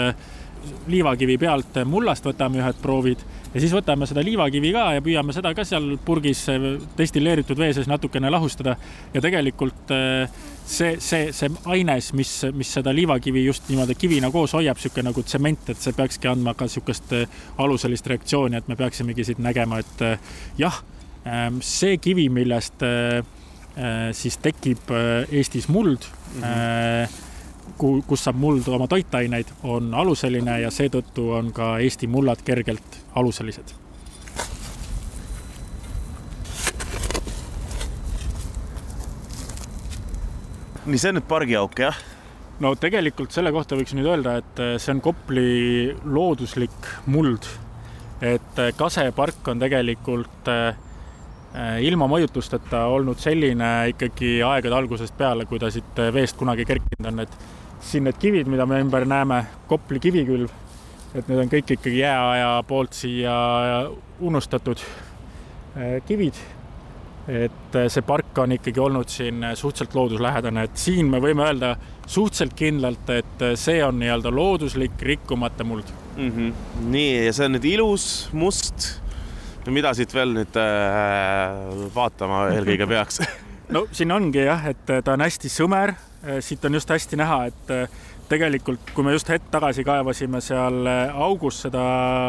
liivakivi 0.87 1.37
pealt 1.43 1.81
mullast 1.89 2.27
võtame 2.27 2.61
ühed 2.63 2.79
proovid 2.83 3.23
ja 3.53 3.61
siis 3.61 3.73
võtame 3.75 4.07
seda 4.09 4.23
liivakivi 4.25 4.73
ka 4.75 4.85
ja 4.97 5.03
püüame 5.05 5.35
seda 5.35 5.53
ka 5.57 5.65
seal 5.67 5.97
purgis 6.05 6.45
destilleeritud 6.99 7.59
vee 7.59 7.73
sees 7.75 7.91
natukene 7.91 8.31
lahustada. 8.31 8.77
ja 9.15 9.21
tegelikult 9.21 9.91
see, 10.67 10.97
see, 10.99 11.33
see 11.35 11.51
aines, 11.75 12.13
mis, 12.17 12.33
mis 12.55 12.73
seda 12.79 12.95
liivakivi 12.95 13.45
just 13.45 13.69
niimoodi 13.69 13.99
kivina 13.99 14.31
koos 14.31 14.55
hoiab, 14.57 14.79
niisugune 14.79 15.11
nagu 15.11 15.23
tsement, 15.27 15.69
et 15.69 15.83
see 15.83 15.97
peakski 15.99 16.31
andma 16.31 16.55
ka 16.55 16.69
niisugust 16.71 17.15
aluselist 17.59 18.07
reaktsiooni, 18.07 18.57
et 18.57 18.69
me 18.71 18.79
peaksimegi 18.79 19.27
siit 19.27 19.43
nägema, 19.43 19.83
et 19.83 20.07
jah, 20.59 20.83
see 21.63 21.99
kivi, 22.03 22.29
millest 22.29 22.83
siis 24.13 24.37
tekib 24.43 24.91
Eestis 25.31 25.69
muld 25.69 26.09
mm. 26.09 26.43
-hmm 26.43 27.31
kus 27.83 28.25
saab 28.27 28.39
muld 28.39 28.67
oma 28.71 28.87
toitaineid, 28.91 29.53
on 29.67 29.95
aluseline 29.95 30.61
ja 30.63 30.71
seetõttu 30.71 31.31
on 31.37 31.53
ka 31.55 31.77
Eesti 31.83 32.07
mullad 32.11 32.43
kergelt 32.47 32.99
aluselised. 33.19 33.79
nii, 40.83 40.99
see 40.99 41.13
on 41.13 41.21
nüüd 41.21 41.27
pargiauk, 41.31 41.79
jah? 41.79 41.99
no 42.63 42.73
tegelikult 42.79 43.35
selle 43.35 43.53
kohta 43.55 43.77
võiks 43.79 43.95
nüüd 43.95 44.09
öelda, 44.11 44.41
et 44.43 44.63
see 44.83 44.95
on 44.95 45.03
Kopli 45.03 45.93
looduslik 46.03 46.89
muld. 47.07 47.47
et 48.23 48.63
Kase 48.77 49.09
park 49.15 49.49
on 49.51 49.63
tegelikult 49.63 50.51
äh, 50.51 50.75
ilma 51.85 52.07
mõjutusteta 52.09 52.87
olnud 52.89 53.19
selline 53.21 53.67
ikkagi 53.93 54.39
aegade 54.47 54.77
algusest 54.77 55.17
peale, 55.19 55.45
kui 55.45 55.61
ta 55.61 55.69
siit 55.71 55.99
veest 56.15 56.39
kunagi 56.41 56.65
kerkinud 56.65 57.11
on, 57.11 57.21
et 57.27 57.35
siin 57.83 58.07
need 58.07 58.19
kivid, 58.23 58.49
mida 58.51 58.67
me 58.69 58.81
ümber 58.83 59.07
näeme, 59.09 59.43
Kopli 59.69 60.01
kivikülv, 60.03 60.51
et 61.15 61.29
need 61.29 61.43
on 61.43 61.51
kõik 61.53 61.75
ikkagi 61.77 62.03
jääaja 62.03 62.51
poolt 62.69 62.97
siia 62.97 63.35
unustatud 64.21 64.81
eh, 65.77 66.01
kivid. 66.09 66.41
et 67.23 67.77
see 67.87 68.03
park 68.03 68.39
on 68.43 68.51
ikkagi 68.57 68.81
olnud 68.83 69.07
siin 69.07 69.45
suhteliselt 69.55 69.93
looduslähedane, 69.95 70.65
et 70.67 70.81
siin 70.81 71.07
me 71.07 71.21
võime 71.23 71.45
öelda 71.47 71.77
suhteliselt 72.03 72.57
kindlalt, 72.59 73.13
et 73.15 73.45
see 73.55 73.77
on 73.87 74.01
nii-öelda 74.01 74.33
looduslik 74.35 75.05
rikkumata 75.07 75.65
muld 75.65 75.87
mm. 76.17 76.31
-hmm. 76.31 76.53
nii, 76.91 77.13
ja 77.27 77.33
see 77.33 77.47
on 77.47 77.55
nüüd 77.57 77.69
ilus, 77.71 78.07
must. 78.33 79.02
Mida 79.71 79.95
siit 79.95 80.15
veel 80.15 80.35
nüüd 80.35 80.57
äh, 80.59 81.91
vaatama 81.95 82.49
eelkõige 82.57 82.89
peaks 82.91 83.23
no 83.75 83.87
siin 83.93 84.11
ongi 84.13 84.47
jah, 84.47 84.67
et 84.73 84.87
ta 84.89 85.15
on 85.15 85.23
hästi 85.23 85.53
sõmer 85.53 85.95
Äh, 86.27 86.41
siit 86.41 86.65
on 86.65 86.75
just 86.75 86.91
hästi 86.91 87.17
näha, 87.17 87.45
et 87.45 87.71
äh, 87.71 87.89
tegelikult, 88.29 88.93
kui 88.95 89.03
me 89.05 89.11
just 89.13 89.27
hetk 89.29 89.49
tagasi 89.51 89.83
kaevasime 89.85 90.39
seal 90.41 90.87
äh, 90.87 91.17
augus 91.19 91.65
seda 91.65 91.83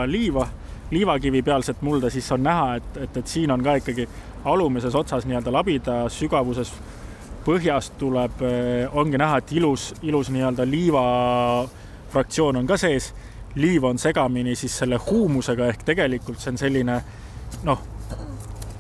liiva, 0.10 0.48
liivakivi 0.92 1.44
pealset 1.46 1.84
mulda, 1.86 2.10
siis 2.10 2.32
on 2.34 2.42
näha, 2.42 2.80
et, 2.80 2.98
et, 3.04 3.20
et 3.22 3.28
siin 3.30 3.54
on 3.54 3.62
ka 3.62 3.76
ikkagi 3.78 4.08
alumises 4.50 4.98
otsas 4.98 5.28
nii-öelda 5.30 5.54
labida 5.54 5.98
sügavuses 6.10 6.74
põhjast 7.46 7.94
tuleb, 8.00 8.42
ongi 8.98 9.20
näha, 9.20 9.38
et 9.44 9.52
ilus, 9.60 9.92
ilus 10.02 10.32
nii-öelda 10.34 10.66
liiva 10.66 11.04
fraktsioon 12.10 12.64
on 12.64 12.68
ka 12.68 12.78
sees. 12.78 13.14
liiv 13.56 13.84
on 13.84 14.00
segamini 14.00 14.56
siis 14.56 14.78
selle 14.78 14.98
huumusega 14.98 15.68
ehk 15.70 15.84
tegelikult 15.86 16.40
see 16.40 16.50
on 16.50 16.58
selline 16.58 16.96
noh, 17.64 17.80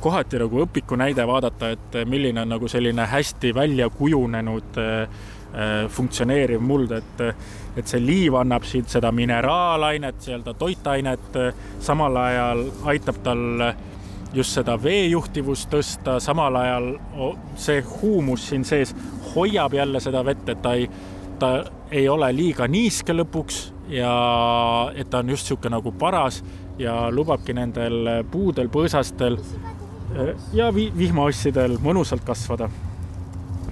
kohati 0.04 0.40
nagu 0.42 0.64
õpiku 0.66 0.98
näide 1.00 1.26
vaadata, 1.28 1.70
et 1.76 1.98
milline 2.10 2.44
on 2.44 2.54
nagu 2.56 2.68
selline 2.68 3.06
hästi 3.08 3.54
välja 3.56 3.90
kujunenud 3.90 4.78
äh, 4.82 5.02
äh, 5.02 5.74
funktsioneeriv 5.90 6.62
muld, 6.62 6.92
et, 6.92 7.24
et 7.78 7.88
see 7.88 8.04
liiv 8.04 8.36
annab 8.42 8.68
siit 8.68 8.92
seda 8.92 9.12
mineraalainet, 9.16 10.20
nii-öelda 10.26 10.54
toitainet, 10.60 11.42
samal 11.80 12.18
ajal 12.26 12.68
aitab 12.92 13.24
tal 13.24 13.74
just 14.34 14.58
seda 14.58 14.76
veejuhtivust 14.82 15.70
tõsta, 15.72 16.18
samal 16.24 16.56
ajal 16.58 16.88
see 17.60 17.82
huumus 18.00 18.48
siin 18.50 18.66
sees 18.66 18.96
hoiab 19.34 19.74
jälle 19.78 20.02
seda 20.04 20.24
vett, 20.26 20.48
et 20.50 20.62
ta 20.62 20.74
ei, 20.78 20.90
ta 21.40 21.54
ei 21.92 22.08
ole 22.10 22.32
liiga 22.36 22.68
niiske 22.68 23.14
lõpuks 23.14 23.62
ja 23.94 24.14
et 24.96 25.10
ta 25.10 25.22
on 25.22 25.30
just 25.30 25.46
niisugune 25.46 25.76
nagu 25.76 25.92
paras 26.00 26.42
ja 26.80 27.12
lubabki 27.12 27.54
nendel 27.54 28.26
puudel, 28.32 28.70
põõsastel 28.74 29.38
Äh, 30.14 30.36
ja 30.54 30.70
vi 30.74 30.92
vihmaossidel 30.98 31.78
mõnusalt 31.82 32.26
kasvada. 32.26 32.70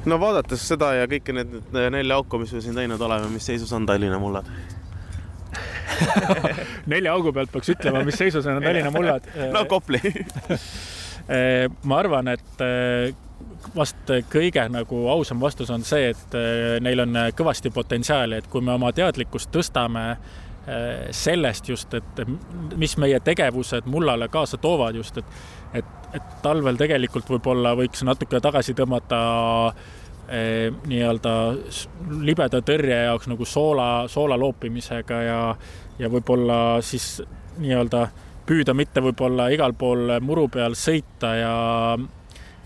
no 0.05 0.17
vaadates 0.19 0.63
seda 0.65 0.93
ja 0.97 1.07
kõiki 1.09 1.35
need 1.37 1.75
nelja 1.93 2.17
auku, 2.17 2.39
mis 2.41 2.53
me 2.55 2.61
siin 2.65 2.77
teinud 2.77 3.01
oleme, 3.01 3.29
mis 3.29 3.45
seisus 3.45 3.71
on 3.77 3.85
Tallinna 3.85 4.17
mullad 4.19 4.47
nelja 6.93 7.13
augu 7.13 7.33
pealt 7.35 7.51
peaks 7.53 7.69
ütlema, 7.75 8.01
mis 8.07 8.17
seisus 8.17 8.47
on 8.49 8.63
Tallinna 8.63 8.89
mullad. 8.95 9.27
no 9.53 9.65
Kopli 9.69 10.01
äh, 10.01 11.67
ma 11.89 11.99
arvan, 12.01 12.31
et 12.33 12.65
äh, 12.65 13.13
vast 13.75 14.09
kõige 14.33 14.65
nagu 14.73 15.03
ausam 15.13 15.43
vastus 15.43 15.69
on 15.69 15.85
see, 15.85 16.09
et 16.15 16.33
neil 16.81 17.05
on 17.05 17.19
kõvasti 17.37 17.69
potentsiaali, 17.73 18.41
et 18.41 18.49
kui 18.49 18.65
me 18.65 18.73
oma 18.73 18.89
teadlikkust 18.95 19.53
tõstame 19.53 20.15
sellest 21.11 21.67
just, 21.67 21.93
et 21.93 22.21
mis 22.79 22.93
meie 23.01 23.19
tegevused 23.19 23.89
mullale 23.91 24.29
kaasa 24.31 24.59
toovad 24.61 24.95
just, 24.95 25.17
et 25.17 25.25
et, 25.73 25.91
et 26.17 26.37
talvel 26.43 26.79
tegelikult 26.79 27.29
võib-olla 27.31 27.73
võiks 27.79 28.03
natuke 28.07 28.41
tagasi 28.43 28.75
tõmmata 28.77 29.19
eh, 30.27 30.71
nii-öelda 30.87 31.35
libeda 32.23 32.61
tõrje 32.65 32.97
jaoks 33.05 33.29
nagu 33.31 33.47
soola, 33.47 34.07
soola 34.11 34.37
loopimisega 34.39 35.21
ja, 35.27 35.39
ja 35.99 36.11
võib-olla 36.11 36.81
siis 36.85 37.21
nii-öelda 37.59 38.07
püüda 38.47 38.75
mitte 38.75 39.03
võib-olla 39.03 39.51
igal 39.53 39.75
pool 39.77 40.17
muru 40.23 40.47
peal 40.51 40.75
sõita 40.75 41.35
ja 41.39 41.55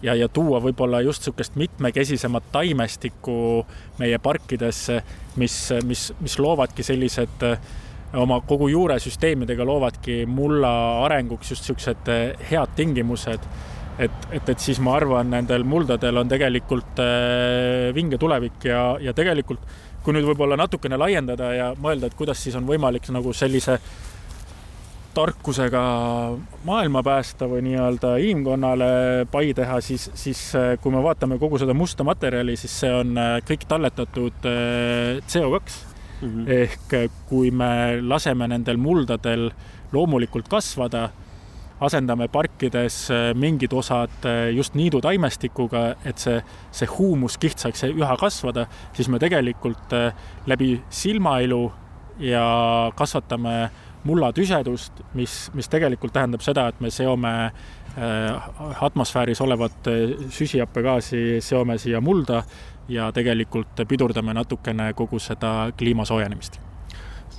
ja, 0.04 0.14
ja 0.14 0.28
tuua 0.30 0.60
võib-olla 0.62 1.00
just 1.02 1.24
niisugust 1.24 1.56
mitmekesisemat 1.58 2.52
taimestikku 2.54 3.38
meie 4.00 4.20
parkidesse, 4.22 5.00
mis, 5.42 5.56
mis, 5.88 6.10
mis 6.22 6.36
loovadki 6.40 6.84
sellised 6.86 7.46
äh, 7.48 7.74
oma 8.20 8.40
kogu 8.48 8.70
juuresüsteemidega 8.72 9.66
loovadki 9.68 10.24
mulla 10.30 10.72
arenguks 11.06 11.52
just 11.52 11.66
niisugused 11.66 12.12
eh, 12.12 12.50
head 12.52 12.76
tingimused. 12.76 13.48
et, 14.00 14.26
et, 14.32 14.50
et 14.50 14.60
siis 14.60 14.80
ma 14.84 14.98
arvan, 14.98 15.30
nendel 15.32 15.64
muldadel 15.64 16.18
on 16.20 16.28
tegelikult 16.28 17.00
eh, 17.00 17.94
vinge 17.96 18.20
tulevik 18.20 18.66
ja, 18.68 18.98
ja 19.00 19.14
tegelikult 19.16 19.62
kui 20.04 20.14
nüüd 20.14 20.28
võib-olla 20.28 20.58
natukene 20.60 21.00
laiendada 21.00 21.54
ja 21.56 21.70
mõelda, 21.80 22.10
et 22.10 22.18
kuidas 22.18 22.44
siis 22.44 22.58
on 22.60 22.68
võimalik 22.68 23.08
nagu 23.16 23.32
sellise 23.34 23.80
tarkusega 25.16 25.82
maailma 26.68 27.02
päästa 27.08 27.48
või 27.48 27.64
nii-öelda 27.70 28.18
inimkonnale 28.20 28.90
pai 29.32 29.54
teha, 29.56 29.80
siis, 29.82 30.10
siis 30.14 30.44
eh, 30.60 30.76
kui 30.84 30.92
me 30.92 31.02
vaatame 31.04 31.40
kogu 31.40 31.62
seda 31.62 31.74
musta 31.74 32.04
materjali, 32.04 32.60
siis 32.60 32.80
see 32.84 32.94
on 32.94 33.16
kõik 33.48 33.64
talletatud 33.72 34.52
CO2 35.32 35.95
mm. 36.22 36.28
-hmm. 36.28 36.50
ehk 36.50 37.12
kui 37.30 37.52
me 37.52 38.02
laseme 38.02 38.48
nendel 38.48 38.78
muldadel 38.78 39.52
loomulikult 39.92 40.48
kasvada, 40.48 41.10
asendame 41.80 42.28
parkides 42.28 43.12
äh, 43.12 43.34
mingid 43.36 43.74
osad 43.74 44.26
äh, 44.26 44.50
just 44.56 44.76
niidutaimestikuga, 44.76 45.96
et 46.06 46.18
see, 46.18 46.42
see 46.72 46.88
huumuskiht 46.88 47.60
saaks 47.60 47.84
üha 47.84 48.18
kasvada, 48.18 48.68
siis 48.94 49.10
me 49.10 49.20
tegelikult 49.20 49.92
läbi 50.48 50.82
silmailu 50.90 51.72
ja 52.20 52.92
kasvatame 52.96 53.70
mullatüsedust, 54.04 55.02
mis, 55.14 55.50
mis 55.54 55.68
tegelikult 55.68 56.14
tähendab 56.14 56.42
seda, 56.42 56.68
et 56.68 56.80
me 56.80 56.90
seome 56.90 57.52
atmosfääris 58.82 59.42
olevat 59.42 59.88
süsihappegaasi, 60.30 61.42
seome 61.42 61.78
siia 61.78 62.02
mulda 62.02 62.44
ja 62.88 63.12
tegelikult 63.12 63.82
pidurdame 63.88 64.34
natukene 64.34 64.94
kogu 64.94 65.20
seda 65.20 65.72
kliima 65.78 66.06
soojenemist. 66.06 66.60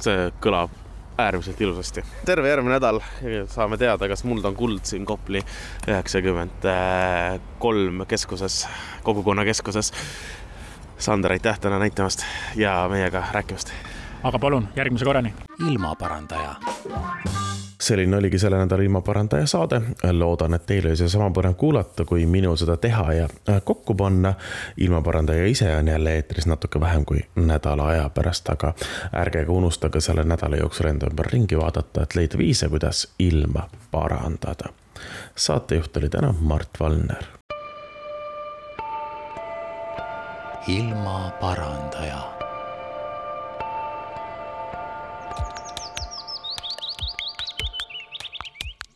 see 0.00 0.30
kõlab 0.44 0.70
äärmiselt 1.18 1.60
ilusasti. 1.60 2.04
terve 2.24 2.48
järgmine 2.48 2.74
nädal 2.74 3.00
saame 3.48 3.76
teada, 3.76 4.08
kas 4.08 4.24
muld 4.24 4.44
on 4.44 4.56
kuld 4.56 4.84
siin 4.84 5.06
Kopli 5.06 5.42
üheksakümmend 5.88 6.68
kolm 7.58 8.06
keskuses, 8.08 8.66
kogukonnakeskuses. 9.02 9.92
Sander, 10.98 11.32
aitäh 11.32 11.58
täna 11.60 11.78
näitamast 11.78 12.24
ja 12.56 12.86
meiega 12.90 13.24
rääkimast. 13.32 13.72
aga 14.22 14.38
palun, 14.38 14.68
järgmise 14.76 15.04
korrani. 15.04 15.34
ilmaparandaja 15.68 16.54
selline 17.80 18.16
oligi 18.16 18.38
selle 18.38 18.58
nädala 18.58 18.82
ilmaparandaja 18.82 19.46
saade. 19.46 19.80
loodan, 20.12 20.54
et 20.54 20.66
teil 20.66 20.86
oli 20.86 20.96
seesama 20.96 21.30
põnev 21.30 21.54
kuulata, 21.54 22.04
kui 22.04 22.26
minul 22.26 22.56
seda 22.56 22.76
teha 22.76 23.12
ja 23.12 23.28
äh, 23.48 23.60
kokku 23.64 23.94
panna. 23.94 24.34
ilmaparandaja 24.76 25.46
ise 25.46 25.76
on 25.76 25.88
jälle 25.88 26.14
eetris 26.14 26.46
natuke 26.46 26.80
vähem 26.80 27.04
kui 27.04 27.20
nädala 27.34 27.86
aja 27.86 28.08
pärast, 28.08 28.50
aga 28.50 28.74
ärge 29.12 29.44
ka 29.44 29.52
unustage 29.52 30.00
selle 30.00 30.24
nädala 30.24 30.56
jooksul 30.56 30.86
enda 30.86 31.06
ümber 31.06 31.26
ringi 31.32 31.58
vaadata, 31.58 32.02
et 32.02 32.14
leida 32.14 32.38
viise, 32.38 32.68
kuidas 32.68 33.08
ilma 33.18 33.68
parandada. 33.90 34.72
saatejuht 35.34 35.96
oli 35.96 36.08
täna 36.08 36.34
Mart 36.40 36.80
Valner. 36.80 37.24
ilmaparandaja 40.68 42.35